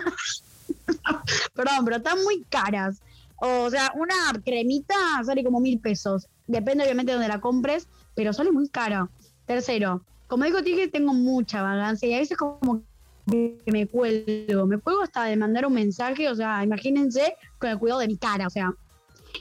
Perdón, 1.54 1.84
pero 1.84 1.96
están 1.96 2.22
muy 2.22 2.44
caras. 2.44 3.00
O 3.36 3.68
sea, 3.68 3.92
una 3.94 4.14
cremita 4.44 4.94
sale 5.24 5.44
como 5.44 5.60
mil 5.60 5.80
pesos. 5.80 6.28
Depende 6.46 6.84
obviamente 6.84 7.12
de 7.12 7.18
donde 7.18 7.28
la 7.28 7.40
compres, 7.40 7.88
pero 8.14 8.32
sale 8.32 8.52
muy 8.52 8.68
cara. 8.68 9.08
Tercero, 9.44 10.02
como 10.26 10.44
dijo 10.44 10.62
Tige, 10.62 10.88
tengo 10.88 11.14
mucha 11.14 11.62
vagancia 11.62 12.08
y 12.08 12.14
a 12.14 12.18
veces 12.18 12.36
como 12.36 12.82
que 13.30 13.58
me 13.66 13.86
cuelgo. 13.86 14.66
Me 14.66 14.78
cuelgo 14.78 15.02
hasta 15.02 15.24
de 15.24 15.36
mandar 15.36 15.66
un 15.66 15.74
mensaje, 15.74 16.28
o 16.28 16.34
sea, 16.34 16.62
imagínense 16.64 17.36
con 17.58 17.70
el 17.70 17.78
cuidado 17.78 18.00
de 18.00 18.08
mi 18.08 18.16
cara, 18.16 18.46
o 18.46 18.50
sea, 18.50 18.72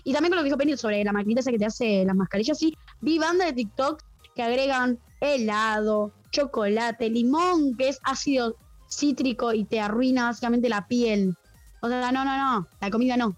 y 0.04 0.14
también 0.14 0.32
con 0.32 0.38
lo 0.38 0.44
que 0.44 0.50
dijo 0.50 0.58
Penny 0.58 0.78
sobre 0.78 1.04
la 1.04 1.12
maquinita 1.12 1.42
esa 1.42 1.52
que 1.52 1.60
te 1.60 1.66
hace 1.66 2.06
las 2.06 2.16
mascarillas, 2.16 2.58
sí, 2.58 2.76
vi 3.02 3.20
banda 3.20 3.46
de 3.46 3.54
TikTok 3.54 4.04
que 4.36 4.44
agregan 4.44 5.00
helado, 5.22 6.12
chocolate, 6.32 7.10
limón, 7.10 7.76
que 7.78 7.90
es 7.90 8.00
ácido 8.04 8.56
cítrico 8.90 9.54
y 9.54 9.66
te 9.66 9.80
arruina 9.80 10.26
básicamente 10.26 10.70
la 10.70 10.88
piel. 10.88 11.36
O 11.82 11.88
sea, 11.88 12.12
no, 12.12 12.26
no, 12.26 12.38
no, 12.38 12.68
la 12.82 12.92
comida 12.92 13.18
no. 13.18 13.36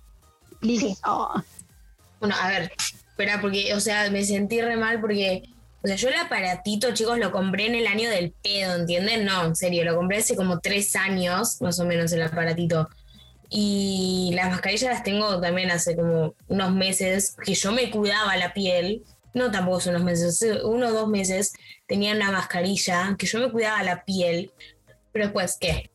Please. 0.60 0.98
Oh. 1.06 1.42
Bueno, 2.20 2.36
a 2.42 2.48
ver, 2.48 2.72
espera, 2.78 3.40
porque, 3.42 3.74
o 3.76 3.80
sea, 3.80 4.10
me 4.10 4.24
sentí 4.24 4.62
re 4.62 4.76
mal 4.76 5.00
porque, 5.00 5.44
o 5.84 5.88
sea, 5.88 5.96
yo 5.96 6.10
el 6.10 6.16
aparatito, 6.16 6.94
chicos, 6.94 7.20
lo 7.20 7.32
compré 7.32 7.68
en 7.68 7.76
el 7.76 7.88
año 7.88 8.10
del 8.10 8.32
pedo, 8.32 8.76
¿entienden? 8.76 9.26
No, 9.26 9.46
en 9.46 9.56
serio, 9.56 9.84
lo 9.84 9.96
compré 9.96 10.18
hace 10.18 10.36
como 10.36 10.60
tres 10.60 10.96
años, 10.96 11.62
más 11.62 11.80
o 11.80 11.86
menos, 11.86 12.12
el 12.12 12.24
aparatito. 12.24 12.90
Y 13.50 14.32
las 14.36 14.50
mascarillas 14.50 14.92
las 14.92 15.04
tengo 15.04 15.40
también 15.40 15.72
hace 15.72 15.96
como 15.96 16.36
unos 16.48 16.74
meses, 16.74 17.36
que 17.44 17.54
yo 17.54 17.72
me 17.72 17.90
cuidaba 17.90 18.36
la 18.38 18.54
piel, 18.54 19.04
no 19.34 19.52
tampoco 19.52 19.80
son 19.82 19.96
unos 19.96 20.06
meses, 20.06 20.36
hace 20.36 20.64
uno 20.66 20.88
o 20.88 20.92
dos 20.92 21.08
meses 21.08 21.54
tenía 21.88 22.14
una 22.14 22.32
mascarilla, 22.32 23.16
que 23.18 23.26
yo 23.26 23.40
me 23.40 23.52
cuidaba 23.52 23.84
la 23.84 24.04
piel, 24.04 24.52
pero 25.12 25.26
después, 25.26 25.58
¿qué? 25.60 25.90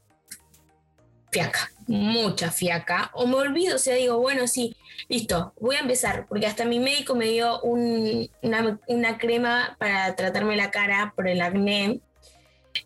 Fiaca, 1.31 1.71
mucha 1.87 2.51
fiaca. 2.51 3.11
O 3.15 3.27
me 3.27 3.37
olvido, 3.37 3.77
o 3.77 3.79
sea, 3.79 3.95
digo, 3.97 4.19
bueno, 4.19 4.47
sí, 4.47 4.77
listo, 5.09 5.53
voy 5.61 5.77
a 5.77 5.81
empezar, 5.81 6.27
porque 6.29 6.47
hasta 6.47 6.65
mi 6.65 6.79
médico 6.79 7.15
me 7.15 7.27
dio 7.27 7.61
un- 7.63 8.31
una, 8.43 8.79
una 8.87 9.19
crema 9.19 9.77
para 9.79 10.15
tratarme 10.15 10.57
la 10.57 10.71
cara 10.71 11.13
por 11.17 11.29
el 11.29 11.41
acné. 11.41 12.01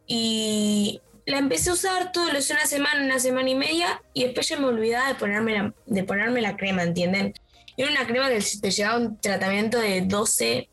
Y 0.07 1.01
la 1.27 1.39
empecé 1.39 1.70
a 1.70 1.72
usar 1.74 2.12
todo, 2.12 2.33
lo 2.33 2.39
usé 2.39 2.53
una 2.55 2.66
semana, 2.66 3.05
una 3.05 3.18
semana 3.18 3.51
y 3.51 3.55
media, 3.55 4.01
y 4.14 4.24
después 4.24 4.49
ya 4.49 4.57
me 4.59 4.66
olvidaba 4.66 5.09
de 5.09 5.16
ponerme 5.16 5.53
la, 5.53 5.74
de 5.87 6.05
ponerme 6.05 6.41
la 6.41 6.57
crema, 6.57 6.83
¿entienden? 6.85 7.35
Era 7.77 7.91
una 7.91 8.07
crema 8.07 8.29
que 8.29 8.43
te 8.61 8.70
llevaba 8.70 8.99
un 8.99 9.20
tratamiento 9.20 9.79
de 9.79 10.03
12 10.03 10.68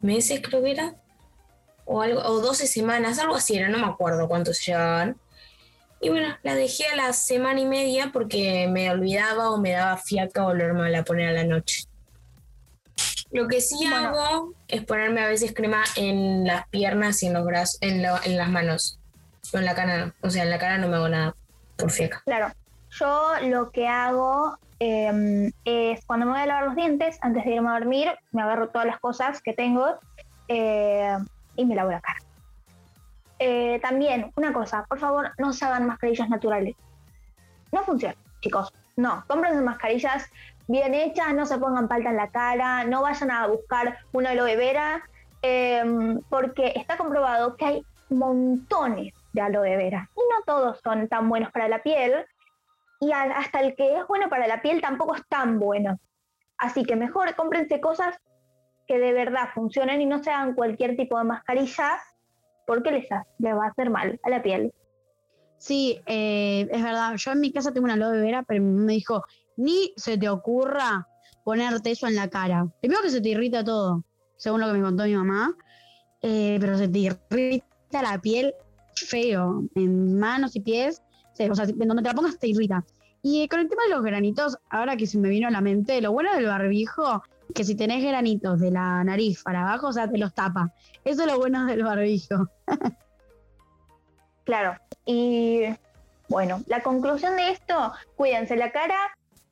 meses, 0.00 0.40
creo 0.42 0.62
que 0.62 0.72
era. 0.72 0.94
O, 1.84 2.00
algo, 2.00 2.20
o 2.22 2.40
12 2.40 2.66
semanas, 2.66 3.18
algo 3.18 3.34
así 3.36 3.56
era, 3.56 3.68
no 3.68 3.78
me 3.78 3.86
acuerdo 3.86 4.26
cuántos 4.28 4.64
llevaban. 4.64 5.16
Y 6.00 6.08
bueno, 6.08 6.36
la 6.42 6.54
dejé 6.56 6.86
a 6.86 6.96
la 6.96 7.12
semana 7.12 7.60
y 7.60 7.66
media 7.66 8.10
porque 8.12 8.66
me 8.68 8.90
olvidaba 8.90 9.50
o 9.50 9.58
me 9.58 9.70
daba 9.72 9.96
fiaca 9.98 10.42
volverme 10.42 10.96
a 10.96 11.04
poner 11.04 11.28
a 11.28 11.32
la 11.32 11.44
noche. 11.44 11.84
Lo 13.30 13.46
que 13.46 13.60
sí 13.60 13.76
Bueno. 13.88 14.08
hago 14.08 14.54
es 14.68 14.84
ponerme 14.84 15.20
a 15.22 15.28
veces 15.28 15.52
crema 15.54 15.84
en 15.96 16.44
las 16.44 16.66
piernas 16.68 17.22
y 17.22 17.26
en 17.26 17.34
los 17.34 17.44
brazos, 17.44 17.78
en, 17.82 18.02
la- 18.02 18.20
en 18.24 18.36
las 18.36 18.48
manos. 18.48 18.98
En 19.52 19.64
la 19.64 19.74
cara. 19.74 20.14
O 20.22 20.30
sea, 20.30 20.44
en 20.44 20.50
la 20.50 20.58
cara 20.58 20.78
no 20.78 20.88
me 20.88 20.96
hago 20.96 21.08
nada 21.08 21.34
por 21.76 21.90
fiaca. 21.90 22.22
Claro, 22.24 22.52
yo 22.90 23.32
lo 23.42 23.70
que 23.70 23.86
hago 23.86 24.56
eh, 24.80 25.52
es 25.64 26.04
cuando 26.06 26.26
me 26.26 26.32
voy 26.32 26.40
a 26.40 26.46
lavar 26.46 26.64
los 26.64 26.76
dientes, 26.76 27.18
antes 27.20 27.44
de 27.44 27.54
irme 27.54 27.70
a 27.70 27.74
dormir, 27.74 28.10
me 28.32 28.42
agarro 28.42 28.68
todas 28.68 28.86
las 28.86 28.98
cosas 28.98 29.42
que 29.42 29.52
tengo 29.52 29.86
eh, 30.48 31.16
y 31.56 31.64
me 31.64 31.74
lavo 31.74 31.90
la 31.90 32.00
cara. 32.00 32.18
Eh, 33.38 33.80
también, 33.82 34.32
una 34.36 34.52
cosa, 34.52 34.84
por 34.88 34.98
favor, 34.98 35.32
no 35.38 35.52
se 35.52 35.64
hagan 35.64 35.86
mascarillas 35.86 36.28
naturales. 36.28 36.76
No 37.72 37.82
funciona, 37.84 38.16
chicos. 38.40 38.72
No, 38.96 39.24
compren 39.26 39.62
mascarillas 39.64 40.30
bien 40.68 40.94
hechas, 40.94 41.34
no 41.34 41.46
se 41.46 41.58
pongan 41.58 41.88
palta 41.88 42.10
en 42.10 42.16
la 42.16 42.28
cara, 42.28 42.84
no 42.84 43.02
vayan 43.02 43.30
a 43.30 43.46
buscar 43.46 43.98
una 44.12 44.30
aloe 44.30 44.56
vera, 44.56 45.02
eh, 45.42 45.82
porque 46.28 46.72
está 46.76 46.96
comprobado 46.96 47.56
que 47.56 47.64
hay 47.64 47.86
montones 48.10 49.12
de 49.32 49.40
aloe 49.40 49.76
vera 49.76 50.10
y 50.14 50.20
no 50.20 50.44
todos 50.44 50.80
son 50.82 51.08
tan 51.08 51.28
buenos 51.28 51.50
para 51.52 51.68
la 51.68 51.82
piel 51.82 52.24
y 53.00 53.10
hasta 53.12 53.60
el 53.60 53.74
que 53.74 53.96
es 53.96 54.06
bueno 54.06 54.28
para 54.28 54.46
la 54.46 54.62
piel 54.62 54.80
tampoco 54.80 55.16
es 55.16 55.22
tan 55.28 55.58
bueno. 55.58 55.98
Así 56.58 56.84
que 56.84 56.94
mejor 56.94 57.34
cómprense 57.34 57.80
cosas 57.80 58.16
que 58.86 58.98
de 58.98 59.12
verdad 59.12 59.48
funcionen 59.54 60.00
y 60.00 60.06
no 60.06 60.22
sean 60.22 60.54
cualquier 60.54 60.96
tipo 60.96 61.18
de 61.18 61.24
mascarilla 61.24 61.98
porque 62.66 62.92
les 62.92 63.08
va 63.10 63.64
a 63.64 63.68
hacer 63.68 63.90
mal 63.90 64.20
a 64.22 64.30
la 64.30 64.42
piel. 64.42 64.72
Sí, 65.58 66.00
eh, 66.06 66.68
es 66.70 66.82
verdad. 66.82 67.14
Yo 67.16 67.32
en 67.32 67.40
mi 67.40 67.52
casa 67.52 67.72
tengo 67.72 67.84
una 67.84 67.94
aloe 67.94 68.20
vera, 68.20 68.44
pero 68.44 68.62
me 68.62 68.92
dijo, 68.92 69.24
ni 69.56 69.92
se 69.96 70.16
te 70.18 70.28
ocurra 70.28 71.08
ponerte 71.44 71.90
eso 71.90 72.06
en 72.06 72.16
la 72.16 72.28
cara. 72.28 72.66
Primero 72.80 73.02
que 73.02 73.10
se 73.10 73.20
te 73.20 73.30
irrita 73.30 73.64
todo, 73.64 74.04
según 74.36 74.60
lo 74.60 74.68
que 74.68 74.74
me 74.74 74.82
contó 74.82 75.04
mi 75.04 75.16
mamá, 75.16 75.56
eh, 76.20 76.58
pero 76.60 76.78
se 76.78 76.88
te 76.88 76.98
irrita 77.00 78.02
la 78.02 78.20
piel 78.20 78.54
feo, 78.94 79.64
en 79.74 80.18
manos 80.18 80.56
y 80.56 80.60
pies, 80.60 81.02
o 81.32 81.54
sea, 81.54 81.64
en 81.66 81.88
donde 81.88 82.02
te 82.02 82.08
la 82.08 82.14
pongas 82.14 82.38
te 82.38 82.48
irrita. 82.48 82.84
Y 83.22 83.46
con 83.48 83.60
el 83.60 83.68
tema 83.68 83.84
de 83.84 83.90
los 83.90 84.02
granitos, 84.02 84.58
ahora 84.68 84.96
que 84.96 85.06
se 85.06 85.18
me 85.18 85.28
vino 85.28 85.48
a 85.48 85.50
la 85.50 85.60
mente, 85.60 86.00
lo 86.00 86.12
bueno 86.12 86.34
del 86.34 86.46
barbijo, 86.46 87.22
que 87.54 87.64
si 87.64 87.74
tenés 87.74 88.02
granitos 88.02 88.60
de 88.60 88.70
la 88.70 89.04
nariz 89.04 89.42
para 89.42 89.62
abajo, 89.62 89.88
o 89.88 89.92
sea, 89.92 90.10
te 90.10 90.18
los 90.18 90.34
tapa. 90.34 90.72
Eso 91.04 91.22
es 91.22 91.28
lo 91.28 91.38
bueno 91.38 91.66
del 91.66 91.84
barbijo. 91.84 92.48
Claro. 94.44 94.76
Y 95.06 95.62
bueno, 96.28 96.62
la 96.66 96.82
conclusión 96.82 97.36
de 97.36 97.50
esto, 97.50 97.92
cuídense 98.16 98.56
la 98.56 98.72
cara 98.72 98.96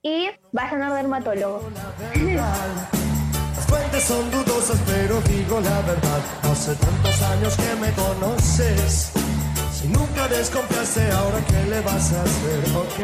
y 0.03 0.28
vayan 0.53 0.82
al 0.82 0.95
dermatólogo. 0.95 1.62
Las 2.16 3.66
fuentes 3.68 4.03
son 4.03 4.30
dudosas, 4.30 4.80
pero 4.86 5.20
digo 5.20 5.61
la 5.61 5.80
verdad. 5.82 6.20
Hace 6.43 6.74
tantos 6.74 7.22
años 7.22 7.57
que 7.57 7.74
me 7.80 7.93
conoces. 7.93 9.12
Si 9.81 9.89
nunca 9.89 10.28
desconfiaste, 10.28 11.11
ahora 11.11 11.39
qué 11.47 11.70
le 11.70 11.81
vas 11.81 12.12
a 12.12 12.22
hacer, 12.22 12.64
ok. 12.76 12.99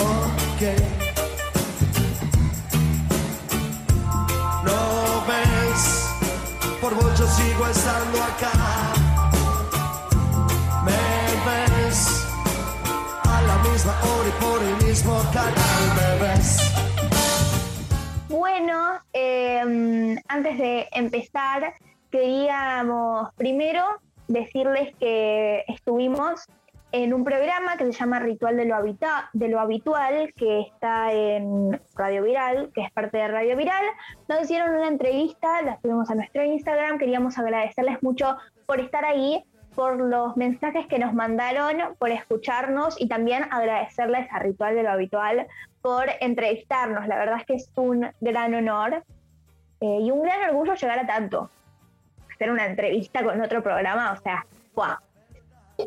Ok. 0.00 0.62
No 4.64 5.26
ves, 5.28 5.82
por 6.80 6.94
mucho 6.94 7.26
sigo 7.28 7.66
estando 7.66 8.22
acá. 8.22 8.52
Me 10.86 11.02
ves 11.46 12.26
a 13.24 13.42
la 13.42 13.58
misma 13.58 13.94
hora 14.00 14.28
y 14.28 14.42
por 14.42 14.62
el 14.62 14.86
mismo 14.86 15.22
canal. 15.34 15.82
Me 15.96 16.28
ves. 16.28 16.56
Bueno, 18.30 19.00
eh, 19.12 20.16
antes 20.28 20.58
de 20.58 20.88
empezar, 20.92 21.74
queríamos 22.10 23.34
primero 23.34 24.00
decirles 24.30 24.94
que 24.98 25.64
estuvimos 25.68 26.46
en 26.92 27.14
un 27.14 27.22
programa 27.22 27.76
que 27.76 27.84
se 27.84 27.92
llama 27.92 28.18
Ritual 28.18 28.56
de 28.56 28.64
lo, 28.64 28.74
Habita- 28.74 29.30
de 29.32 29.48
lo 29.48 29.60
Habitual, 29.60 30.32
que 30.34 30.60
está 30.60 31.12
en 31.12 31.80
Radio 31.94 32.22
Viral, 32.24 32.70
que 32.74 32.82
es 32.82 32.90
parte 32.90 33.18
de 33.18 33.28
Radio 33.28 33.56
Viral. 33.56 33.84
Nos 34.28 34.42
hicieron 34.42 34.74
una 34.74 34.88
entrevista, 34.88 35.62
la 35.62 35.78
subimos 35.80 36.10
a 36.10 36.14
nuestro 36.16 36.44
Instagram. 36.44 36.98
Queríamos 36.98 37.38
agradecerles 37.38 38.02
mucho 38.02 38.36
por 38.66 38.80
estar 38.80 39.04
ahí, 39.04 39.44
por 39.76 40.00
los 40.00 40.36
mensajes 40.36 40.86
que 40.88 40.98
nos 40.98 41.14
mandaron, 41.14 41.94
por 41.98 42.10
escucharnos 42.10 43.00
y 43.00 43.06
también 43.08 43.44
agradecerles 43.52 44.26
a 44.32 44.40
Ritual 44.40 44.74
de 44.74 44.82
lo 44.82 44.90
Habitual 44.90 45.46
por 45.82 46.06
entrevistarnos. 46.20 47.06
La 47.06 47.18
verdad 47.18 47.36
es 47.38 47.46
que 47.46 47.54
es 47.54 47.70
un 47.76 48.10
gran 48.20 48.52
honor 48.54 49.04
eh, 49.80 49.98
y 50.02 50.10
un 50.10 50.22
gran 50.22 50.50
orgullo 50.50 50.74
llegar 50.74 50.98
a 50.98 51.06
tanto. 51.06 51.50
Hacer 52.40 52.52
una 52.52 52.64
entrevista 52.64 53.22
con 53.22 53.38
otro 53.42 53.62
programa, 53.62 54.14
o 54.18 54.22
sea, 54.22 54.46
¡guau! 54.74 54.96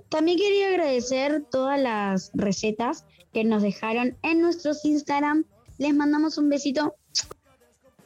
También 0.10 0.38
quería 0.38 0.68
agradecer 0.68 1.41
todas 1.49 1.82
las 1.82 2.30
recetas 2.36 3.06
que 3.34 3.43
nos 3.43 3.64
dejaron 3.64 4.16
en 4.22 4.39
nuestros 4.39 4.86
Instagram. 4.86 5.45
Les 5.80 5.95
mandamos 5.95 6.38
un 6.38 6.49
besito 6.49 6.95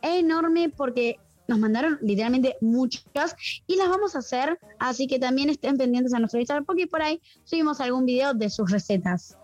enorme 0.01 0.69
porque 0.69 1.19
nos 1.49 1.59
mandaron 1.59 1.99
literalmente 2.01 2.55
muchas 2.61 3.35
y 3.67 3.75
las 3.75 3.89
vamos 3.89 4.15
a 4.15 4.19
hacer. 4.19 4.57
Así 4.79 5.07
que 5.07 5.19
también 5.19 5.49
estén 5.49 5.77
pendientes 5.77 6.13
a 6.13 6.19
nuestro 6.19 6.39
Instagram 6.39 6.63
porque 6.63 6.87
por 6.87 7.01
ahí 7.01 7.21
subimos 7.43 7.81
algún 7.81 8.05
video 8.05 8.33
de 8.33 8.49
sus 8.49 8.71
recetas. 8.71 9.37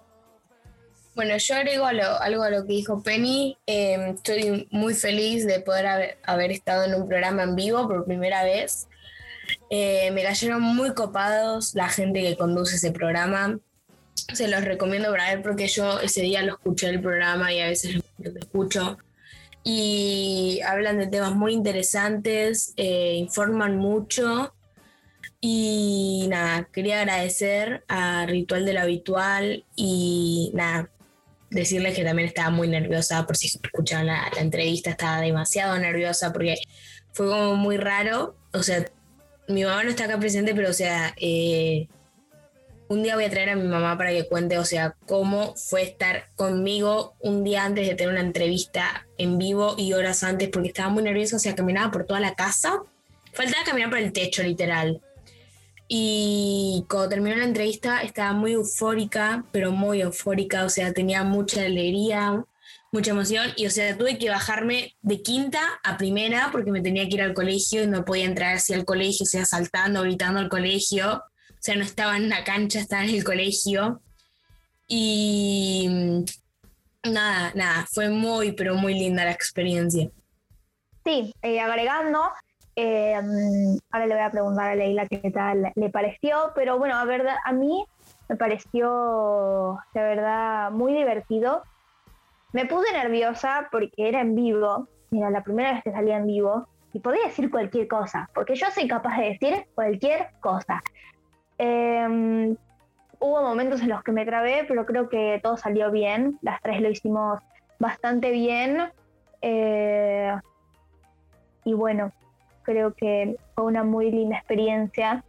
Bueno, 1.14 1.36
yo 1.38 1.56
agrego 1.56 1.86
a 1.86 1.92
lo- 1.94 2.22
algo 2.22 2.42
a 2.44 2.50
lo 2.50 2.62
que 2.66 2.72
dijo 2.74 3.04
Penny. 3.04 3.58
Eh, 3.68 4.14
estoy 4.16 4.66
muy 4.72 4.94
feliz 4.94 5.46
de 5.46 5.60
poder 5.60 5.88
haber, 5.88 6.18
haber 6.24 6.52
estado 6.52 6.86
en 6.86 6.96
un 6.96 7.06
programa 7.06 7.44
en 7.44 7.56
vivo 7.56 7.86
por 7.86 8.06
primera 8.06 8.46
vez. 8.46 8.88
Eh, 9.70 10.12
me 10.12 10.24
cayeron 10.24 10.62
muy 10.62 10.94
copados 10.94 11.74
la 11.76 11.90
gente 11.90 12.22
que 12.22 12.38
conduce 12.38 12.76
ese 12.76 12.92
programa. 12.92 13.60
Se 14.34 14.48
los 14.48 14.64
recomiendo 14.64 15.10
para 15.10 15.34
ver 15.34 15.42
porque 15.42 15.68
yo 15.68 16.00
ese 16.00 16.22
día 16.22 16.44
lo 16.44 16.54
escuché 16.54 16.90
el 16.90 17.02
programa 17.02 17.52
y 17.52 17.60
a 17.60 17.68
veces 17.68 17.96
lo 18.18 18.40
escucho. 18.40 18.98
Y 19.64 20.60
hablan 20.66 20.98
de 20.98 21.08
temas 21.08 21.34
muy 21.34 21.54
interesantes, 21.54 22.74
eh, 22.78 23.16
informan 23.16 23.78
mucho. 23.78 24.54
Y 25.40 26.28
nada, 26.30 26.70
quería 26.72 27.02
agradecer 27.02 27.84
a 27.88 28.26
Ritual 28.26 28.66
de 28.66 28.74
lo 28.74 28.82
Habitual 28.82 29.66
y 29.76 30.52
nada, 30.54 30.90
decirles 31.50 31.96
que 31.96 32.04
también 32.04 32.28
estaba 32.28 32.50
muy 32.50 32.68
nerviosa, 32.68 33.26
por 33.26 33.38
si 33.38 33.48
escuchaban 33.48 34.08
la, 34.08 34.32
la 34.34 34.42
entrevista, 34.42 34.92
estaba 34.92 35.20
demasiado 35.20 35.78
nerviosa 35.80 36.32
porque 36.32 36.56
fue 37.12 37.28
como 37.28 37.56
muy 37.56 37.78
raro. 37.78 38.38
O 38.54 38.64
sea, 38.64 38.86
mi 39.48 39.64
mamá 39.64 39.84
no 39.84 39.90
está 39.90 40.06
acá 40.06 40.18
presente, 40.20 40.54
pero 40.56 40.70
o 40.70 40.74
sea, 40.74 41.14
eh, 41.18 41.88
un 42.88 43.04
día 43.04 43.16
voy 43.16 43.26
a 43.26 43.30
traer 43.30 43.50
a 43.50 43.56
mi 43.56 43.68
mamá 43.68 43.98
para 43.98 44.12
que 44.12 44.28
cuente, 44.28 44.58
o 44.58 44.66
sea, 44.66 44.96
cómo 45.08 45.56
fue 45.56 45.84
estar 45.84 46.30
conmigo 46.36 47.16
un 47.20 47.44
día 47.44 47.66
antes 47.66 47.88
de 47.88 47.96
tener 47.96 48.14
una 48.14 48.22
entrevista 48.22 49.08
en 49.18 49.38
vivo 49.38 49.76
y 49.78 49.94
horas 49.94 50.24
antes, 50.24 50.50
porque 50.50 50.70
estaba 50.70 50.90
muy 50.90 51.04
nerviosa, 51.04 51.38
o 51.38 51.40
sea, 51.40 51.56
caminaba 51.56 51.92
por 51.92 52.06
toda 52.06 52.20
la 52.20 52.36
casa. 52.36 52.82
Faltaba 53.32 53.64
caminar 53.66 53.90
por 53.90 54.00
el 54.00 54.14
techo, 54.14 54.44
literal. 54.44 55.02
Y 55.88 56.86
cuando 56.90 57.10
terminó 57.10 57.36
la 57.36 57.46
entrevista 57.46 58.02
estaba 58.02 58.34
muy 58.34 58.54
eufórica, 58.54 59.46
pero 59.52 59.72
muy 59.72 60.02
eufórica, 60.02 60.66
o 60.66 60.70
sea, 60.70 60.94
tenía 60.94 61.24
mucha 61.24 61.66
alegría, 61.66 62.46
mucha 62.94 63.12
emoción 63.12 63.50
y 63.58 63.66
o 63.66 63.72
sea, 63.72 63.98
tuve 63.98 64.20
que 64.20 64.30
bajarme 64.30 64.94
de 65.02 65.22
quinta 65.22 65.60
a 65.84 65.98
primera 65.98 66.50
porque 66.52 66.72
me 66.72 66.80
tenía 66.80 67.10
que 67.10 67.16
ir 67.16 67.22
al 67.24 67.34
colegio 67.34 67.84
y 67.84 67.88
no 67.88 68.06
podía 68.06 68.26
entrar 68.26 68.54
así 68.54 68.74
al 68.74 68.86
colegio, 68.86 69.24
o 69.24 69.28
sea, 69.28 69.46
saltando, 69.46 70.04
gritando 70.04 70.40
al 70.40 70.48
colegio, 70.48 71.16
o 71.16 71.60
sea, 71.60 71.76
no 71.76 71.82
estaba 71.82 72.16
en 72.18 72.30
la 72.30 72.44
cancha, 72.44 72.80
estaba 72.80 73.04
en 73.04 73.10
el 73.10 73.24
colegio. 73.24 74.02
Y 74.88 75.88
mm, 75.90 77.12
nada, 77.12 77.52
nada, 77.56 77.88
fue 77.92 78.10
muy, 78.10 78.52
pero 78.52 78.76
muy 78.76 78.94
linda 78.94 79.26
la 79.26 79.32
experiencia. 79.32 80.10
Sí, 81.04 81.34
eh, 81.42 81.60
agregando, 81.60 82.20
eh, 82.76 83.20
mm, 83.20 83.78
ahora 83.90 84.06
le 84.06 84.14
voy 84.14 84.24
a 84.24 84.32
preguntar 84.32 84.70
a 84.70 84.76
Leila 84.76 85.08
qué 85.08 85.32
tal 85.32 85.72
le 85.74 85.90
pareció, 85.90 86.52
pero 86.54 86.78
bueno, 86.78 86.96
a, 86.96 87.06
verdad, 87.06 87.38
a 87.44 87.54
mí 87.54 87.86
me 88.30 88.36
pareció 88.36 89.80
de 89.96 90.02
verdad 90.02 90.70
muy 90.70 90.94
divertido. 90.94 91.64
Me 92.54 92.66
puse 92.66 92.92
nerviosa 92.94 93.68
porque 93.72 93.92
era 93.98 94.22
en 94.22 94.36
vivo, 94.36 94.88
era 95.12 95.30
la 95.30 95.44
primera 95.44 95.74
vez 95.74 95.84
que 95.84 95.92
salía 95.92 96.18
en 96.18 96.28
vivo 96.28 96.68
y 96.94 97.00
podía 97.00 97.26
decir 97.26 97.50
cualquier 97.50 97.88
cosa, 97.88 98.30
porque 98.34 98.56
yo 98.56 98.68
soy 98.72 98.88
capaz 98.88 99.18
de 99.18 99.30
decir 99.30 99.66
cualquier 99.74 100.30
cosa. 100.40 100.82
Eh, 101.58 102.56
hubo 103.20 103.42
momentos 103.42 103.82
en 103.82 103.90
los 103.90 104.04
que 104.04 104.12
me 104.12 104.26
trabé, 104.26 104.66
pero 104.68 104.86
creo 104.86 105.10
que 105.10 105.40
todo 105.42 105.58
salió 105.58 105.92
bien, 105.92 106.38
las 106.42 106.62
tres 106.62 106.82
lo 106.82 106.90
hicimos 106.90 107.40
bastante 107.80 108.32
bien. 108.32 108.92
Eh, 109.42 110.36
y 111.66 111.74
bueno, 111.74 112.12
creo 112.64 112.94
que 112.94 113.38
fue 113.56 113.66
una 113.66 113.84
muy 113.84 114.12
linda 114.12 114.38
experiencia. 114.38 115.24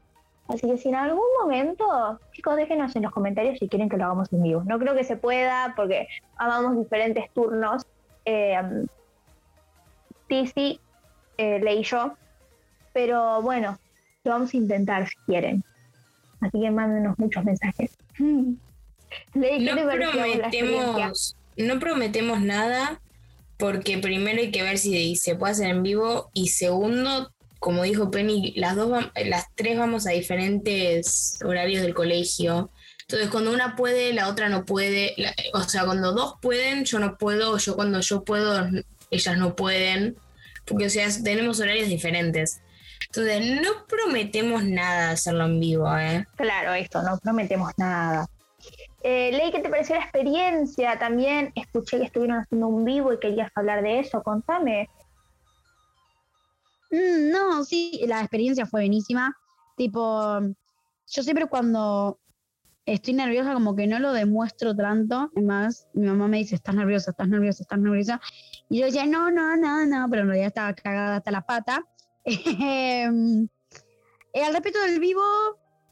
Así 0.48 0.66
que 0.66 0.76
si 0.76 0.90
en 0.90 0.96
algún 0.96 1.24
momento, 1.40 2.20
chicos, 2.32 2.56
déjenos 2.56 2.94
en 2.96 3.02
los 3.02 3.12
comentarios 3.12 3.58
si 3.58 3.68
quieren 3.68 3.88
que 3.88 3.96
lo 3.96 4.04
hagamos 4.04 4.32
en 4.32 4.42
vivo. 4.42 4.62
No 4.64 4.78
creo 4.78 4.94
que 4.94 5.04
se 5.04 5.16
pueda 5.16 5.72
porque 5.74 6.06
amamos 6.36 6.76
diferentes 6.76 7.30
turnos. 7.32 7.86
Eh, 8.26 8.86
Tizi, 10.28 10.80
eh, 11.38 11.60
Ley 11.60 11.80
y 11.80 11.84
yo. 11.84 12.14
Pero 12.92 13.40
bueno, 13.42 13.78
lo 14.24 14.32
vamos 14.32 14.52
a 14.52 14.56
intentar 14.56 15.08
si 15.08 15.16
quieren. 15.26 15.64
Así 16.40 16.60
que 16.60 16.70
mándenos 16.70 17.18
muchos 17.18 17.44
mensajes. 17.44 17.96
¿qué 19.32 19.60
No 19.60 19.74
prometemos, 20.00 21.36
no 21.56 21.78
prometemos 21.78 22.40
nada 22.40 23.00
porque 23.56 23.98
primero 23.98 24.40
hay 24.40 24.50
que 24.50 24.62
ver 24.62 24.78
si 24.78 25.16
se 25.16 25.36
puede 25.36 25.52
hacer 25.52 25.70
en 25.70 25.82
vivo 25.82 26.30
y 26.34 26.48
segundo, 26.48 27.32
como 27.64 27.82
dijo 27.82 28.10
Penny, 28.10 28.52
las 28.56 28.76
dos 28.76 28.90
vam- 28.90 29.10
las 29.24 29.46
tres 29.54 29.78
vamos 29.78 30.06
a 30.06 30.10
diferentes 30.10 31.38
horarios 31.42 31.80
del 31.80 31.94
colegio. 31.94 32.70
Entonces, 33.00 33.30
cuando 33.30 33.54
una 33.54 33.74
puede, 33.74 34.12
la 34.12 34.28
otra 34.28 34.50
no 34.50 34.66
puede. 34.66 35.14
O 35.54 35.62
sea, 35.62 35.86
cuando 35.86 36.12
dos 36.12 36.34
pueden, 36.42 36.84
yo 36.84 36.98
no 36.98 37.16
puedo, 37.16 37.56
yo 37.56 37.74
cuando 37.74 38.00
yo 38.00 38.22
puedo, 38.22 38.68
ellas 39.10 39.38
no 39.38 39.56
pueden. 39.56 40.14
Porque, 40.66 40.84
o 40.84 40.90
sea, 40.90 41.08
tenemos 41.22 41.58
horarios 41.58 41.88
diferentes. 41.88 42.60
Entonces, 43.06 43.62
no 43.62 43.86
prometemos 43.88 44.62
nada 44.64 45.12
hacerlo 45.12 45.46
en 45.46 45.58
vivo, 45.58 45.96
¿eh? 45.96 46.26
Claro, 46.36 46.74
esto, 46.74 47.02
no 47.02 47.16
prometemos 47.18 47.72
nada. 47.78 48.26
Eh, 49.02 49.30
Ley, 49.32 49.52
¿qué 49.52 49.60
te 49.60 49.70
pareció 49.70 49.94
la 49.96 50.02
experiencia? 50.02 50.98
También 50.98 51.50
escuché 51.54 51.96
que 51.96 52.04
estuvieron 52.04 52.40
haciendo 52.40 52.68
un 52.68 52.84
vivo 52.84 53.10
y 53.14 53.18
querías 53.20 53.50
hablar 53.54 53.82
de 53.82 54.00
eso. 54.00 54.22
Contame. 54.22 54.90
Mm, 56.94 57.32
no, 57.32 57.64
sí, 57.64 58.00
la 58.06 58.20
experiencia 58.20 58.66
fue 58.66 58.82
buenísima. 58.82 59.36
Tipo, 59.76 60.40
yo 61.08 61.22
siempre 61.22 61.46
cuando 61.46 62.20
estoy 62.86 63.14
nerviosa 63.14 63.54
como 63.54 63.74
que 63.74 63.88
no 63.88 63.98
lo 63.98 64.12
demuestro 64.12 64.76
tanto. 64.76 65.30
Es 65.34 65.42
más, 65.42 65.88
mi 65.94 66.06
mamá 66.06 66.28
me 66.28 66.38
dice, 66.38 66.54
estás 66.54 66.74
nerviosa, 66.76 67.10
estás 67.10 67.28
nerviosa, 67.28 67.64
estás 67.64 67.80
nerviosa. 67.80 68.20
Y 68.70 68.78
yo 68.78 68.86
decía, 68.86 69.06
no, 69.06 69.30
no, 69.30 69.56
no, 69.56 69.84
no, 69.86 70.06
pero 70.08 70.22
en 70.22 70.28
realidad 70.28 70.48
estaba 70.48 70.74
cagada 70.74 71.16
hasta 71.16 71.30
la 71.30 71.42
pata. 71.42 71.84
Em, 72.26 73.48
eh, 74.32 74.44
al 74.44 74.52
respecto 74.52 74.80
del 74.80 75.00
vivo, 75.00 75.22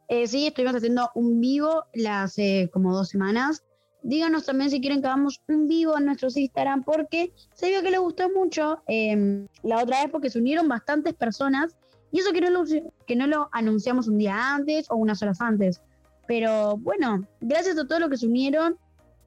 eh, 0.08 0.26
sí, 0.26 0.46
estuvimos 0.46 0.76
haciendo 0.76 1.10
un 1.14 1.40
vivo 1.40 1.84
hace 2.08 2.70
como 2.72 2.94
dos 2.94 3.08
semanas. 3.08 3.64
Díganos 4.02 4.44
también 4.44 4.70
si 4.70 4.80
quieren 4.80 5.00
que 5.00 5.06
hagamos 5.06 5.40
un 5.48 5.68
vivo 5.68 5.96
en 5.96 6.06
nuestros 6.06 6.36
Instagram, 6.36 6.82
porque 6.82 7.32
se 7.54 7.68
vio 7.68 7.82
que 7.82 7.90
les 7.90 8.00
gustó 8.00 8.28
mucho 8.30 8.82
em, 8.86 9.46
la 9.62 9.82
otra 9.82 10.02
vez, 10.02 10.10
porque 10.10 10.30
se 10.30 10.38
unieron 10.38 10.68
bastantes 10.68 11.14
personas. 11.14 11.76
Y 12.10 12.18
eso 12.18 12.32
que 12.32 12.40
no, 12.40 12.50
lo, 12.50 12.64
que 13.06 13.16
no 13.16 13.26
lo 13.26 13.48
anunciamos 13.52 14.08
un 14.08 14.18
día 14.18 14.54
antes 14.54 14.86
o 14.90 14.96
unas 14.96 15.22
horas 15.22 15.40
antes. 15.40 15.80
Pero 16.26 16.76
bueno, 16.78 17.26
gracias 17.40 17.78
a 17.78 17.86
todos 17.86 18.00
los 18.00 18.10
que 18.10 18.16
se 18.16 18.26
unieron, 18.26 18.76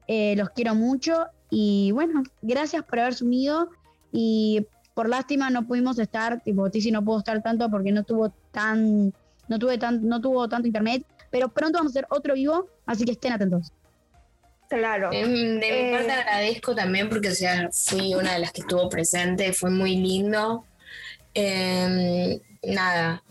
eh, 0.08 0.36
los 0.36 0.50
quiero 0.50 0.74
mucho. 0.74 1.26
Y 1.50 1.90
bueno, 1.92 2.22
gracias 2.42 2.84
por 2.84 3.00
haberse 3.00 3.24
unido. 3.24 3.70
Y 4.12 4.66
por 4.94 5.08
lástima 5.08 5.50
no 5.50 5.66
pudimos 5.66 5.98
estar, 5.98 6.42
tipo, 6.42 6.70
Tizi 6.70 6.90
no 6.90 7.04
pudo 7.04 7.18
estar 7.18 7.42
tanto 7.42 7.70
porque 7.70 7.92
no 7.92 8.04
tuvo 8.04 8.30
tan, 8.52 9.12
no 9.48 9.58
tuve 9.58 9.78
tan, 9.78 10.06
no 10.06 10.20
tuvo 10.20 10.48
tanto 10.48 10.66
internet. 10.66 11.04
Pero 11.30 11.48
pronto 11.48 11.78
vamos 11.78 11.90
a 11.90 11.98
hacer 11.98 12.06
otro 12.10 12.34
vivo, 12.34 12.68
así 12.86 13.04
que 13.04 13.12
estén 13.12 13.32
atentos. 13.32 13.72
Claro. 14.68 15.10
De, 15.10 15.24
mi 15.26 15.60
Eh, 15.62 15.90
parte 15.92 16.12
agradezco 16.12 16.74
también 16.74 17.08
porque 17.08 17.28
o 17.28 17.34
sea, 17.34 17.68
fui 17.72 18.14
una 18.14 18.34
de 18.34 18.40
las 18.40 18.52
que 18.52 18.62
estuvo 18.62 18.88
presente, 18.88 19.52
fue 19.52 19.70
muy 19.70 19.96
lindo. 19.96 20.64
Eh, 21.34 22.40
nada. 22.62 23.22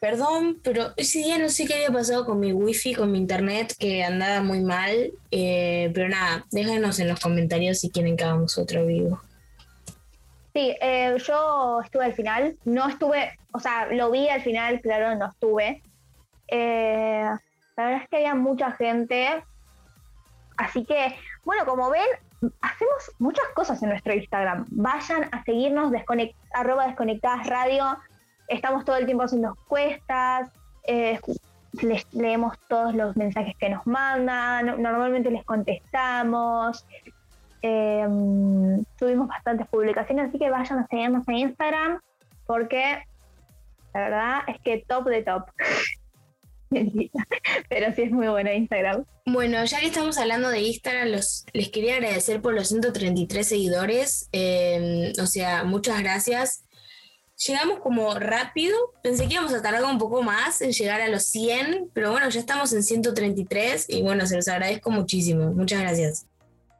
Perdón, 0.00 0.60
pero 0.62 0.92
ese 0.96 1.18
día 1.18 1.38
no 1.38 1.48
sé 1.48 1.66
qué 1.66 1.74
había 1.74 1.90
pasado 1.90 2.24
con 2.24 2.38
mi 2.38 2.52
wifi, 2.52 2.94
con 2.94 3.10
mi 3.10 3.18
internet, 3.18 3.74
que 3.78 4.04
andaba 4.04 4.42
muy 4.42 4.60
mal. 4.60 5.10
Eh, 5.32 5.90
pero 5.92 6.08
nada, 6.08 6.46
déjenos 6.52 7.00
en 7.00 7.08
los 7.08 7.18
comentarios 7.18 7.80
si 7.80 7.90
quieren 7.90 8.16
que 8.16 8.24
hagamos 8.24 8.56
otro 8.58 8.86
vivo. 8.86 9.20
Sí, 10.54 10.74
eh, 10.80 11.16
yo 11.26 11.80
estuve 11.84 12.04
al 12.04 12.14
final, 12.14 12.56
no 12.64 12.88
estuve, 12.88 13.38
o 13.52 13.60
sea, 13.60 13.86
lo 13.92 14.10
vi 14.10 14.28
al 14.28 14.42
final, 14.42 14.80
claro, 14.80 15.16
no 15.16 15.30
estuve. 15.30 15.82
Eh, 16.46 17.28
la 17.76 17.84
verdad 17.84 18.02
es 18.02 18.08
que 18.08 18.16
había 18.16 18.34
mucha 18.34 18.72
gente, 18.72 19.44
así 20.58 20.84
que, 20.84 21.16
bueno, 21.44 21.64
como 21.64 21.90
ven, 21.90 22.06
hacemos 22.60 23.12
muchas 23.18 23.48
cosas 23.54 23.82
en 23.82 23.88
nuestro 23.88 24.12
Instagram. 24.12 24.66
Vayan 24.70 25.28
a 25.32 25.42
seguirnos, 25.44 25.90
desconect, 25.90 26.36
arroba 26.52 26.86
desconectadas 26.86 27.46
radio, 27.46 27.96
estamos 28.48 28.84
todo 28.84 28.96
el 28.96 29.06
tiempo 29.06 29.24
haciendo 29.24 29.56
encuestas, 29.58 30.50
eh, 30.84 31.18
les 31.82 32.12
leemos 32.12 32.58
todos 32.68 32.94
los 32.94 33.16
mensajes 33.16 33.56
que 33.56 33.70
nos 33.70 33.86
mandan, 33.86 34.82
normalmente 34.82 35.30
les 35.30 35.44
contestamos. 35.44 36.86
Eh, 37.62 38.06
subimos 38.98 39.28
bastantes 39.28 39.66
publicaciones, 39.68 40.28
así 40.28 40.38
que 40.38 40.50
vayan 40.50 40.78
a 40.78 40.86
seguirnos 40.86 41.26
en 41.28 41.34
Instagram 41.34 42.00
porque 42.46 43.04
la 43.94 44.00
verdad 44.00 44.38
es 44.46 44.60
que 44.60 44.84
top 44.88 45.04
de 45.04 45.22
top. 45.22 45.44
Pero 47.68 47.94
sí 47.94 48.02
es 48.02 48.10
muy 48.10 48.28
bueno 48.28 48.52
Instagram. 48.52 49.04
Bueno, 49.26 49.64
ya 49.64 49.80
que 49.80 49.86
estamos 49.86 50.18
hablando 50.18 50.48
de 50.50 50.60
Instagram, 50.60 51.08
los, 51.08 51.44
les 51.52 51.70
quería 51.70 51.94
agradecer 51.94 52.40
por 52.40 52.54
los 52.54 52.68
133 52.68 53.46
seguidores. 53.46 54.28
Eh, 54.32 55.12
o 55.20 55.26
sea, 55.26 55.64
muchas 55.64 56.00
gracias. 56.00 56.64
Llegamos 57.46 57.78
como 57.80 58.14
rápido. 58.14 58.76
Pensé 59.02 59.28
que 59.28 59.34
íbamos 59.34 59.54
a 59.54 59.62
tardar 59.62 59.84
un 59.84 59.98
poco 59.98 60.22
más 60.22 60.60
en 60.60 60.72
llegar 60.72 61.00
a 61.00 61.08
los 61.08 61.24
100, 61.24 61.90
pero 61.94 62.10
bueno, 62.10 62.28
ya 62.28 62.40
estamos 62.40 62.72
en 62.72 62.82
133 62.82 63.86
y 63.88 64.02
bueno, 64.02 64.26
se 64.26 64.36
los 64.36 64.48
agradezco 64.48 64.90
muchísimo. 64.90 65.52
Muchas 65.52 65.80
gracias. 65.80 66.26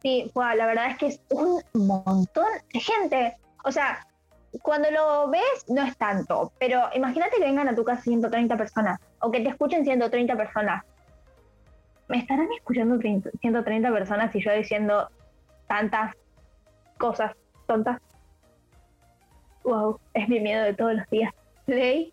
Sí, 0.03 0.30
wow, 0.34 0.55
la 0.57 0.66
verdad 0.66 0.91
es 0.91 0.99
que 0.99 1.07
es 1.07 1.20
un 1.30 1.62
montón 1.74 2.47
de 2.72 2.80
gente. 2.80 3.36
O 3.64 3.70
sea, 3.70 4.07
cuando 4.62 4.91
lo 4.91 5.28
ves 5.30 5.64
no 5.68 5.82
es 5.84 5.97
tanto, 5.97 6.53
pero 6.59 6.89
imagínate 6.95 7.36
que 7.36 7.45
vengan 7.45 7.68
a 7.68 7.74
tu 7.74 7.84
casa 7.84 8.03
130 8.03 8.57
personas 8.57 9.01
o 9.21 9.31
que 9.31 9.41
te 9.41 9.49
escuchen 9.49 9.85
130 9.85 10.37
personas. 10.37 10.85
¿Me 12.09 12.19
estarán 12.19 12.49
escuchando 12.57 12.99
30 12.99 13.31
130 13.41 13.93
personas 13.93 14.35
y 14.35 14.43
yo 14.43 14.53
diciendo 14.53 15.09
tantas 15.66 16.14
cosas 16.97 17.33
tontas? 17.66 18.01
Wow, 19.64 20.01
es 20.14 20.29
mi 20.29 20.41
miedo 20.41 20.64
de 20.64 20.75
todos 20.75 20.95
los 20.95 21.09
días. 21.11 21.33
Ley, 21.66 22.12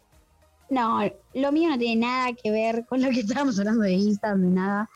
No, 0.70 1.00
lo 1.34 1.52
mío 1.54 1.70
no 1.70 1.78
tiene 1.78 2.02
nada 2.02 2.34
que 2.34 2.52
ver 2.52 2.86
con 2.86 3.02
lo 3.02 3.10
que 3.10 3.20
estábamos 3.22 3.58
hablando 3.60 3.84
de 3.84 3.94
Instagram 3.94 4.42
ni 4.42 4.52
nada. 4.52 4.90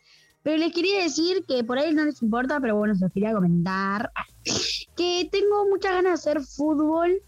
Pero 0.43 0.57
les 0.57 0.73
quería 0.73 1.03
decir 1.03 1.45
que 1.47 1.63
por 1.63 1.77
ahí 1.77 1.93
no 1.93 2.03
les 2.03 2.21
importa, 2.21 2.59
pero 2.59 2.75
bueno, 2.75 2.95
se 2.95 3.05
los 3.05 3.13
quería 3.13 3.33
comentar. 3.33 4.11
Que 4.97 5.29
tengo 5.31 5.65
muchas 5.69 5.93
ganas 5.93 6.25
de 6.25 6.31
hacer 6.31 6.41
fútbol. 6.41 7.21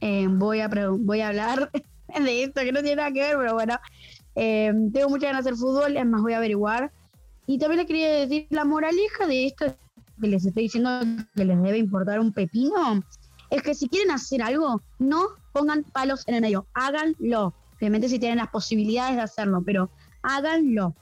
Eh, 0.00 0.28
voy, 0.30 0.60
a 0.60 0.70
voy 0.98 1.20
a 1.20 1.28
hablar 1.28 1.70
de 2.24 2.44
esto 2.44 2.60
que 2.62 2.72
no 2.72 2.80
tiene 2.80 2.96
nada 2.96 3.12
que 3.12 3.20
ver, 3.20 3.36
pero 3.36 3.54
bueno. 3.54 3.76
Eh, 4.34 4.72
tengo 4.92 5.08
muchas 5.08 5.30
ganas 5.30 5.44
de 5.44 5.50
hacer 5.50 5.60
fútbol, 5.60 5.96
es 5.96 6.06
más, 6.06 6.22
voy 6.22 6.34
a 6.34 6.38
averiguar. 6.38 6.92
Y 7.46 7.58
también 7.58 7.78
les 7.78 7.86
quería 7.86 8.10
decir 8.10 8.46
la 8.50 8.64
moraleja 8.64 9.26
de 9.26 9.46
esto 9.46 9.66
que 10.20 10.26
les 10.26 10.44
estoy 10.44 10.64
diciendo 10.64 10.90
que 11.34 11.44
les 11.44 11.62
debe 11.62 11.78
importar 11.78 12.20
un 12.20 12.32
pepino. 12.32 13.02
Es 13.50 13.62
que 13.62 13.74
si 13.74 13.88
quieren 13.88 14.10
hacer 14.10 14.42
algo, 14.42 14.82
no 14.98 15.28
pongan 15.52 15.84
palos 15.84 16.26
en 16.26 16.34
el 16.34 16.40
medio, 16.40 16.66
háganlo. 16.74 17.54
Obviamente 17.76 18.08
si 18.08 18.18
tienen 18.18 18.38
las 18.38 18.48
posibilidades 18.48 19.16
de 19.16 19.22
hacerlo, 19.22 19.62
pero 19.64 19.90
háganlo. 20.22 20.94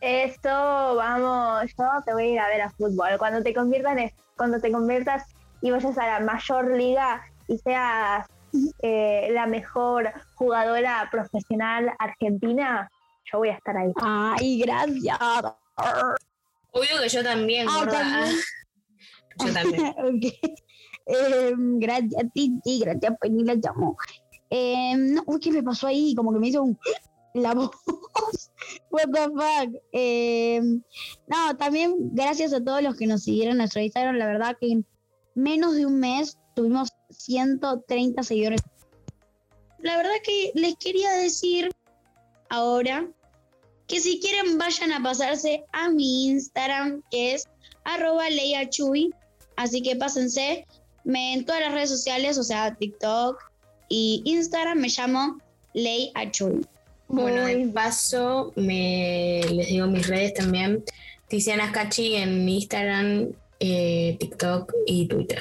Eso, 0.00 0.94
vamos, 0.96 1.70
yo 1.76 1.86
te 2.04 2.12
voy 2.12 2.24
a 2.24 2.32
ir 2.32 2.38
a 2.40 2.48
ver 2.48 2.62
a 2.62 2.70
fútbol. 2.70 3.10
Cuando 3.18 3.42
te 3.42 3.54
conviertas, 3.54 4.12
cuando 4.36 4.60
te 4.60 4.72
conviertas 4.72 5.24
y 5.60 5.70
vayas 5.70 5.98
a 5.98 6.06
la 6.06 6.20
mayor 6.20 6.76
liga 6.76 7.22
y 7.46 7.58
seas 7.58 8.26
eh, 8.82 9.28
la 9.32 9.46
mejor 9.46 10.12
jugadora 10.34 11.08
profesional 11.10 11.92
argentina, 11.98 12.90
yo 13.30 13.38
voy 13.38 13.48
a 13.50 13.54
estar 13.54 13.76
ahí. 13.76 13.92
Ay, 14.00 14.60
gracias. 14.60 15.18
Obvio 16.72 17.00
que 17.02 17.08
yo 17.08 17.22
también, 17.22 17.66
Ah, 17.68 17.78
gorda. 17.78 17.92
también. 17.92 18.36
Yo 19.46 19.52
también. 19.52 19.94
Em, 21.10 21.78
gracias, 21.78 22.22
Titi, 22.34 22.80
gracias, 22.80 23.14
Penny, 23.18 23.42
la 23.44 23.54
llamo. 23.54 23.96
Em, 24.50 25.14
no, 25.14 25.22
uy, 25.26 25.40
¿qué 25.40 25.50
me 25.50 25.62
pasó 25.62 25.86
ahí? 25.86 26.14
Como 26.14 26.32
que 26.32 26.38
me 26.38 26.48
hizo 26.48 26.62
un... 26.62 26.78
La 27.34 27.54
voz. 27.54 27.70
What 28.90 29.10
the 29.12 29.24
fuck. 29.28 29.82
Em, 29.92 30.82
no, 31.28 31.56
también 31.56 31.94
gracias 32.14 32.52
a 32.52 32.62
todos 32.62 32.82
los 32.82 32.96
que 32.96 33.06
nos 33.06 33.22
siguieron 33.22 33.52
en 33.52 33.58
nuestro 33.58 33.80
Instagram. 33.80 34.16
La 34.16 34.26
verdad 34.26 34.56
que 34.60 34.72
en 34.72 34.86
menos 35.34 35.76
de 35.76 35.86
un 35.86 36.00
mes 36.00 36.38
tuvimos 36.54 36.90
130 37.18 38.22
seguidores. 38.22 38.60
La 39.80 39.96
verdad 39.96 40.12
que 40.24 40.52
les 40.54 40.76
quería 40.76 41.12
decir 41.12 41.70
ahora 42.50 43.06
que 43.86 44.00
si 44.00 44.20
quieren 44.20 44.58
vayan 44.58 44.92
a 44.92 45.02
pasarse 45.02 45.64
a 45.72 45.88
mi 45.88 46.28
Instagram, 46.28 47.02
que 47.10 47.34
es 47.34 47.48
arroba. 47.84 48.24
Así 49.56 49.82
que 49.82 49.96
pásense 49.96 50.66
me, 51.04 51.34
en 51.34 51.44
todas 51.44 51.60
las 51.60 51.72
redes 51.72 51.88
sociales, 51.88 52.38
o 52.38 52.42
sea, 52.42 52.74
TikTok 52.74 53.38
y 53.88 54.22
Instagram, 54.24 54.78
me 54.78 54.88
llamo 54.88 55.38
Ley 55.72 56.12
Achuy. 56.14 56.66
Bueno, 57.08 57.46
de 57.46 57.66
paso, 57.68 58.52
me, 58.56 59.40
les 59.50 59.68
digo 59.68 59.86
mis 59.86 60.06
redes 60.06 60.34
también. 60.34 60.84
Tiziana 61.28 61.68
Scachi 61.70 62.16
en 62.16 62.46
Instagram, 62.46 63.32
eh, 63.60 64.16
TikTok 64.20 64.72
y 64.86 65.08
Twitter. 65.08 65.40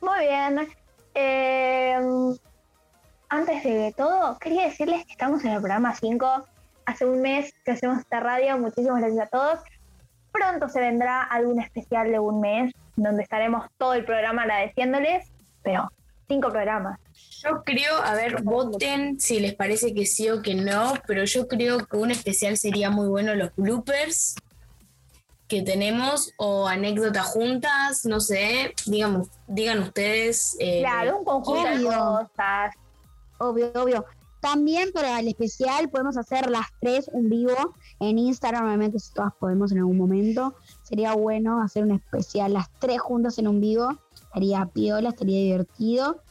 Muy 0.00 0.26
bien. 0.26 0.68
Eh, 1.22 1.98
antes 3.28 3.62
de 3.62 3.94
todo, 3.96 4.38
quería 4.38 4.64
decirles 4.64 5.04
que 5.04 5.12
estamos 5.12 5.44
en 5.44 5.52
el 5.52 5.58
programa 5.58 5.94
5. 5.94 6.46
Hace 6.86 7.04
un 7.04 7.20
mes 7.20 7.52
que 7.64 7.72
hacemos 7.72 7.98
esta 7.98 8.20
radio. 8.20 8.58
Muchísimas 8.58 9.00
gracias 9.00 9.26
a 9.26 9.30
todos. 9.30 9.60
Pronto 10.32 10.68
se 10.68 10.80
vendrá 10.80 11.22
algún 11.22 11.60
especial 11.60 12.10
de 12.10 12.18
un 12.18 12.40
mes 12.40 12.72
donde 12.96 13.22
estaremos 13.22 13.66
todo 13.76 13.94
el 13.94 14.04
programa 14.04 14.42
agradeciéndoles, 14.42 15.30
pero 15.62 15.90
cinco 16.26 16.50
programas. 16.50 16.98
Yo 17.42 17.62
creo, 17.64 17.96
a 18.02 18.14
ver, 18.14 18.42
voten 18.42 19.20
si 19.20 19.40
les 19.40 19.54
parece 19.54 19.92
que 19.92 20.06
sí 20.06 20.30
o 20.30 20.40
que 20.40 20.54
no, 20.54 20.94
pero 21.06 21.24
yo 21.24 21.48
creo 21.48 21.86
que 21.86 21.96
un 21.96 22.10
especial 22.10 22.56
sería 22.56 22.90
muy 22.90 23.08
bueno 23.08 23.34
los 23.34 23.54
bloopers 23.56 24.36
que 25.50 25.62
tenemos 25.62 26.32
o 26.36 26.68
anécdotas 26.68 27.26
juntas, 27.26 28.06
no 28.06 28.20
sé, 28.20 28.72
digamos, 28.86 29.28
digan 29.48 29.80
ustedes. 29.80 30.56
eh, 30.60 30.78
Claro, 30.80 31.18
un 31.18 31.24
conjunto 31.24 31.68
de 31.68 31.76
obvio. 31.76 31.90
cosas. 31.90 32.74
Obvio, 33.38 33.72
obvio. 33.74 34.04
También 34.40 34.90
para 34.92 35.18
el 35.18 35.26
especial 35.28 35.90
podemos 35.90 36.16
hacer 36.16 36.48
las 36.48 36.66
tres 36.80 37.10
en 37.12 37.28
vivo 37.28 37.74
en 37.98 38.16
Instagram, 38.18 38.64
obviamente 38.64 39.00
si 39.00 39.12
todas 39.12 39.34
podemos 39.40 39.72
en 39.72 39.78
algún 39.78 39.98
momento. 39.98 40.54
Sería 40.82 41.14
bueno 41.14 41.60
hacer 41.60 41.82
un 41.82 41.90
especial 41.90 42.52
las 42.52 42.70
tres 42.78 43.00
juntas 43.00 43.36
en 43.38 43.48
un 43.48 43.60
vivo. 43.60 43.98
Estaría 44.14 44.64
piola, 44.66 45.08
estaría 45.08 45.40
divertido. 45.40 46.22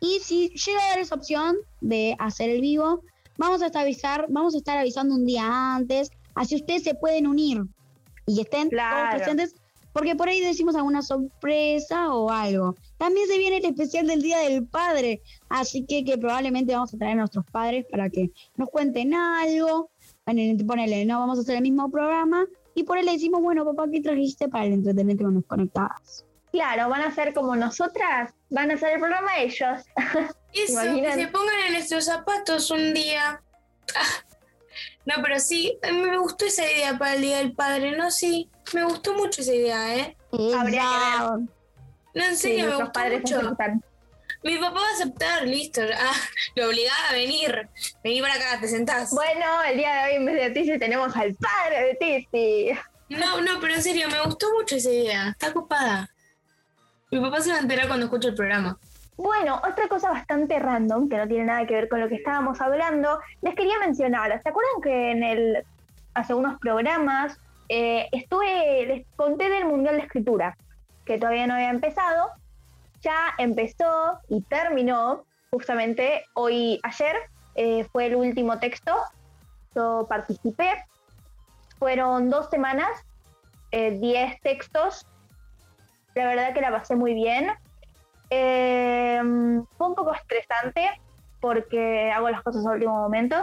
Y 0.00 0.20
si 0.20 0.50
llega 0.50 0.84
a 0.84 0.88
dar 0.90 0.98
esa 0.98 1.14
opción 1.14 1.56
de 1.80 2.14
hacer 2.18 2.50
el 2.50 2.60
vivo, 2.60 3.00
vamos 3.38 3.62
a 3.62 3.66
estar 3.66 3.82
avisar, 3.82 4.26
vamos 4.28 4.54
a 4.54 4.58
estar 4.58 4.76
avisando 4.76 5.14
un 5.14 5.24
día 5.24 5.74
antes, 5.74 6.10
así 6.34 6.56
ustedes 6.56 6.82
se 6.84 6.94
pueden 6.94 7.26
unir 7.26 7.64
y 8.26 8.40
estén 8.40 8.68
Claro. 8.68 9.08
todos 9.10 9.14
presentes, 9.16 9.54
porque 9.92 10.14
por 10.14 10.28
ahí 10.28 10.40
decimos 10.40 10.76
alguna 10.76 11.00
sorpresa 11.02 12.12
o 12.12 12.30
algo. 12.30 12.74
También 12.98 13.26
se 13.28 13.38
viene 13.38 13.58
el 13.58 13.64
especial 13.64 14.06
del 14.06 14.20
Día 14.22 14.38
del 14.40 14.66
Padre, 14.66 15.22
así 15.48 15.86
que, 15.86 16.04
que 16.04 16.18
probablemente 16.18 16.74
vamos 16.74 16.92
a 16.92 16.98
traer 16.98 17.14
a 17.14 17.20
nuestros 17.20 17.46
padres 17.46 17.86
para 17.90 18.10
que 18.10 18.30
nos 18.56 18.68
cuenten 18.68 19.14
algo. 19.14 19.90
Ponele, 20.66 21.06
no 21.06 21.20
vamos 21.20 21.38
a 21.38 21.42
hacer 21.42 21.56
el 21.56 21.62
mismo 21.62 21.90
programa 21.90 22.46
y 22.74 22.82
por 22.82 22.98
ahí 22.98 23.04
le 23.04 23.12
decimos, 23.12 23.40
bueno, 23.40 23.64
papá, 23.64 23.86
¿qué 23.90 24.00
trajiste 24.02 24.48
para 24.48 24.66
el 24.66 24.74
entretenimiento 24.74 25.24
con 25.24 25.34
los 25.34 25.44
conectadas? 25.46 26.26
Claro, 26.52 26.88
van 26.90 27.02
a 27.02 27.14
ser 27.14 27.32
como 27.32 27.56
nosotras, 27.56 28.34
van 28.50 28.70
a 28.70 28.74
hacer 28.74 28.94
el 28.94 29.00
programa 29.00 29.38
ellos. 29.38 29.82
Eso, 30.52 30.80
que 30.82 31.12
se 31.12 31.28
pongan 31.28 31.54
en 31.66 31.72
nuestros 31.72 32.04
zapatos 32.04 32.70
un 32.70 32.92
día. 32.92 33.42
Ah, 33.94 34.25
No, 35.06 35.14
pero 35.22 35.38
sí, 35.40 35.78
me 35.92 36.18
gustó 36.18 36.46
esa 36.46 36.64
idea 36.70 36.98
para 36.98 37.14
el 37.14 37.22
Día 37.22 37.38
del 37.38 37.52
Padre, 37.52 37.96
¿no? 37.96 38.10
Sí, 38.10 38.50
me 38.74 38.84
gustó 38.84 39.14
mucho 39.14 39.40
esa 39.40 39.54
idea, 39.54 39.96
¿eh? 39.96 40.16
Habría 40.58 40.82
que 40.82 41.22
ver. 41.22 41.48
No, 42.14 42.24
en 42.24 42.36
Sí, 42.36 42.42
serio, 42.48 42.66
me 42.66 42.74
gustó 42.76 42.92
padres 42.92 43.20
mucho. 43.22 43.38
aceptan. 43.38 43.84
Mi 44.42 44.58
papá 44.58 44.80
va 44.80 44.88
a 44.88 44.92
aceptar, 44.94 45.46
listo. 45.46 45.80
Ah, 45.98 46.12
lo 46.56 46.68
obligaba 46.68 47.08
a 47.10 47.12
venir. 47.12 47.68
Vení 48.04 48.20
para 48.20 48.34
acá, 48.34 48.60
te 48.60 48.68
sentás. 48.68 49.10
Bueno, 49.10 49.62
el 49.64 49.76
día 49.76 49.94
de 49.94 50.10
hoy 50.10 50.16
en 50.16 50.26
vez 50.26 50.34
de 50.36 50.50
Tizi 50.50 50.78
tenemos 50.78 51.16
al 51.16 51.34
padre 51.36 51.96
de 52.00 52.26
Tizi. 52.30 52.78
No, 53.08 53.40
no, 53.40 53.60
pero 53.60 53.74
en 53.74 53.82
serio, 53.82 54.08
me 54.08 54.20
gustó 54.22 54.52
mucho 54.52 54.76
esa 54.76 54.90
idea. 54.90 55.28
Está 55.30 55.48
ocupada. 55.50 56.10
Mi 57.10 57.20
papá 57.20 57.40
se 57.40 57.50
va 57.50 57.56
a 57.56 57.60
enterar 57.60 57.86
cuando 57.86 58.06
escuche 58.06 58.28
el 58.28 58.34
programa. 58.34 58.78
Bueno, 59.16 59.56
otra 59.56 59.88
cosa 59.88 60.10
bastante 60.10 60.58
random, 60.58 61.08
que 61.08 61.16
no 61.16 61.26
tiene 61.26 61.44
nada 61.44 61.66
que 61.66 61.74
ver 61.74 61.88
con 61.88 62.00
lo 62.00 62.08
que 62.08 62.16
estábamos 62.16 62.60
hablando, 62.60 63.18
les 63.40 63.54
quería 63.54 63.78
mencionar. 63.78 64.30
¿Se 64.42 64.48
acuerdan 64.48 64.82
que 64.82 65.10
en 65.10 65.22
el 65.22 65.64
hace 66.14 66.34
unos 66.34 66.58
programas 66.60 67.38
eh, 67.68 68.08
estuve, 68.12 68.86
les 68.86 69.06
conté 69.16 69.48
del 69.48 69.64
Mundial 69.64 69.96
de 69.96 70.02
Escritura, 70.02 70.56
que 71.04 71.18
todavía 71.18 71.46
no 71.46 71.54
había 71.54 71.70
empezado? 71.70 72.30
Ya 73.00 73.34
empezó 73.38 74.20
y 74.28 74.42
terminó 74.42 75.24
justamente 75.50 76.24
hoy, 76.34 76.78
ayer, 76.82 77.16
eh, 77.54 77.84
fue 77.90 78.06
el 78.06 78.16
último 78.16 78.58
texto. 78.58 78.94
Yo 79.74 80.06
participé. 80.08 80.84
Fueron 81.78 82.30
dos 82.30 82.48
semanas, 82.50 82.88
eh, 83.70 83.92
diez 83.98 84.40
textos. 84.40 85.06
La 86.14 86.26
verdad 86.26 86.54
que 86.54 86.60
la 86.60 86.70
pasé 86.70 86.96
muy 86.96 87.14
bien. 87.14 87.50
Eh, 88.30 89.20
fue 89.76 89.86
un 89.86 89.94
poco 89.94 90.14
estresante 90.14 91.00
porque 91.40 92.10
hago 92.10 92.30
las 92.30 92.42
cosas 92.42 92.66
a 92.66 92.70
último 92.70 92.94
momento 92.94 93.36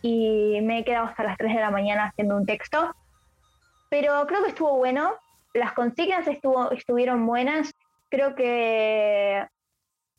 y 0.00 0.60
me 0.62 0.80
he 0.80 0.84
quedado 0.84 1.06
hasta 1.06 1.22
las 1.22 1.36
3 1.38 1.54
de 1.54 1.60
la 1.60 1.70
mañana 1.70 2.06
haciendo 2.06 2.36
un 2.36 2.46
texto. 2.46 2.94
Pero 3.88 4.26
creo 4.26 4.42
que 4.42 4.50
estuvo 4.50 4.76
bueno. 4.76 5.14
Las 5.54 5.72
consignas 5.72 6.26
estuvo, 6.26 6.70
estuvieron 6.72 7.26
buenas. 7.26 7.72
Creo 8.10 8.34
que 8.34 9.46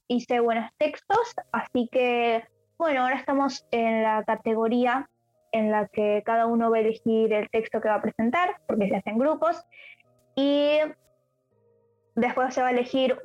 hice 0.08 0.40
buenos 0.40 0.70
textos. 0.78 1.34
Así 1.52 1.90
que, 1.92 2.44
bueno, 2.78 3.02
ahora 3.02 3.16
estamos 3.16 3.66
en 3.72 4.04
la 4.04 4.24
categoría 4.24 5.10
en 5.52 5.72
la 5.72 5.88
que 5.88 6.24
cada 6.26 6.48
uno 6.48 6.72
va 6.72 6.78
a 6.78 6.82
elegir 6.82 7.32
el 7.34 7.50
texto 7.50 7.80
que 7.80 7.90
va 7.90 7.96
a 7.96 8.02
presentar, 8.02 8.56
porque 8.68 8.90
se 8.90 8.96
hacen 8.96 9.18
grupos. 9.18 9.64
Y 10.36 10.80
Después 12.16 12.54
se 12.54 12.62
va 12.62 12.68
a 12.68 12.72
elegir 12.72 13.18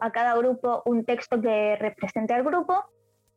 a 0.00 0.10
cada 0.10 0.34
grupo 0.36 0.82
un 0.84 1.04
texto 1.04 1.40
que 1.40 1.76
represente 1.76 2.34
al 2.34 2.42
grupo. 2.42 2.84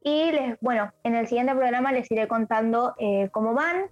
Y 0.02 0.32
les, 0.32 0.60
bueno, 0.62 0.92
en 1.04 1.16
el 1.16 1.28
siguiente 1.28 1.54
programa 1.54 1.92
les 1.92 2.12
iré 2.12 2.28
contando 2.28 2.94
eh, 3.00 3.30
cómo 3.32 3.54
van, 3.54 3.88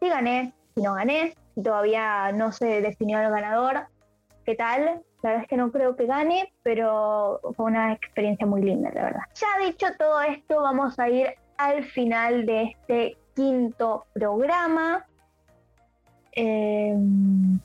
si 0.00 0.08
gané, 0.08 0.52
si 0.74 0.82
no 0.82 0.94
gané, 0.94 1.34
si 1.54 1.62
todavía 1.62 2.32
no 2.32 2.50
se 2.50 2.80
definió 2.80 3.20
el 3.20 3.30
ganador, 3.30 3.86
qué 4.44 4.54
tal. 4.54 5.02
La 5.22 5.30
verdad 5.30 5.42
es 5.44 5.48
que 5.48 5.56
no 5.56 5.70
creo 5.70 5.94
que 5.94 6.06
gane, 6.06 6.52
pero 6.64 7.40
fue 7.56 7.66
una 7.66 7.92
experiencia 7.92 8.46
muy 8.46 8.62
linda, 8.62 8.90
la 8.92 9.04
verdad. 9.04 9.22
Ya 9.34 9.64
dicho 9.64 9.86
todo 9.96 10.20
esto, 10.22 10.60
vamos 10.60 10.98
a 10.98 11.08
ir 11.08 11.28
al 11.56 11.84
final 11.84 12.44
de 12.44 12.62
este 12.62 13.16
quinto 13.34 14.06
programa. 14.12 15.06
Em, 16.32 17.60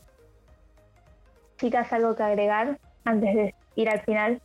chicas, 1.58 1.91
algo 1.91 2.16
que 2.16 2.24
agregar 2.24 2.80
antes 3.05 3.36
de 3.36 3.55
ir 3.76 3.89
al 3.89 4.01
final. 4.01 4.41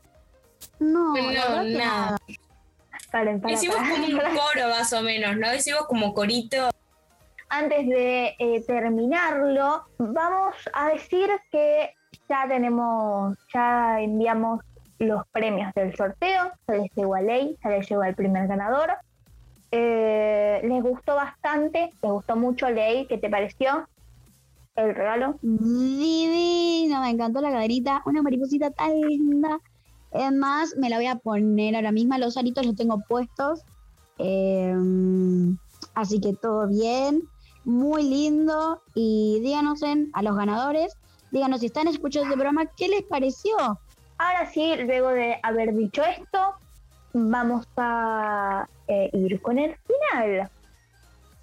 No, 0.78 1.14
No, 1.14 1.62
nada. 1.64 2.16
Paren, 3.10 3.40
para, 3.40 3.54
Hicimos 3.54 3.76
para, 3.76 3.90
como 3.90 4.04
un 4.06 4.12
coro 4.18 4.68
más 4.70 4.92
o 4.92 5.02
menos, 5.02 5.36
¿no? 5.36 5.54
Hicimos 5.54 5.86
como 5.86 6.14
corito. 6.14 6.70
Antes 7.48 7.86
de 7.86 8.34
eh, 8.38 8.64
terminarlo, 8.66 9.84
vamos 9.98 10.56
a 10.72 10.88
decir 10.88 11.28
que 11.50 11.94
ya 12.28 12.46
tenemos, 12.48 13.36
ya 13.52 14.00
enviamos 14.00 14.60
los 14.98 15.26
premios 15.28 15.72
del 15.74 15.94
sorteo, 15.94 16.50
se 16.66 16.78
les 16.78 16.90
llegó 16.94 17.14
a 17.14 17.20
ley, 17.20 17.58
se 17.62 17.68
les 17.68 17.88
llegó 17.88 18.02
al 18.02 18.14
primer 18.14 18.48
ganador. 18.48 18.92
Eh, 19.70 20.60
les 20.64 20.82
gustó 20.82 21.16
bastante, 21.16 21.92
les 22.02 22.12
gustó 22.12 22.36
mucho 22.36 22.70
ley, 22.70 23.06
¿qué 23.06 23.18
te 23.18 23.28
pareció? 23.28 23.86
El 24.74 24.94
regalo. 24.94 25.38
Divino, 25.42 27.00
me 27.00 27.10
encantó 27.10 27.40
la 27.40 27.50
caderita, 27.50 28.02
una 28.06 28.22
mariposita 28.22 28.70
tan 28.70 28.98
linda. 29.00 29.60
Es 30.12 30.32
más, 30.32 30.76
me 30.76 30.88
la 30.88 30.96
voy 30.96 31.06
a 31.06 31.16
poner 31.16 31.76
ahora 31.76 31.92
mismo, 31.92 32.16
los 32.18 32.36
aritos 32.36 32.64
los 32.64 32.76
tengo 32.76 33.02
puestos. 33.06 33.62
Eh, 34.18 34.74
así 35.94 36.20
que 36.20 36.32
todo 36.34 36.68
bien, 36.68 37.22
muy 37.64 38.02
lindo. 38.02 38.82
Y 38.94 39.40
díganos 39.42 39.80
a 40.12 40.22
los 40.22 40.36
ganadores, 40.36 40.96
díganos 41.30 41.60
si 41.60 41.66
están 41.66 41.88
escuchando 41.88 42.28
este 42.28 42.36
programa, 42.36 42.66
¿qué 42.76 42.88
les 42.88 43.02
pareció? 43.02 43.56
Ahora 44.18 44.46
sí, 44.52 44.74
luego 44.86 45.08
de 45.08 45.38
haber 45.42 45.74
dicho 45.74 46.02
esto, 46.02 46.54
vamos 47.12 47.66
a 47.76 48.66
eh, 48.88 49.10
ir 49.12 49.40
con 49.42 49.58
el 49.58 49.76
final. 49.76 50.50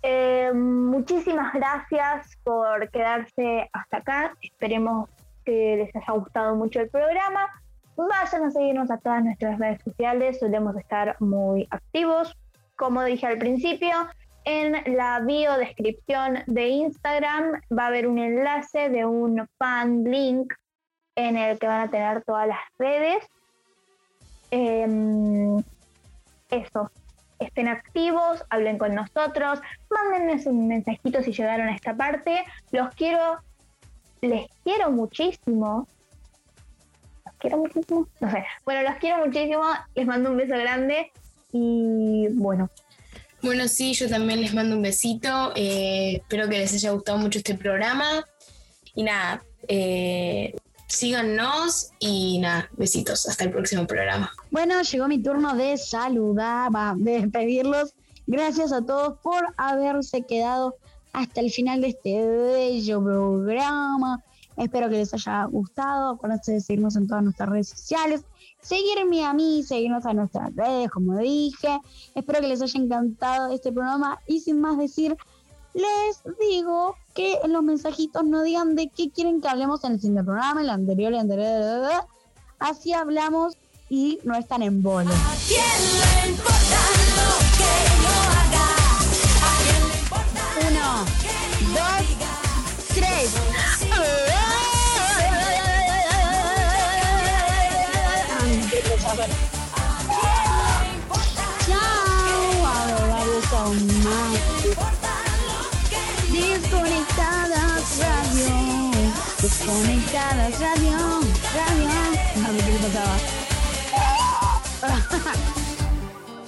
Eh, 0.02 0.52
muchísimas 0.54 1.54
gracias 1.54 2.38
por 2.44 2.90
quedarse 2.90 3.70
hasta 3.74 3.98
acá. 3.98 4.34
Esperemos 4.42 5.10
que 5.44 5.76
les 5.78 5.96
haya 5.96 6.14
gustado 6.14 6.56
mucho 6.56 6.80
el 6.80 6.90
programa. 6.90 7.48
Vayan 7.96 8.46
a 8.46 8.52
seguirnos 8.52 8.90
a 8.92 8.98
todas 8.98 9.24
nuestras 9.24 9.60
redes 9.60 9.82
sociales, 9.84 10.40
solemos 10.40 10.76
estar 10.78 11.18
muy 11.20 11.68
activos. 11.70 12.34
Como 12.78 13.04
dije 13.04 13.28
al 13.28 13.38
principio, 13.38 13.92
en 14.46 14.96
la 14.96 15.20
bio 15.20 15.58
descripción 15.58 16.40
de 16.48 16.70
Instagram 16.70 17.62
va 17.78 17.84
a 17.84 17.88
haber 17.88 18.08
un 18.08 18.20
enlace 18.20 18.90
de 18.90 19.06
un 19.06 19.46
fan 19.58 20.06
link 20.06 20.54
en 21.16 21.36
el 21.36 21.60
que 21.60 21.68
van 21.68 21.82
a 21.82 21.92
tener 21.92 22.24
todas 22.24 22.48
las 22.48 22.60
redes. 22.78 23.26
Em, 24.52 25.58
eso, 26.50 26.90
estén 27.40 27.68
activos, 27.68 28.44
hablen 28.50 28.78
con 28.78 28.94
nosotros, 28.96 29.60
mándennos 29.90 30.46
un 30.46 30.68
mensajito 30.68 31.24
si 31.24 31.32
llegaron 31.32 31.68
a 31.70 31.76
esta 31.76 31.96
parte. 31.96 32.44
Los 32.72 32.94
quiero, 32.96 33.38
les 34.22 34.48
quiero 34.64 34.92
muchísimo. 34.92 35.88
Los 37.26 37.36
quiero 37.38 37.58
muchísimo. 37.58 38.08
No 38.20 38.32
sé. 38.32 38.46
Bueno, 38.66 38.84
los 38.90 38.98
quiero 39.00 39.26
muchísimo. 39.26 39.64
Les 39.96 40.06
mando 40.06 40.32
un 40.32 40.38
beso 40.38 40.56
grande. 40.58 41.12
Y 41.52 42.28
bueno, 42.34 42.70
Bueno, 43.42 43.68
sí, 43.68 43.94
yo 43.94 44.10
también 44.10 44.42
les 44.42 44.54
mando 44.54 44.76
un 44.76 44.82
besito. 44.82 45.54
eh, 45.56 46.18
espero 46.18 46.50
que 46.50 46.60
les 46.60 46.74
haya 46.74 46.92
gustado 46.92 47.18
mucho 47.18 47.40
este 47.40 47.56
programa. 47.56 48.26
Y 48.96 49.04
nada, 49.04 49.42
eh, 49.68 50.56
síganos 50.90 51.92
y 52.00 52.40
nada, 52.40 52.70
besitos. 52.76 53.28
Hasta 53.28 53.46
el 53.46 53.52
próximo 53.52 53.88
programa. 53.88 54.32
Bueno, 54.52 54.82
llegó 54.82 55.08
mi 55.08 55.22
turno 55.22 55.56
de 55.56 55.78
saludar, 55.78 56.72
de 56.98 57.22
despedirlos. 57.22 57.94
Gracias 58.28 58.74
a 58.74 58.82
todos 58.82 59.18
por 59.20 59.42
haberse 59.58 60.24
quedado 60.24 60.76
hasta 61.14 61.42
el 61.42 61.52
final 61.52 61.82
de 61.82 61.90
este 61.90 62.28
bello 62.28 63.04
programa. 63.04 64.24
Espero 64.58 64.90
que 64.90 64.98
les 64.98 65.14
haya 65.14 65.46
gustado. 65.46 66.12
Acuérdense 66.12 66.54
de 66.54 66.62
seguirnos 66.62 66.96
en 66.98 67.08
todas 67.08 67.24
nuestras 67.24 67.50
redes 67.50 67.70
sociales. 67.70 68.26
Seguirme 68.62 69.24
a 69.26 69.34
mí, 69.34 69.64
seguirnos 69.64 70.06
a 70.06 70.14
nuestras 70.14 70.54
redes, 70.54 70.92
como 70.92 71.18
dije. 71.18 71.80
Espero 72.14 72.42
que 72.42 72.50
les 72.50 72.62
haya 72.62 72.80
encantado 72.80 73.54
este 73.54 73.72
programa. 73.72 74.20
Y 74.28 74.42
sin 74.42 74.60
más 74.60 74.78
decir, 74.78 75.16
les 75.80 76.38
digo 76.40 76.96
que 77.14 77.40
en 77.44 77.54
los 77.54 77.64
mensajitos 77.64 78.24
no 78.24 78.44
digan 78.44 78.76
de 78.76 78.90
qué 78.90 79.10
quieren 79.10 79.42
que 79.42 79.48
hablemos 79.48 79.84
en 79.84 79.94
el 79.94 80.00
siguiente 80.00 80.24
programa, 80.24 80.62
el 80.62 80.70
anterior, 80.70 81.14
el 81.14 81.20
anterior. 81.20 81.60
bla, 81.60 81.80
bla. 81.80 82.08
Así 82.60 82.94
hablamos 82.94 83.56
y 83.90 84.20
no 84.24 84.36
están 84.36 84.62
en 84.62 84.84
bolo. 84.84 85.10
quién 85.48 85.62
le 85.64 86.30
importa 86.30 86.80
lo 87.18 87.30
que 87.58 87.72
yo 88.04 88.16
haga? 88.38 88.68
¿A 89.46 89.52
quién 89.64 89.82
le 89.88 89.96
importa 90.00 90.42
Uno, 90.68 90.88
dos, 91.74 92.06
tres. 92.94 93.30
Desconectadas 109.70 110.60
radio. 110.60 110.98
Radio. 111.54 111.90
A 112.44 112.52
ver 112.52 112.62
qué 112.66 112.72
le 112.72 112.80
pasaba. 112.80 113.16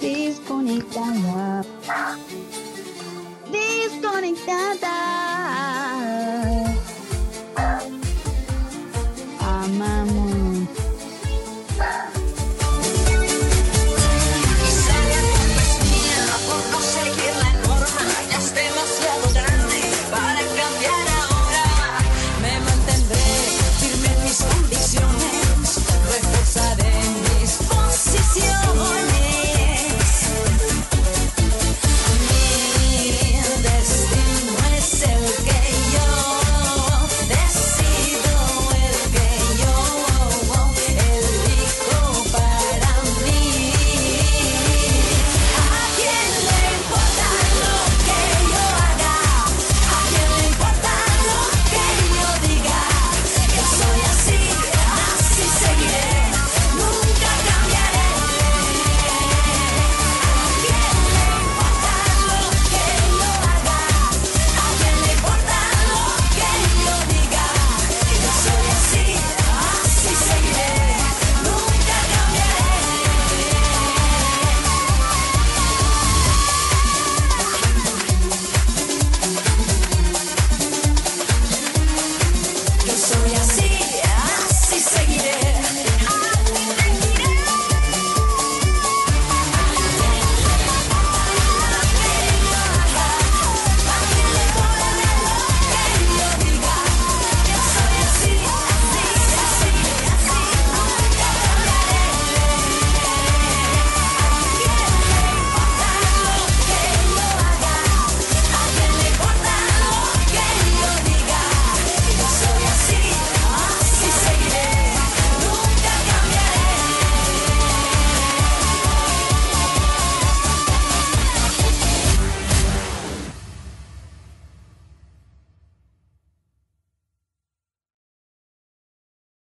Desconectada. 0.00 1.62
Desconectada. 3.52 4.96